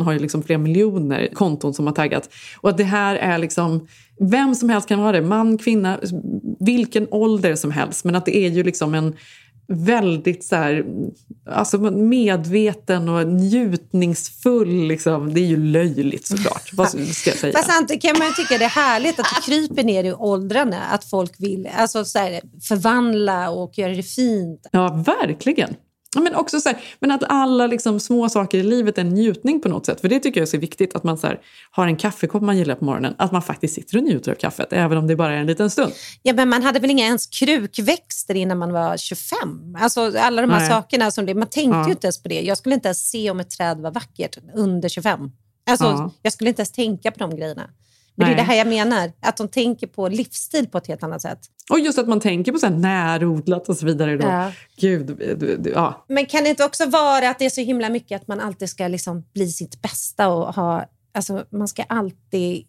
har 0.00 0.12
ju 0.12 0.18
liksom 0.18 0.42
flera 0.42 0.58
miljoner 0.58 1.28
konton 1.34 1.74
som 1.74 1.86
har 1.86 1.94
taggat. 1.94 2.28
Och 2.60 2.70
att 2.70 2.77
det 2.78 2.84
här 2.84 3.16
är 3.16 3.38
liksom, 3.38 3.88
vem 4.20 4.54
som 4.54 4.68
helst 4.68 4.88
kan 4.88 4.98
vara 4.98 5.12
det. 5.12 5.22
Man, 5.22 5.58
kvinna, 5.58 6.00
vilken 6.60 7.06
ålder 7.10 7.54
som 7.54 7.70
helst. 7.70 8.04
Men 8.04 8.14
att 8.14 8.26
det 8.26 8.36
är 8.36 8.50
ju 8.50 8.62
liksom 8.62 8.94
en 8.94 9.16
väldigt 9.72 10.44
så 10.44 10.56
här, 10.56 10.84
alltså 11.50 11.78
medveten 11.90 13.08
och 13.08 13.26
njutningsfull. 13.26 14.86
Liksom. 14.86 15.34
Det 15.34 15.40
är 15.40 15.46
ju 15.46 15.56
löjligt 15.56 16.26
såklart. 16.26 16.70
Vad 16.72 16.88
ska 16.88 17.30
jag 17.30 17.38
säga? 17.38 17.52
Fast 17.56 17.70
samtidigt 17.70 18.02
kan 18.02 18.18
man 18.18 18.34
tycka 18.34 18.58
det 18.58 18.64
är 18.64 18.68
härligt 18.68 19.20
att 19.20 19.26
det 19.36 19.52
kryper 19.52 19.84
ner 19.84 20.04
i 20.04 20.12
åldrarna. 20.12 20.80
Att 20.90 21.04
folk 21.04 21.32
vill 21.38 21.68
alltså, 21.76 22.04
så 22.04 22.18
här, 22.18 22.40
förvandla 22.68 23.50
och 23.50 23.78
göra 23.78 23.94
det 23.94 24.02
fint. 24.02 24.68
Ja, 24.72 25.04
verkligen. 25.06 25.74
Men 26.16 26.34
också 26.34 26.60
så 26.60 26.68
här, 26.68 26.78
men 27.00 27.10
att 27.10 27.22
alla 27.28 27.66
liksom 27.66 28.00
små 28.00 28.28
saker 28.28 28.58
i 28.58 28.62
livet 28.62 28.98
är 28.98 29.02
en 29.02 29.08
njutning 29.08 29.60
på 29.60 29.68
något 29.68 29.86
sätt. 29.86 30.00
För 30.00 30.08
det 30.08 30.20
tycker 30.20 30.40
jag 30.40 30.46
är 30.46 30.50
så 30.50 30.58
viktigt, 30.58 30.94
att 30.96 31.04
man 31.04 31.18
så 31.18 31.26
här, 31.26 31.40
har 31.70 31.86
en 31.86 31.96
kaffekopp 31.96 32.42
man 32.42 32.58
gillar 32.58 32.74
på 32.74 32.84
morgonen. 32.84 33.14
Att 33.18 33.32
man 33.32 33.42
faktiskt 33.42 33.74
sitter 33.74 33.96
och 33.96 34.02
njuter 34.04 34.30
av 34.32 34.34
kaffet, 34.36 34.72
även 34.72 34.98
om 34.98 35.06
det 35.06 35.16
bara 35.16 35.32
är 35.34 35.36
en 35.36 35.46
liten 35.46 35.70
stund. 35.70 35.92
Ja, 36.22 36.32
men 36.34 36.48
man 36.48 36.62
hade 36.62 36.78
väl 36.80 36.90
inga 36.90 37.04
ens 37.04 37.26
krukväxter 37.26 38.34
innan 38.34 38.58
man 38.58 38.72
var 38.72 38.96
25? 38.96 39.76
Alltså 39.78 40.18
alla 40.18 40.42
de 40.42 40.50
här 40.50 40.58
Nej. 40.58 40.68
sakerna. 40.68 41.10
Som 41.10 41.26
det, 41.26 41.34
man 41.34 41.48
tänkte 41.48 41.78
Ja. 41.78 41.84
ju 41.86 41.90
inte 41.90 42.06
ens 42.06 42.22
på 42.22 42.28
det. 42.28 42.40
Jag 42.40 42.58
skulle 42.58 42.74
inte 42.74 42.88
ens 42.88 43.10
se 43.10 43.30
om 43.30 43.40
ett 43.40 43.50
träd 43.50 43.80
var 43.80 43.90
vackert 43.90 44.38
under 44.54 44.88
25. 44.88 45.30
Alltså, 45.70 45.84
Ja. 45.84 46.10
Jag 46.22 46.32
skulle 46.32 46.50
inte 46.50 46.60
ens 46.60 46.72
tänka 46.72 47.10
på 47.10 47.18
de 47.18 47.36
grejerna. 47.36 47.70
Men 48.18 48.26
det 48.26 48.32
är 48.32 48.36
Nej. 48.36 48.44
det 48.44 48.52
här 48.52 48.58
jag 48.58 48.66
menar, 48.66 49.12
att 49.20 49.36
de 49.36 49.48
tänker 49.48 49.86
på 49.86 50.08
livsstil 50.08 50.66
på 50.68 50.78
ett 50.78 50.86
helt 50.86 51.02
annat 51.02 51.22
sätt. 51.22 51.38
Och 51.70 51.80
just 51.80 51.98
att 51.98 52.08
man 52.08 52.20
tänker 52.20 52.52
på 52.52 52.58
så 52.58 52.66
här 52.66 52.74
närodlat 52.74 53.68
och 53.68 53.76
så 53.76 53.86
vidare. 53.86 54.16
Då. 54.16 54.26
Ja. 54.26 54.52
Gud, 54.76 55.06
du, 55.06 55.56
du, 55.56 55.70
ja. 55.70 56.04
Men 56.08 56.26
kan 56.26 56.44
det 56.44 56.50
inte 56.50 56.64
också 56.64 56.86
vara 56.86 57.30
att 57.30 57.38
det 57.38 57.46
är 57.46 57.50
så 57.50 57.60
himla 57.60 57.88
mycket 57.88 58.20
att 58.20 58.28
man 58.28 58.40
alltid 58.40 58.68
ska 58.68 58.88
liksom 58.88 59.24
bli 59.34 59.48
sitt 59.52 59.82
bästa 59.82 60.28
och 60.28 60.54
ha... 60.54 60.84
Alltså, 61.14 61.44
man 61.50 61.68
ska 61.68 61.82
alltid 61.82 62.66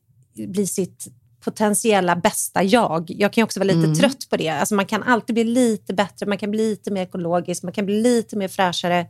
bli 0.47 0.67
sitt 0.67 1.07
potentiella 1.43 2.15
bästa 2.15 2.63
jag. 2.63 3.11
Jag 3.11 3.33
kan 3.33 3.43
också 3.43 3.59
vara 3.59 3.67
lite 3.67 3.87
Mm. 3.87 3.95
trött 3.95 4.29
på 4.29 4.37
det. 4.37 4.49
Alltså, 4.49 4.75
man 4.75 4.85
kan 4.85 5.03
alltid 5.03 5.33
bli 5.33 5.43
lite 5.43 5.93
bättre, 5.93 6.25
man 6.25 6.37
kan 6.37 6.51
bli 6.51 6.69
lite 6.69 6.91
mer 6.91 7.01
ekologisk, 7.03 7.63
man 7.63 7.73
kan 7.73 7.85
bli 7.85 8.01
lite 8.01 8.37
mer 8.37 8.47
fräschare. 8.47 9.07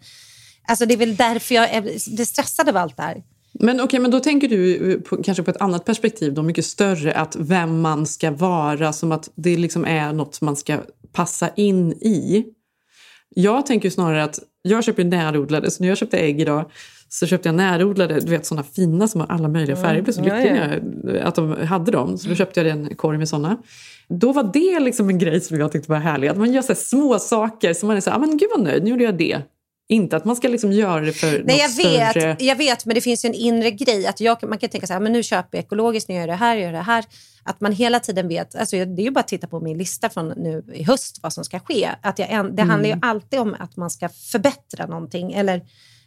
Alltså, 0.67 0.85
det 0.85 0.93
är 0.93 0.97
väl 0.97 1.15
därför 1.15 1.55
jag 1.55 1.69
är 1.69 1.81
blir 1.81 2.25
stressad 2.25 2.69
av 2.69 2.77
allt 2.77 2.97
det 2.97 3.03
här. 3.03 3.23
Men 3.59 3.81
okej, 3.81 3.99
men 3.99 4.11
då 4.11 4.19
tänker 4.19 4.47
du 4.47 4.91
eh, 4.91 4.99
på, 4.99 5.23
kanske 5.23 5.43
på 5.43 5.51
ett 5.51 5.61
annat 5.61 5.85
perspektiv, 5.85 6.33
då, 6.33 6.43
mycket 6.43 6.65
större, 6.65 7.13
att 7.13 7.35
vem 7.39 7.81
man 7.81 8.05
ska 8.05 8.31
vara, 8.31 8.93
som 8.93 9.11
att 9.11 9.29
det 9.35 9.57
liksom 9.57 9.85
är 9.85 10.13
något 10.13 10.41
man 10.41 10.55
ska 10.55 10.77
passa 11.13 11.49
in 11.55 11.91
i. 11.91 12.45
Jag 13.35 13.65
tänker 13.65 13.89
snarare 13.89 14.23
att 14.23 14.39
jag 14.61 14.83
köper 14.83 15.03
ju 15.03 15.09
närodlade, 15.09 15.71
så 15.71 15.83
när 15.83 15.89
jag 15.89 15.97
köpte 15.97 16.17
ägg 16.17 16.41
idag 16.41 16.71
så 17.09 17.27
köpte 17.27 17.49
jag 17.49 17.55
närodlade, 17.55 18.19
du 18.19 18.31
vet 18.31 18.45
sådana 18.45 18.63
fina 18.63 19.07
som 19.07 19.21
har 19.21 19.27
alla 19.27 19.47
möjliga 19.47 19.75
färger. 19.75 19.95
Jag 19.95 20.03
blev 20.03 20.13
så 20.13 20.21
lycklig 20.21 20.51
när 20.51 20.81
jag, 21.05 21.17
att 21.17 21.35
de 21.35 21.51
hade 21.51 21.91
dem, 21.91 22.17
så 22.17 22.29
då 22.29 22.35
köpte 22.35 22.59
jag 22.59 22.69
en 22.69 22.95
korg 22.95 23.17
med 23.17 23.29
sådana. 23.29 23.57
Då 24.07 24.31
var 24.31 24.43
det 24.53 24.79
liksom 24.79 25.09
en 25.09 25.17
grej 25.19 25.41
som 25.41 25.59
jag 25.59 25.71
tyckte 25.71 25.91
var 25.91 25.99
härlig, 25.99 26.27
att 26.27 26.37
man 26.37 26.53
gör 26.53 26.61
så 26.61 26.75
små 26.75 27.19
saker 27.19 27.73
som 27.73 27.87
man 27.87 27.97
är 27.97 28.01
så 28.01 28.09
här, 28.09 28.17
ah, 28.17 28.19
men 28.19 28.37
gud 28.37 28.49
vad 28.55 28.63
nöjd, 28.63 28.83
nu 28.83 28.89
gjorde 28.89 29.03
jag 29.03 29.17
det. 29.17 29.41
Inte 29.91 30.17
att 30.17 30.25
man 30.25 30.35
ska 30.35 30.47
liksom 30.47 30.71
göra 30.71 31.01
det 31.01 31.13
för 31.13 31.43
Nej, 31.45 31.57
jag 31.59 31.69
vet, 31.75 32.11
större. 32.11 32.35
jag 32.39 32.55
vet, 32.55 32.85
men 32.85 32.95
det 32.95 33.01
finns 33.01 33.25
ju 33.25 33.27
en 33.27 33.33
inre 33.33 33.71
grej. 33.71 34.07
Att 34.07 34.19
jag, 34.19 34.49
man 34.49 34.57
kan 34.57 34.69
tänka 34.69 34.87
så 34.87 34.93
här, 34.93 34.99
men 34.99 35.11
nu 35.13 35.23
köper 35.23 35.57
jag 35.57 35.65
ekologiskt, 35.65 36.09
nu 36.09 36.15
gör 36.15 36.21
jag 36.21 36.29
det 36.29 36.33
här, 36.35 36.55
gör 36.55 36.71
det 36.71 36.77
här. 36.81 37.05
Att 37.43 37.61
man 37.61 37.71
hela 37.71 37.99
tiden 37.99 38.27
vet, 38.27 38.55
alltså 38.55 38.75
det 38.75 39.01
är 39.01 39.03
ju 39.03 39.11
bara 39.11 39.19
att 39.19 39.27
titta 39.27 39.47
på 39.47 39.59
min 39.59 39.77
lista 39.77 40.09
från 40.09 40.27
nu 40.29 40.63
i 40.73 40.83
höst 40.83 41.19
vad 41.23 41.33
som 41.33 41.43
ska 41.45 41.59
ske. 41.59 41.89
Att 42.01 42.19
jag, 42.19 42.27
det 42.29 42.33
Mm. 42.33 42.69
handlar 42.69 42.89
ju 42.89 42.95
alltid 43.01 43.39
om 43.39 43.55
att 43.59 43.77
man 43.77 43.89
ska 43.89 44.09
förbättra 44.09 44.85
någonting 44.85 45.33
eller 45.33 45.61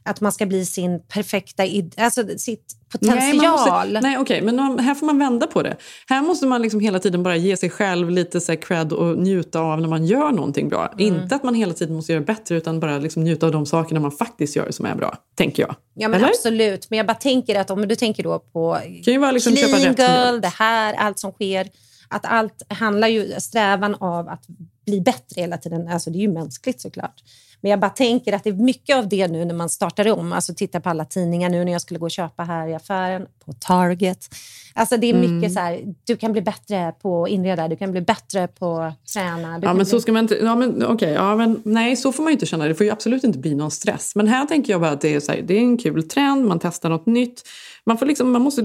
att 0.04 0.20
man 0.20 0.32
ska 0.32 0.46
bli 0.46 0.66
sin 0.66 1.00
perfekta, 1.08 1.62
alltså 1.96 2.22
sitt 2.38 2.76
potential. 2.92 3.36
Nej, 3.36 3.50
måste, 3.50 4.00
nej 4.00 4.18
okej, 4.18 4.42
men 4.42 4.56
man- 4.56 4.78
här 4.78 4.94
får 4.94 5.06
man 5.06 5.18
vända 5.18 5.46
på 5.46 5.62
det. 5.62 5.76
Här 6.08 6.22
måste 6.22 6.46
man 6.46 6.62
liksom 6.62 6.80
hela 6.80 6.98
tiden 6.98 7.22
bara 7.22 7.36
ge 7.36 7.56
sig 7.56 7.70
själv 7.70 8.10
lite 8.10 8.40
så 8.40 8.56
cred 8.56 8.92
och 8.92 9.18
njuta 9.18 9.60
av 9.60 9.80
när 9.80 9.88
man 9.88 10.06
gör 10.06 10.32
någonting 10.32 10.68
bra. 10.68 10.92
Mm. 10.98 11.06
Inte 11.06 11.34
att 11.34 11.42
man 11.42 11.54
hela 11.54 11.72
tiden 11.74 11.96
måste 11.96 12.12
göra 12.12 12.24
bättre 12.24 12.56
utan 12.56 12.80
bara 12.80 12.98
liksom 12.98 13.24
njuta 13.24 13.46
av 13.46 13.52
de 13.52 13.66
sakerna 13.66 14.00
man 14.00 14.12
faktiskt 14.12 14.56
gör 14.56 14.70
som 14.70 14.86
är 14.86 14.94
bra, 14.94 15.16
tänker 15.34 15.62
jag. 15.62 15.74
Ja, 15.94 16.08
men 16.08 16.20
Eller? 16.20 16.28
absolut. 16.28 16.90
Men 16.90 16.96
jag 16.96 17.06
bara 17.06 17.14
tänker 17.14 17.60
att 17.60 17.70
om 17.70 17.88
du 17.88 17.96
tänker 17.96 18.22
då 18.22 18.38
på 18.38 18.78
kan 19.04 19.14
ju 19.14 19.18
vara 19.20 19.32
liksom 19.32 19.52
clean 19.52 19.94
girl, 19.94 20.40
det 20.40 20.52
här, 20.58 20.94
allt 20.94 21.18
som 21.18 21.32
sker. 21.32 21.68
att 22.08 22.26
allt 22.26 22.62
handlar 22.68 23.08
ju 23.08 23.40
strävan 23.40 23.94
av 23.94 24.28
att 24.28 24.42
bli 24.86 25.00
bättre 25.00 25.40
hela 25.40 25.58
tiden. 25.58 25.88
Alltså 25.88 26.10
det 26.10 26.18
är 26.18 26.20
ju 26.20 26.32
mänskligt 26.32 26.80
såklart. 26.80 27.14
Men 27.62 27.70
jag 27.70 27.80
bara 27.80 27.90
tänker 27.90 28.32
att 28.32 28.44
det 28.44 28.50
är 28.50 28.54
mycket 28.54 28.96
av 28.96 29.08
det 29.08 29.28
nu 29.28 29.44
när 29.44 29.54
man 29.54 29.68
startar 29.68 30.12
om. 30.12 30.32
Alltså 30.32 30.54
titta 30.54 30.80
på 30.80 30.88
alla 30.88 31.04
tidningar 31.04 31.50
nu 31.50 31.64
när 31.64 31.72
jag 31.72 31.80
skulle 31.82 32.00
gå 32.00 32.06
och 32.06 32.10
köpa 32.10 32.42
här 32.42 32.68
i 32.68 32.74
affären, 32.74 33.26
på 33.44 33.52
Target. 33.52 34.34
Alltså 34.74 34.96
det 34.96 35.06
är 35.06 35.14
mycket 35.14 35.32
Mm. 35.32 35.50
så 35.50 35.60
här, 35.60 35.80
du 36.04 36.16
kan 36.16 36.32
bli 36.32 36.42
bättre 36.42 36.94
på 37.02 37.24
att 37.24 37.30
inreda, 37.30 37.68
du 37.68 37.76
kan 37.76 37.92
bli 37.92 38.00
bättre 38.00 38.48
på 38.48 38.78
att 38.78 39.06
träna. 39.06 39.60
Ja, 39.62 39.68
men 39.68 39.76
bli... 39.76 39.84
så 39.84 40.00
ska 40.00 40.12
man 40.12 40.24
inte... 40.24 40.34
Ja, 40.34 40.54
men, 40.56 40.86
okej, 40.86 41.12
ja, 41.12 41.36
men, 41.36 41.60
nej, 41.64 41.96
så 41.96 42.12
får 42.12 42.22
man 42.22 42.30
ju 42.30 42.32
inte 42.32 42.46
känna. 42.46 42.68
Det 42.68 42.74
får 42.74 42.86
ju 42.86 42.92
absolut 42.92 43.24
inte 43.24 43.38
bli 43.38 43.54
någon 43.54 43.70
stress. 43.70 44.16
Men 44.16 44.28
här 44.28 44.46
tänker 44.46 44.72
jag 44.72 44.80
bara 44.80 44.90
att 44.90 45.00
det 45.00 45.14
är, 45.14 45.20
så 45.20 45.32
här, 45.32 45.42
det 45.42 45.54
är 45.54 45.60
en 45.60 45.78
kul 45.78 46.08
trend, 46.08 46.46
man 46.46 46.58
testar 46.58 46.88
något 46.88 47.06
nytt. 47.06 47.42
Man 47.86 47.98
får 47.98 48.06
liksom, 48.06 48.32
man 48.32 48.42
måste, 48.42 48.60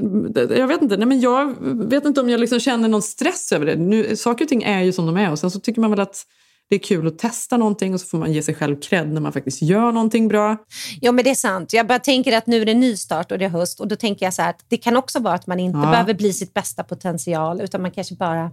jag 0.57 0.67
vet 0.67 0.81
inte, 0.81 0.97
nej, 0.97 1.07
men 1.07 1.19
jag 1.19 1.55
vet 1.61 2.05
inte 2.05 2.21
om 2.21 2.29
jag 2.29 2.39
liksom 2.39 2.59
känner 2.59 2.87
någon 2.87 3.01
stress 3.01 3.51
över 3.51 3.65
det. 3.65 3.75
Nu, 3.75 4.15
saker 4.15 4.45
och 4.45 4.49
ting 4.49 4.63
är 4.63 4.83
ju 4.83 4.93
som 4.93 5.05
de 5.05 5.17
är 5.17 5.31
och 5.31 5.39
sen 5.39 5.51
så 5.51 5.59
tycker 5.59 5.81
man 5.81 5.91
väl 5.91 5.99
att 5.99 6.25
det 6.69 6.75
är 6.75 6.79
kul 6.79 7.07
att 7.07 7.19
testa 7.19 7.57
någonting 7.57 7.93
och 7.93 8.01
så 8.01 8.07
får 8.07 8.17
man 8.17 8.33
ge 8.33 8.43
sig 8.43 8.55
själv 8.55 8.79
cred 8.81 9.07
när 9.13 9.21
man 9.21 9.33
faktiskt 9.33 9.61
gör 9.61 9.91
någonting 9.91 10.27
bra. 10.27 10.57
Ja, 11.01 11.11
men 11.11 11.23
det 11.23 11.29
är 11.29 11.35
sant. 11.35 11.73
Jag 11.73 11.87
bara 11.87 11.99
tänker 11.99 12.37
att 12.37 12.47
nu 12.47 12.61
är 12.61 12.65
det 12.65 12.73
nystart 12.73 13.31
och 13.31 13.39
det 13.39 13.45
är 13.45 13.49
höst 13.49 13.79
och 13.79 13.87
då 13.87 13.95
tänker 13.95 14.25
jag 14.25 14.33
så 14.33 14.41
här 14.41 14.49
att 14.49 14.65
det 14.67 14.77
kan 14.77 14.97
också 14.97 15.19
vara 15.19 15.33
att 15.33 15.47
man 15.47 15.59
inte 15.59 15.79
Ja. 15.83 15.91
behöver 15.91 16.13
bli 16.13 16.33
sitt 16.33 16.53
bästa 16.53 16.83
potential 16.83 17.61
utan 17.61 17.81
man 17.81 17.91
kanske 17.91 18.15
bara 18.15 18.51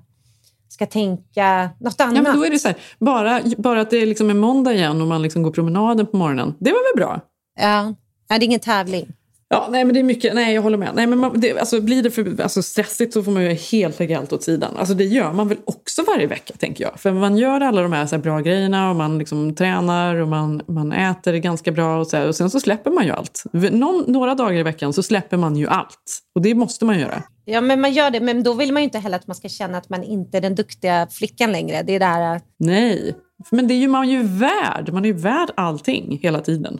ska 0.68 0.86
tänka 0.86 1.70
något 1.80 2.00
annat. 2.00 2.16
Ja, 2.16 2.22
men 2.22 2.36
då 2.36 2.44
är 2.46 2.50
det 2.50 2.58
så 2.58 2.68
här, 2.68 2.76
bara, 2.98 3.40
bara 3.58 3.80
att 3.80 3.90
det 3.90 3.96
är 3.96 4.06
liksom 4.06 4.30
en 4.30 4.38
måndag 4.38 4.72
igen 4.74 5.00
och 5.00 5.06
man 5.06 5.22
liksom 5.22 5.42
går 5.42 5.50
promenaden 5.50 6.06
på 6.06 6.16
morgonen. 6.16 6.54
Det 6.58 6.70
var 6.72 6.94
väl 6.96 7.04
bra? 7.06 7.20
Ja, 7.60 7.94
ja 8.28 8.38
det 8.38 8.44
är 8.44 8.46
ingen 8.46 8.60
tävling. 8.60 9.06
Ja, 9.48 9.68
nej, 9.70 9.84
men 9.84 9.94
det 9.94 10.00
är 10.00 10.04
mycket, 10.04 10.34
nej, 10.34 10.54
jag 10.54 10.62
håller 10.62 10.78
med. 10.78 10.90
Nej, 10.94 11.06
men 11.06 11.18
man, 11.18 11.40
det, 11.40 11.58
alltså, 11.58 11.80
blir 11.80 12.02
det 12.02 12.10
för 12.10 12.42
alltså, 12.42 12.62
stressigt 12.62 13.12
så 13.12 13.22
får 13.22 13.32
man 13.32 13.42
ju 13.42 13.48
helt 13.48 13.98
lägga 13.98 14.18
allt 14.18 14.32
åt 14.32 14.42
sidan. 14.42 14.76
Alltså, 14.76 14.94
det 14.94 15.04
gör 15.04 15.32
man 15.32 15.48
väl 15.48 15.58
också 15.64 16.02
varje 16.06 16.26
vecka, 16.26 16.54
tänker 16.58 16.84
jag. 16.84 17.00
För 17.00 17.12
man 17.12 17.36
gör 17.36 17.60
alla 17.60 17.82
de 17.82 17.92
här, 17.92 18.06
så 18.06 18.16
här 18.16 18.22
bra 18.22 18.40
grejerna 18.40 18.90
och 18.90 18.96
man 18.96 19.18
liksom 19.18 19.54
tränar 19.54 20.14
och 20.14 20.28
man, 20.28 20.62
man 20.68 20.92
äter 20.92 21.34
ganska 21.34 21.72
bra 21.72 22.00
och, 22.00 22.06
så 22.06 22.16
här, 22.16 22.28
och 22.28 22.36
sen 22.36 22.50
så 22.50 22.60
släpper 22.60 22.90
man 22.90 23.04
ju 23.04 23.10
allt. 23.10 23.42
Någon, 23.52 24.04
några 24.12 24.34
dagar 24.34 24.58
i 24.58 24.62
veckan 24.62 24.92
så 24.92 25.02
släpper 25.02 25.36
man 25.36 25.56
ju 25.56 25.68
allt. 25.68 26.20
Och 26.34 26.42
det 26.42 26.54
måste 26.54 26.84
man 26.84 26.98
göra. 26.98 27.22
Ja, 27.44 27.60
men 27.60 27.80
man 27.80 27.92
gör 27.92 28.10
det, 28.10 28.20
men 28.20 28.42
då 28.42 28.54
vill 28.54 28.72
man 28.72 28.82
ju 28.82 28.84
inte 28.84 28.98
heller 28.98 29.16
att 29.16 29.26
man 29.26 29.36
ska 29.36 29.48
känna 29.48 29.78
att 29.78 29.88
man 29.88 30.02
inte 30.02 30.36
är 30.36 30.40
den 30.40 30.54
duktiga 30.54 31.06
flickan 31.10 31.52
längre. 31.52 31.82
Det 31.82 31.94
är 31.94 31.98
det 31.98 32.06
här... 32.06 32.40
Nej, 32.58 33.14
men 33.50 33.68
det 33.68 33.74
är 33.74 33.78
ju 33.78 33.88
man 33.88 34.04
är 34.04 34.10
ju 34.10 34.22
värd. 34.22 34.92
Man 34.92 35.04
är 35.04 35.08
ju 35.08 35.14
värd 35.14 35.50
allting 35.56 36.18
hela 36.22 36.40
tiden. 36.40 36.78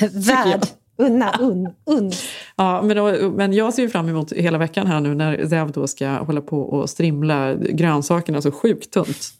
Värd. 0.12 0.66
Unna, 0.96 1.36
un, 1.40 1.74
un. 1.86 2.12
Ja, 2.56 2.82
men, 2.82 2.96
då, 2.96 3.30
men 3.30 3.52
jag 3.52 3.74
ser 3.74 3.82
ju 3.82 3.88
fram 3.88 4.08
emot 4.08 4.32
hela 4.32 4.58
veckan 4.58 4.86
här 4.86 5.00
nu 5.00 5.14
när 5.14 5.46
Zev 5.46 5.72
då 5.72 5.86
ska 5.86 6.08
hålla 6.08 6.40
på 6.40 6.60
och 6.60 6.90
strimla 6.90 7.54
grönsakerna 7.54 8.42
så 8.42 8.52
sjukt 8.52 8.90
tunt. 8.90 9.32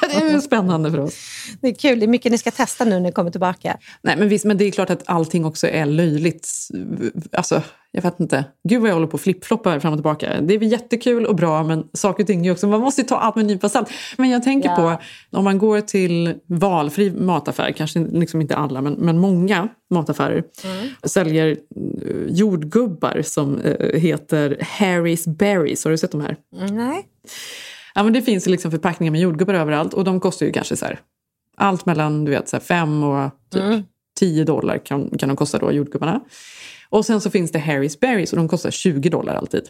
det 0.00 0.16
är 0.16 0.32
ju 0.32 0.40
spännande 0.40 0.90
för 0.90 0.98
oss. 0.98 1.14
Det 1.60 1.68
är 1.68 1.74
kul. 1.74 2.00
Det 2.00 2.06
är 2.06 2.08
mycket 2.08 2.32
ni 2.32 2.38
ska 2.38 2.50
testa 2.50 2.84
nu 2.84 2.90
när 2.90 3.00
ni 3.00 3.12
kommer 3.12 3.30
tillbaka. 3.30 3.78
Nej, 4.02 4.16
men 4.16 4.28
visst, 4.28 4.44
men 4.44 4.58
det 4.58 4.64
är 4.64 4.70
klart 4.70 4.90
att 4.90 5.02
allting 5.06 5.44
också 5.44 5.66
är 5.66 5.86
löjligt. 5.86 6.48
Alltså, 7.32 7.62
jag 7.92 8.02
vet 8.02 8.20
inte. 8.20 8.44
Gud 8.68 8.80
vad 8.80 8.90
jag 8.90 8.94
håller 8.94 9.06
på 9.06 9.14
och 9.14 9.20
flippfloppar 9.20 9.80
fram 9.80 9.92
och 9.92 9.98
tillbaka. 9.98 10.40
Det 10.40 10.54
är 10.54 10.58
väl 10.58 10.72
jättekul 10.72 11.26
och 11.26 11.36
bra, 11.36 11.62
men 11.62 11.88
saker 11.92 12.22
och 12.22 12.26
ting 12.26 12.46
är 12.46 12.52
också... 12.52 12.68
Man 12.68 12.80
måste 12.80 13.00
ju 13.00 13.06
ta 13.06 13.16
allt 13.16 13.34
med 13.34 13.42
en 13.42 13.46
nypa 13.46 13.68
salt. 13.68 13.90
Men 14.18 14.30
jag 14.30 14.42
tänker 14.42 14.68
Ja. 14.68 14.76
på, 14.76 15.36
om 15.38 15.44
man 15.44 15.58
går 15.58 15.80
till 15.80 16.34
valfri 16.46 17.10
mataffär, 17.10 17.72
kanske 17.72 17.98
liksom 18.00 18.40
inte 18.40 18.56
alla, 18.56 18.80
men, 18.82 18.92
men 18.92 19.18
många 19.18 19.68
mataffärer 19.90 20.44
säljer 21.04 21.46
eh, 21.50 21.56
jordgubbar 22.28 23.22
som 23.24 23.58
eh, 23.58 24.00
heter 24.00 24.56
Harry's 24.78 25.36
Berries. 25.36 25.84
Har 25.84 25.90
du 25.90 25.98
sett 25.98 26.12
de 26.12 26.20
här? 26.20 26.36
Mm, 26.60 26.76
nej. 26.76 27.06
Ja, 27.94 28.02
men 28.02 28.12
det 28.12 28.22
finns 28.22 28.46
liksom 28.46 28.70
förpackningar 28.70 29.10
med 29.12 29.20
jordgubbar 29.20 29.54
överallt 29.54 29.94
och 29.94 30.04
de 30.04 30.20
kostar 30.20 30.46
ju 30.46 30.52
kanske 30.52 30.76
så 30.76 30.84
här, 30.86 31.00
allt 31.56 31.86
mellan 31.86 32.24
du 32.24 32.30
vet, 32.30 32.48
så 32.48 32.56
här 32.56 32.62
fem 32.64 33.02
och 33.02 33.30
typ 33.52 33.62
Mm. 33.62 33.82
10 34.18 34.44
dollar 34.44 34.78
kan, 34.78 35.10
kan 35.18 35.28
de 35.28 35.36
kosta 35.36 35.58
då, 35.58 35.72
jordgubbarna. 35.72 36.20
Och 36.90 37.06
sen 37.06 37.20
så 37.20 37.30
finns 37.30 37.52
det 37.52 37.58
Harry's 37.58 37.98
Berries 38.00 38.32
och 38.32 38.36
de 38.36 38.48
kostar 38.48 38.70
20 38.70 39.08
dollar 39.08 39.34
alltid. 39.34 39.62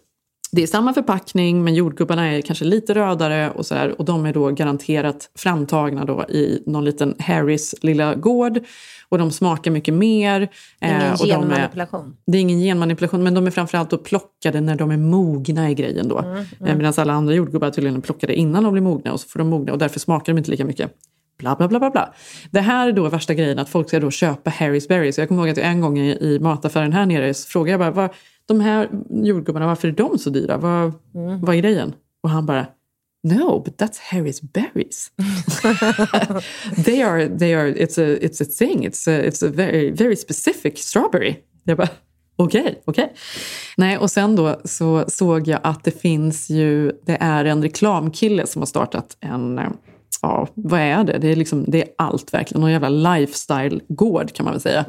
Det 0.52 0.62
är 0.62 0.66
samma 0.66 0.94
förpackning 0.94 1.64
men 1.64 1.74
jordgubbarna 1.74 2.26
är 2.26 2.40
kanske 2.40 2.64
lite 2.64 2.94
rödare 2.94 3.50
och, 3.50 3.66
så 3.66 3.74
här, 3.74 3.98
och 4.00 4.04
de 4.04 4.26
är 4.26 4.32
då 4.32 4.50
garanterat 4.50 5.30
framtagna 5.38 6.04
då 6.04 6.24
i 6.28 6.62
någon 6.66 6.84
liten 6.84 7.14
Harrys 7.18 7.74
lilla 7.82 8.14
gård. 8.14 8.58
Och 9.08 9.18
de 9.18 9.30
smakar 9.30 9.70
mycket 9.70 9.94
mer. 9.94 10.48
Ingen 10.82 11.00
eh, 11.00 11.12
och 11.12 11.18
de 11.18 11.32
är, 11.32 11.40
genmanipulation. 11.40 12.16
det 12.26 12.38
är 12.38 12.42
ingen 12.42 12.60
genmanipulation, 12.60 13.22
men 13.22 13.34
de 13.34 13.46
är 13.46 13.50
framförallt 13.50 13.90
då 13.90 13.98
plockade 13.98 14.60
när 14.60 14.74
de 14.76 14.90
är 14.90 14.96
mogna 14.96 15.70
i 15.70 15.74
grejen. 15.74 16.08
Då. 16.08 16.18
Mm, 16.18 16.44
Eh, 16.66 16.76
Medan 16.76 16.92
alla 16.96 17.12
andra 17.12 17.34
jordgubbar 17.34 17.70
tydligen 17.70 17.96
är 17.96 18.00
plockade 18.00 18.34
innan 18.34 18.64
de 18.64 18.72
blir 18.72 18.82
mogna 18.82 19.12
och 19.12 19.20
så 19.20 19.28
får 19.28 19.38
de 19.38 19.48
mogna 19.48 19.72
och 19.72 19.78
därför 19.78 20.00
smakar 20.00 20.32
de 20.32 20.38
inte 20.38 20.50
lika 20.50 20.64
mycket. 20.64 20.92
Bla, 21.40 21.56
bla, 21.56 21.68
bla, 21.68 21.78
bla, 21.78 21.90
bla. 21.90 22.14
Det 22.50 22.60
här 22.60 22.88
är 22.88 22.92
då 22.92 23.08
värsta 23.08 23.34
grejen, 23.34 23.58
att 23.58 23.68
folk 23.68 23.88
ska 23.88 24.00
då 24.00 24.10
köpa 24.10 24.50
Harry's 24.50 24.88
Berries. 24.88 25.18
Jag 25.18 25.28
kommer 25.28 25.42
ihåg 25.42 25.50
att 25.50 25.58
en 25.58 25.80
gång 25.80 25.98
i, 25.98 26.10
i 26.10 26.38
mataffären 26.40 26.92
här 26.92 27.06
nere 27.06 27.34
så 27.34 27.48
frågade 27.48 27.70
jag 27.70 27.80
bara, 27.80 27.90
vad, 27.90 28.16
de 28.46 28.60
här 28.60 28.88
jordgubbarna, 29.10 29.66
varför 29.66 29.88
är 29.88 29.92
de 29.92 30.18
så 30.18 30.30
dyra? 30.30 30.56
Vad, 30.56 30.92
vad 31.42 31.56
är 31.56 31.60
grejen? 31.60 31.92
Och 32.22 32.30
han 32.30 32.46
bara, 32.46 32.66
No, 33.22 33.62
but 33.64 33.76
that's 33.76 33.98
Harry's 33.98 34.40
berries. 34.40 35.10
they 36.84 37.02
are, 37.02 37.28
they 37.28 37.54
are, 37.54 37.68
it's 37.68 37.98
a, 37.98 38.18
it's 38.22 38.40
a 38.40 38.46
thing. 38.58 38.86
It's 38.86 39.06
a, 39.06 39.26
it's 39.26 39.42
a 39.42 39.48
very, 39.48 39.90
very 39.90 40.16
specific 40.16 40.78
strawberry. 40.78 41.36
Jag 41.64 41.76
bara, 41.76 41.88
okej, 42.36 42.82
okej. 42.84 43.12
Nej, 43.76 43.98
och 43.98 44.10
sen 44.10 44.36
då 44.36 44.60
så 44.64 45.04
såg 45.08 45.48
jag 45.48 45.60
att 45.62 45.84
det 45.84 46.00
finns 46.00 46.50
ju, 46.50 46.92
det 47.06 47.16
är 47.20 47.44
en 47.44 47.62
reklamkille 47.62 48.46
som 48.46 48.62
har 48.62 48.66
startat 48.66 49.16
en, 49.20 49.58
eh, 49.58 49.68
ja, 50.22 50.48
vad 50.54 50.80
är 50.80 51.04
det? 51.04 51.18
Det 51.18 51.28
är, 51.28 51.36
liksom, 51.36 51.64
det 51.68 51.82
är 51.82 51.88
allt 51.98 52.34
verkligen. 52.34 52.60
Någon 52.60 52.72
jävla 52.72 52.88
lifestyle-gård 52.88 54.32
kan 54.32 54.44
man 54.44 54.52
väl 54.52 54.60
säga. 54.60 54.84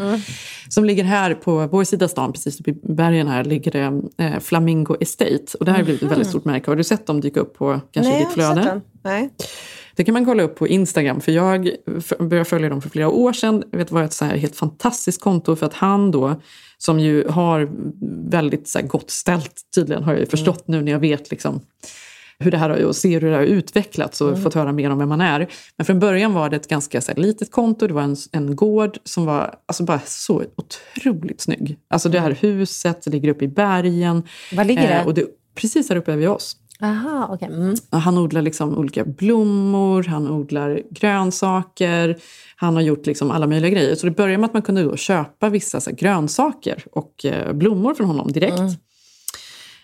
Som 0.69 0.85
ligger 0.85 1.03
här 1.03 1.33
på 1.33 1.67
vår 1.67 1.83
sida 1.83 2.07
stan, 2.07 2.33
precis 2.33 2.59
uppe 2.59 2.71
i 2.71 2.73
bergen 2.83 3.27
här, 3.27 3.43
ligger 3.43 3.71
det 3.71 4.01
eh, 4.25 4.39
Flamingo 4.39 4.95
Estate. 4.99 5.57
Och 5.59 5.65
det 5.65 5.71
här 5.71 5.77
har 5.77 5.85
blivit 5.85 6.03
ett 6.03 6.11
väldigt 6.11 6.27
stort 6.27 6.45
märke. 6.45 6.71
Har 6.71 6.75
du 6.75 6.83
sett 6.83 7.07
dem 7.07 7.21
dyka 7.21 7.39
upp 7.39 7.57
på 7.57 7.79
kanske 7.91 8.11
Nej, 8.11 8.19
ditt 8.19 8.33
flöde? 8.33 8.81
Nej. 9.03 9.29
Det 9.95 10.03
kan 10.03 10.13
man 10.13 10.25
kolla 10.25 10.43
upp 10.43 10.55
på 10.55 10.67
Instagram, 10.67 11.21
för 11.21 11.31
jag 11.31 11.69
började 12.19 12.45
följa 12.45 12.69
dem 12.69 12.81
för 12.81 12.89
flera 12.89 13.09
år 13.09 13.33
sedan. 13.33 13.63
Det 13.71 13.91
var 13.91 14.03
ett 14.03 14.13
så 14.13 14.25
här 14.25 14.37
helt 14.37 14.55
fantastiskt 14.55 15.21
konto 15.21 15.55
för 15.55 15.65
att 15.65 15.73
han 15.73 16.11
då, 16.11 16.41
som 16.77 16.99
ju 16.99 17.27
har 17.27 17.69
väldigt 18.29 18.67
så 18.67 18.79
här 18.79 18.87
gott 18.87 19.11
ställt 19.11 19.53
tydligen, 19.75 20.03
har 20.03 20.11
jag 20.11 20.19
ju 20.19 20.25
förstått 20.25 20.67
nu 20.67 20.81
när 20.81 20.91
jag 20.91 20.99
vet 20.99 21.31
liksom 21.31 21.61
hur 22.41 22.51
det 22.51 22.57
här 22.57 22.69
har, 22.69 22.83
och 22.83 22.95
ser 22.95 23.21
hur 23.21 23.29
det 23.29 23.35
har 23.35 23.43
utvecklats 23.43 24.21
och 24.21 24.43
fått 24.43 24.53
höra 24.53 24.71
mer 24.71 24.89
om 24.89 24.97
vem 24.97 25.09
man 25.09 25.21
är. 25.21 25.47
Men 25.77 25.85
från 25.85 25.99
början 25.99 26.33
var 26.33 26.49
det 26.49 26.55
ett 26.55 26.67
ganska 26.67 27.01
så 27.01 27.11
här, 27.11 27.21
litet 27.21 27.51
konto, 27.51 27.87
det 27.87 27.93
var 27.93 28.01
en, 28.01 28.15
en 28.31 28.55
gård 28.55 28.97
som 29.03 29.25
var 29.25 29.55
alltså 29.65 29.83
bara 29.83 29.99
så 30.05 30.43
otroligt 30.55 31.41
snygg. 31.41 31.77
Alltså 31.89 32.09
det 32.09 32.19
här 32.19 32.31
huset 32.31 33.05
ligger 33.05 33.29
uppe 33.29 33.45
i 33.45 33.47
bergen. 33.47 34.23
Var 34.53 34.65
ligger 34.65 34.87
det? 34.87 34.93
Eh, 34.93 35.07
och 35.07 35.13
det? 35.13 35.25
Precis 35.55 35.89
här 35.89 35.95
uppe 35.95 36.15
vid 36.15 36.29
oss. 36.29 36.57
Aha, 36.81 37.27
okej. 37.31 37.47
Mm. 37.47 37.75
Han 37.91 38.17
odlar 38.17 38.41
liksom 38.41 38.77
olika 38.77 39.05
blommor, 39.05 40.03
han 40.03 40.27
odlar 40.27 40.81
grönsaker. 40.91 42.17
Han 42.55 42.75
har 42.75 42.81
gjort 42.81 43.05
liksom 43.05 43.31
alla 43.31 43.47
möjliga 43.47 43.71
grejer. 43.71 43.95
Så 43.95 44.05
det 44.05 44.11
började 44.11 44.37
med 44.37 44.47
att 44.47 44.53
man 44.53 44.61
kunde 44.61 44.83
då 44.83 44.95
köpa 44.95 45.49
vissa 45.49 45.79
så 45.79 45.89
här, 45.89 45.97
grönsaker 45.97 46.83
och 46.91 47.25
eh, 47.25 47.53
blommor 47.53 47.93
från 47.93 48.07
honom 48.07 48.31
direkt. 48.31 48.59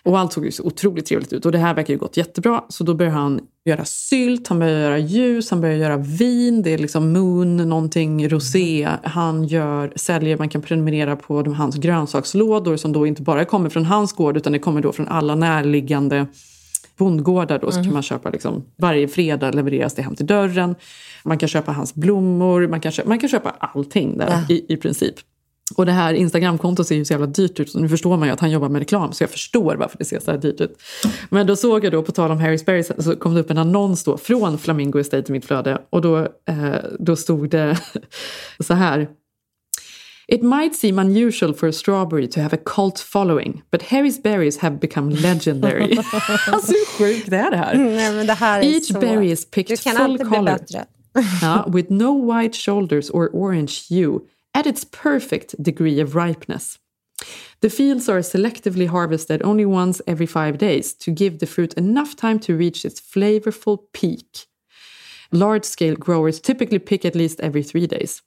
Och 0.02 0.18
allt 0.18 0.32
såg 0.32 0.44
ju 0.44 0.52
så 0.52 0.62
otroligt 0.62 1.06
trevligt 1.06 1.32
ut 1.32 1.46
och 1.46 1.52
det 1.52 1.58
här 1.58 1.74
verkar 1.74 1.94
ju 1.94 1.98
gått 1.98 2.16
jättebra. 2.16 2.64
Så 2.68 2.84
då 2.84 2.94
börjar 2.94 3.12
han 3.12 3.40
göra 3.64 3.84
sylt, 3.84 4.48
han 4.48 4.58
börjar 4.58 4.80
göra 4.80 4.98
ljus, 4.98 5.50
han 5.50 5.60
börjar 5.60 5.76
göra 5.76 5.96
vin. 5.96 6.62
Det 6.62 6.74
är 6.74 6.78
liksom 6.78 7.12
Moon, 7.12 7.56
någonting 7.56 8.28
rosé. 8.28 8.88
Han 9.02 9.44
gör, 9.44 9.92
säljer, 9.96 10.38
man 10.38 10.48
kan 10.48 10.62
prenumerera 10.62 11.16
på 11.16 11.42
de, 11.42 11.54
hans 11.54 11.76
grönsakslådor 11.76 12.76
som 12.76 12.92
då 12.92 13.06
inte 13.06 13.22
bara 13.22 13.44
kommer 13.44 13.70
från 13.70 13.84
hans 13.84 14.12
gård 14.12 14.36
utan 14.36 14.52
det 14.52 14.58
kommer 14.58 14.80
då 14.80 14.92
från 14.92 15.08
alla 15.08 15.34
närliggande 15.34 16.26
bondgårdar. 16.96 17.58
Då, 17.58 17.72
så 17.72 17.82
kan 17.82 17.92
man 17.92 18.02
köpa 18.02 18.30
liksom, 18.30 18.64
varje 18.76 19.08
fredag 19.08 19.50
levereras 19.50 19.94
det 19.94 20.02
hem 20.02 20.16
till 20.16 20.26
dörren. 20.26 20.74
Man 21.24 21.38
kan 21.38 21.48
köpa 21.48 21.72
hans 21.72 21.94
blommor, 21.94 22.66
man 22.68 22.80
kan 22.80 22.92
köpa, 22.92 23.08
man 23.08 23.18
kan 23.18 23.28
köpa 23.28 23.50
allting 23.50 24.18
där 24.18 24.46
i, 24.48 24.64
i 24.68 24.76
princip. 24.76 25.14
Och 25.74 25.86
det 25.86 25.92
här 25.92 26.14
Instagramkontot 26.14 26.86
ser 26.86 26.94
ju 26.94 27.04
så 27.04 27.12
jävla 27.12 27.26
dyrt 27.26 27.60
ut. 27.60 27.70
Så 27.70 27.78
nu 27.78 27.88
förstår 27.88 28.16
man 28.16 28.28
ju 28.28 28.34
att 28.34 28.40
han 28.40 28.50
jobbar 28.50 28.68
med 28.68 28.78
reklam. 28.78 29.12
Så 29.12 29.22
jag 29.22 29.30
förstår 29.30 29.76
varför 29.76 29.98
det 29.98 30.04
ser 30.04 30.20
så 30.20 30.30
här 30.30 30.38
dyrt 30.38 30.60
ut. 30.60 30.82
Men 31.30 31.46
då 31.46 31.56
såg 31.56 31.84
jag 31.84 31.92
då, 31.92 32.02
på 32.02 32.12
tal 32.12 32.30
om 32.30 32.38
Harry's 32.38 32.64
Berries, 32.64 33.04
så 33.04 33.16
kom 33.16 33.34
det 33.34 33.40
upp 33.40 33.50
en 33.50 33.58
annons 33.58 34.04
då 34.04 34.16
från 34.16 34.58
Flamingo 34.58 34.98
Estate 34.98 35.24
i 35.28 35.32
mitt 35.32 35.44
flöde. 35.44 35.78
Och 35.90 36.02
då, 36.02 36.18
eh, 36.18 36.76
då 36.98 37.16
stod 37.16 37.50
det 37.50 37.78
så 38.60 38.74
här. 38.74 39.08
It 40.32 40.42
might 40.42 40.76
seem 40.76 40.98
unusual 40.98 41.54
for 41.54 41.68
a 41.68 41.72
strawberry 41.72 42.26
to 42.26 42.40
have 42.40 42.56
a 42.56 42.60
cult 42.64 42.98
following, 42.98 43.62
but 43.70 43.82
Harry's 43.82 44.22
berries 44.22 44.58
have 44.58 44.76
become 44.76 45.14
legendary. 45.14 45.96
alltså 46.52 46.72
hur 46.72 46.98
sjukt 46.98 47.32
är 47.32 47.50
det 47.50 47.56
här? 47.56 47.74
Mm, 47.74 47.96
nej, 47.96 48.12
men 48.12 48.26
det 48.26 48.32
här 48.32 48.60
är 48.60 48.64
Each 48.64 48.92
så... 48.92 49.00
berry 49.00 49.30
is 49.30 49.50
picked 49.50 49.78
full 49.78 50.18
color. 50.18 50.58
Ja, 51.42 51.64
with 51.68 51.92
no 51.92 52.32
white 52.32 52.58
shoulders 52.58 53.10
or 53.10 53.30
orange 53.32 53.72
hue, 53.90 54.20
at 54.54 54.66
its 54.66 54.84
perfect 54.84 55.62
degree 55.62 56.00
of 56.00 56.14
ripeness. 56.14 56.78
The 57.60 57.70
fields 57.70 58.08
are 58.08 58.20
selectively 58.20 58.86
harvested 58.86 59.42
only 59.42 59.64
once 59.64 60.00
every 60.06 60.26
five 60.26 60.58
days 60.58 60.94
to 60.94 61.10
give 61.10 61.38
the 61.38 61.46
fruit 61.46 61.74
enough 61.74 62.14
time 62.14 62.38
to 62.40 62.56
reach 62.56 62.84
its 62.84 63.00
flavorful 63.00 63.78
peak. 63.92 64.46
Large 65.32 65.64
scale 65.64 65.96
growers 65.96 66.40
typically 66.40 66.78
pick 66.78 67.04
at 67.04 67.14
least 67.14 67.40
every 67.40 67.62
three 67.62 67.86
days. 67.86 68.22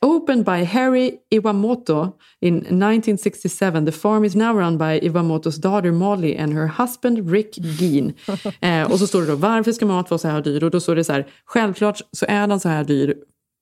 Opened 0.00 0.44
by 0.44 0.58
Harry 0.58 1.18
Iwamoto 1.32 2.14
in 2.40 2.54
1967, 2.54 3.84
the 3.84 3.92
farm 3.92 4.24
is 4.24 4.36
now 4.36 4.54
run 4.54 4.78
by 4.78 5.00
Iwamotos 5.00 5.60
daughter 5.60 5.92
Molly 5.92 6.36
and 6.36 6.52
her 6.52 6.68
husband 6.68 7.28
Rick 7.28 7.54
Geen. 7.54 8.14
eh, 8.60 8.92
och 8.92 8.98
så 8.98 9.06
står 9.06 9.20
det 9.20 9.26
då, 9.26 9.36
varför 9.36 9.72
ska 9.72 9.86
mat 9.86 10.10
vara 10.10 10.18
så 10.18 10.28
här 10.28 10.40
dyr? 10.40 10.64
Och 10.64 10.70
då 10.70 10.80
står 10.80 10.96
det 10.96 11.04
så 11.04 11.12
här, 11.12 11.26
självklart 11.44 12.00
så 12.12 12.26
är 12.28 12.46
den 12.46 12.60
så 12.60 12.68
här 12.68 12.84
dyr 12.84 13.14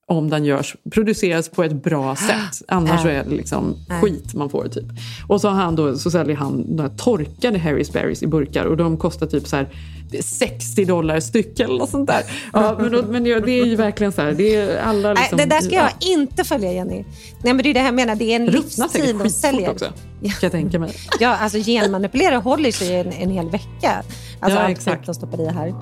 om 0.09 0.31
den 0.31 0.45
görs, 0.45 0.77
produceras 0.91 1.49
på 1.49 1.63
ett 1.65 1.83
bra 1.83 2.17
sätt. 2.29 2.63
Annars 2.69 3.03
så 3.03 3.09
är 3.09 3.25
det 3.25 3.31
liksom 3.31 3.77
skit 4.03 4.35
man 4.35 4.51
får 4.51 4.69
typ. 4.69 4.85
Och 5.29 5.41
så, 5.41 5.49
har 5.49 5.57
han 5.63 5.77
då, 5.77 5.99
så 5.99 6.11
säljer 6.11 6.37
han 6.37 6.61
några 6.69 6.91
torkade 6.91 7.59
Harry's 7.59 7.93
Berries 7.93 8.23
i 8.23 8.27
burkar 8.27 8.65
och 8.65 8.77
de 8.77 8.97
kostar 8.97 9.27
typ 9.27 9.47
så 9.47 9.57
här 9.57 9.69
60 10.23 10.85
dollar 10.85 11.21
styck 11.21 11.61
eller 11.61 11.79
något 11.79 11.91
sånt 11.91 12.07
där. 12.09 12.23
Ja, 12.53 12.77
men, 12.91 13.05
men 13.05 13.25
det 13.25 13.41
det 13.41 13.61
är 13.61 13.65
ju 13.65 13.77
verkligen 13.77 14.13
så 14.13 14.23
här, 14.23 14.33
det 14.33 14.55
är 14.57 14.83
alla 14.83 15.13
liksom, 15.13 15.37
Nej, 15.37 15.47
det 15.47 15.55
där 15.55 15.61
ska 15.61 15.75
jag 15.75 15.91
inte 16.01 16.45
följa, 16.45 16.73
Jenny. 16.73 17.05
Nej, 17.43 17.55
men 17.55 17.59
det 17.59 17.71
är 17.71 17.75
det 17.75 17.81
här 17.81 17.87
jag 17.87 17.95
menar, 17.95 18.15
det 18.15 18.33
är 18.33 18.37
en 18.37 18.47
livsstil 18.47 19.19
de 19.19 19.31
säljer. 19.31 19.71
också, 19.71 19.85
kan 20.21 20.33
jag 20.41 20.53
tänka 20.53 20.79
mig. 20.79 20.93
Ja, 21.21 21.37
alltså 21.37 21.59
genmanipulera 21.59 22.37
håller 22.37 22.71
sig 22.71 22.97
en, 22.97 23.13
en 23.13 23.31
hel 23.31 23.51
vecka. 23.51 24.03
Alltså 24.41 24.59
Ja, 24.59 24.65
allt 24.65 24.79
exakt. 24.79 25.07
de 25.07 25.15
stoppar 25.15 25.41
i 25.41 25.47
här. 25.49 25.75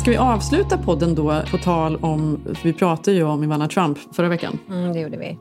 Ska 0.00 0.10
vi 0.10 0.16
avsluta 0.16 0.78
podden 0.78 1.14
då 1.14 1.42
på 1.50 1.58
tal 1.58 1.96
om, 1.96 2.40
vi 2.62 2.72
pratade 2.72 3.16
ju 3.16 3.22
om 3.22 3.44
Ivana 3.44 3.68
Trump 3.68 3.98
förra 4.16 4.28
veckan. 4.28 4.58
Mm, 4.68 4.92
det 4.92 5.00
gjorde 5.00 5.16
vi. 5.16 5.38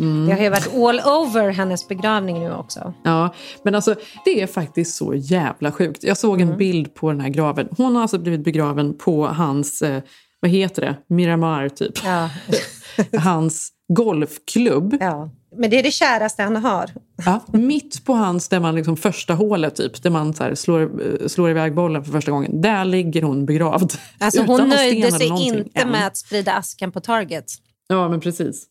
Mm. 0.00 0.26
Det 0.26 0.32
har 0.32 0.42
ju 0.42 0.48
varit 0.48 0.74
all 0.74 1.00
over 1.00 1.50
hennes 1.50 1.88
begravning 1.88 2.40
nu 2.40 2.52
också. 2.54 2.94
Ja, 3.02 3.34
men 3.62 3.74
alltså 3.74 3.94
det 4.24 4.42
är 4.42 4.46
faktiskt 4.46 4.96
så 4.96 5.14
jävla 5.14 5.72
sjukt. 5.72 6.04
Jag 6.04 6.16
såg 6.16 6.40
en 6.40 6.56
bild 6.56 6.94
på 6.94 7.10
den 7.10 7.20
här 7.20 7.28
graven. 7.28 7.68
Hon 7.76 7.94
har 7.94 8.02
alltså 8.02 8.18
blivit 8.18 8.44
begraven 8.44 8.98
på 8.98 9.26
hans, 9.26 9.82
eh, 9.82 10.02
vad 10.40 10.50
heter 10.50 10.82
det, 10.82 11.14
Miramar 11.14 11.68
typ. 11.68 12.04
Ja. 12.04 12.30
hans 13.18 13.72
golfklubb. 13.88 14.96
Ja. 15.00 15.30
Men 15.56 15.70
det 15.70 15.78
är 15.78 15.82
det 15.82 15.90
käraste 15.90 16.42
han 16.42 16.56
har. 16.56 16.90
Ja, 17.24 17.40
mitt 17.52 18.04
på 18.04 18.12
hans, 18.12 18.48
där 18.48 18.60
man 18.60 18.74
liksom 18.74 18.96
första 18.96 19.34
hålet 19.34 19.76
typ, 19.76 20.02
där 20.02 20.10
man 20.10 20.34
så 20.34 20.56
slår, 20.56 21.28
slår 21.28 21.50
iväg 21.50 21.74
bollen 21.74 22.04
för 22.04 22.12
första 22.12 22.30
gången. 22.30 22.60
Där 22.60 22.84
ligger 22.84 23.22
hon 23.22 23.46
begravd. 23.46 23.92
Alltså, 24.18 24.42
hon 24.42 24.68
nöjde 24.68 25.12
sig 25.12 25.26
inte 25.26 25.80
än. 25.80 25.88
med 25.88 26.06
att 26.06 26.16
sprida 26.16 26.52
askan 26.52 26.92
på 26.92 27.00
Target. 27.00 27.44
Ja, 27.88 28.08
men 28.08 28.20
precis. 28.20 28.66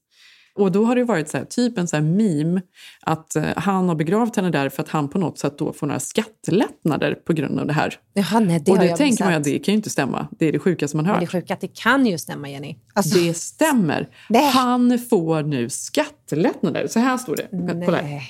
Och 0.56 0.72
då 0.72 0.86
har 0.86 0.95
det 0.95 1.04
varit 1.04 1.30
så 1.30 1.38
här, 1.38 1.45
typ 1.45 1.78
en 1.78 1.88
så 1.88 1.95
här 1.95 2.04
meme 2.04 2.62
att 3.02 3.36
eh, 3.36 3.43
han 3.56 3.88
har 3.88 3.95
begravt 3.95 4.36
henne 4.36 4.49
där 4.49 4.70
för 4.70 4.84
att 4.84 4.89
han 4.89 5.10
på 5.10 5.20
något 5.20 5.38
sätt 5.38 5.58
då 5.58 5.74
får 5.74 5.88
några 5.88 5.99
skattelättnader 5.99 7.14
på 7.14 7.34
grund 7.34 7.60
av 7.60 7.68
det 7.68 7.74
här. 7.74 7.99
Jaha, 8.14 8.39
nej, 8.39 8.60
det 8.60 8.72
och 8.72 8.80
det 8.80 8.97
tänker 8.97 9.26
man 9.26 9.34
att 9.34 9.43
det 9.43 9.60
kan 9.60 9.72
ju 9.72 9.76
inte 9.76 9.89
stämma. 9.89 10.28
Det 10.39 10.45
är 10.45 10.52
det 10.52 10.60
sjukaste 10.60 10.97
man 10.97 11.06
hört. 11.06 11.20
det 11.20 11.26
är 11.26 11.28
sjukt 11.28 11.52
att 11.52 11.62
det 11.62 11.76
kan 11.76 12.06
ju 12.06 12.18
stämma, 12.18 12.49
Jenny. 12.49 12.76
Alltså, 12.93 13.20
Det 13.20 13.34
stämmer. 13.34 14.10
Han 14.54 14.99
får 14.99 15.43
nu 15.43 15.70
skattelättnader. 15.70 16.88
Så 16.88 16.99
här 16.99 17.18
står 17.18 17.36
det. 17.36 17.47
Kolla 17.86 17.97
här. 17.97 18.22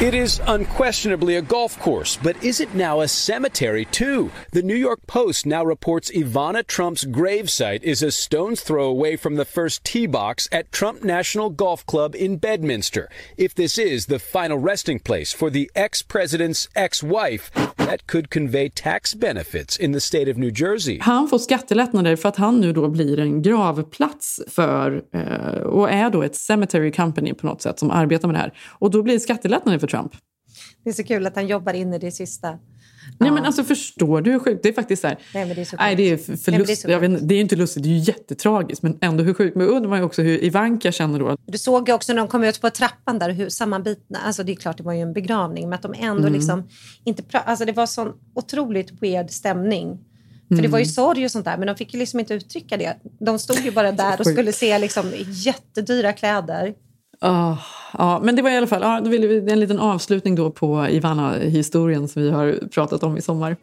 It 0.00 0.14
is 0.14 0.40
unquestionably 0.46 1.34
a 1.34 1.42
golf 1.42 1.76
course, 1.80 2.16
but 2.22 2.40
is 2.44 2.60
it 2.60 2.72
now 2.72 3.00
a 3.00 3.08
cemetery 3.08 3.84
too? 3.84 4.30
The 4.52 4.62
New 4.62 4.76
York 4.76 5.04
Post 5.08 5.44
now 5.44 5.64
reports 5.64 6.12
Ivana 6.12 6.64
Trump's 6.64 7.04
gravesite 7.04 7.82
is 7.82 8.00
a 8.00 8.12
stone's 8.12 8.60
throw 8.60 8.84
away 8.84 9.16
from 9.16 9.34
the 9.34 9.44
first 9.44 9.82
tee 9.82 10.06
box 10.06 10.48
at 10.52 10.70
Trump 10.70 11.02
National 11.02 11.50
Golf 11.50 11.84
Club 11.84 12.14
in 12.14 12.36
Bedminster. 12.38 13.08
If 13.36 13.56
this 13.56 13.76
is 13.76 14.06
the 14.06 14.20
final 14.20 14.58
resting 14.58 15.00
place 15.00 15.32
for 15.32 15.50
the 15.50 15.68
ex 15.74 16.02
president's 16.02 16.68
ex 16.76 17.02
wife, 17.02 17.50
that 17.76 18.06
could 18.06 18.30
convey 18.30 18.68
tax 18.68 19.14
benefits 19.14 19.76
in 19.76 19.90
the 19.90 20.00
state 20.00 20.28
of 20.28 20.36
New 20.36 20.52
Jersey. 20.52 20.98
Han 21.00 21.28
får 21.28 21.38
skattelättnader 21.38 22.16
för 22.16 22.28
att 22.28 22.36
han 22.36 22.60
nu 22.60 22.72
då 22.72 22.88
blir 22.88 23.18
en 23.18 23.42
gravplats 23.42 24.40
för 24.48 25.02
eh, 25.12 25.62
och 25.62 25.90
är 25.90 26.10
då 26.10 26.22
ett 26.22 26.36
cemetery 26.36 26.92
company 26.92 27.34
på 27.34 27.46
något 27.46 27.62
sätt 27.62 27.78
som 27.78 27.90
arbetar 27.90 28.28
med 28.28 28.34
det 28.34 28.40
här. 28.40 28.52
Och 28.68 28.90
då 28.90 29.02
blir 29.02 29.18
skattelättnader 29.18 29.78
för 29.78 29.87
Trump. 29.88 30.12
Det 30.84 30.90
är 30.90 30.94
så 30.94 31.04
kul 31.04 31.26
att 31.26 31.36
han 31.36 31.46
jobbar 31.46 31.72
in 31.72 31.94
i 31.94 31.98
det 31.98 32.10
sista. 32.10 32.58
Nej 33.20 33.30
men 33.30 33.44
alltså 33.44 33.64
förstår 33.64 34.20
du 34.20 34.30
hur 34.30 34.38
sjukt? 34.38 34.62
Det 34.62 34.68
är 34.68 34.72
faktiskt 34.72 35.02
så 35.02 35.08
här. 35.08 35.18
Nej, 35.34 35.46
men 35.46 35.54
det 35.54 35.60
är 35.60 35.64
så 35.64 35.76
Nej, 35.76 35.96
det 35.96 36.02
är 36.02 36.16
för, 36.16 36.36
för 36.36 36.50
Nej, 36.52 36.58
men 36.58 36.66
det 36.66 36.72
är 36.72 36.72
lust, 36.72 36.82
så 36.82 36.90
jag 36.90 37.00
vet, 37.00 37.10
inte, 37.10 37.24
det 37.24 37.34
är 37.34 37.36
ju 37.36 37.42
inte 37.42 37.56
lustigt, 37.56 37.82
det 37.82 37.88
är 37.88 37.90
ju 37.90 37.98
jättetragiskt 37.98 38.82
men 38.82 38.98
ändå 39.00 39.24
hur 39.24 39.34
sjukt. 39.34 39.56
Men 39.56 39.66
undrar 39.68 39.90
man 39.90 39.98
ju 39.98 40.04
också 40.04 40.22
hur 40.22 40.44
Ivanka 40.44 40.92
känner 40.92 41.18
då. 41.18 41.36
Du 41.46 41.58
såg 41.58 41.88
ju 41.88 41.94
också 41.94 42.12
när 42.12 42.22
de 42.22 42.28
kom 42.28 42.44
ut 42.44 42.60
på 42.60 42.70
trappan 42.70 43.18
där 43.18 43.30
hur 43.30 43.48
sammanbitna, 43.48 44.18
alltså 44.18 44.42
det 44.42 44.52
är 44.52 44.56
klart 44.56 44.76
det 44.76 44.82
var 44.82 44.92
ju 44.92 45.00
en 45.00 45.12
begravning, 45.12 45.68
men 45.68 45.72
att 45.76 45.82
de 45.82 45.94
ändå 45.98 46.20
Mm. 46.22 46.32
liksom 46.32 46.68
inte 47.04 47.22
alltså 47.38 47.64
det 47.64 47.72
var 47.72 47.86
sån 47.86 48.12
otroligt 48.34 49.02
weird 49.02 49.30
stämning. 49.30 49.98
För 50.48 50.62
det 50.62 50.68
var 50.68 50.78
ju 50.78 50.82
Mm. 50.82 50.92
sorg 50.92 51.24
och 51.24 51.30
sånt 51.30 51.44
där, 51.44 51.58
men 51.58 51.66
de 51.66 51.76
fick 51.76 51.94
ju 51.94 52.00
liksom 52.00 52.20
inte 52.20 52.34
uttrycka 52.34 52.76
det. 52.76 52.96
De 53.20 53.38
stod 53.38 53.58
ju 53.58 53.70
bara 53.70 53.92
där 54.02 54.20
och 54.20 54.26
skulle 54.26 54.52
se 54.52 54.78
liksom 54.78 55.12
jättedyra 55.26 56.12
kläder. 56.12 56.74
Ah, 57.20 57.56
ja, 57.98 58.20
men 58.22 58.36
det 58.36 58.42
var 58.42 58.50
i 58.50 58.56
alla 58.56 58.66
fall 58.66 58.82
ja, 58.82 59.00
då 59.00 59.10
ville 59.10 59.26
vi, 59.26 59.52
en 59.52 59.60
liten 59.60 59.78
avslutning 59.78 60.34
då 60.34 60.50
på 60.50 60.88
Ivana-historien 60.88 62.08
som 62.08 62.22
vi 62.22 62.30
har 62.30 62.68
pratat 62.68 63.02
om 63.02 63.16
i 63.16 63.22
sommar. 63.22 63.56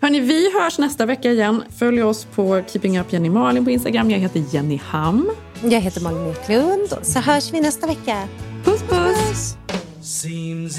Hörni, 0.00 0.20
vi 0.20 0.52
hörs 0.52 0.78
nästa 0.78 1.06
vecka 1.06 1.30
igen. 1.30 1.62
Följ 1.78 2.02
oss 2.02 2.24
på 2.24 2.62
Keeping 2.68 3.00
Up 3.00 3.12
Jenny 3.12 3.30
Malin 3.30 3.64
på 3.64 3.70
Instagram. 3.70 4.10
Jag 4.10 4.18
heter 4.18 4.44
Jenny 4.50 4.80
Ham. 4.84 5.30
Jag 5.62 5.80
heter 5.80 6.00
Malin 6.00 6.26
Eklund, 6.26 6.94
så 7.02 7.20
hörs 7.20 7.52
vi 7.52 7.60
nästa 7.60 7.86
vecka. 7.86 8.28
Puss, 8.64 8.82
puss! 8.82 9.56
Seems 10.02 10.78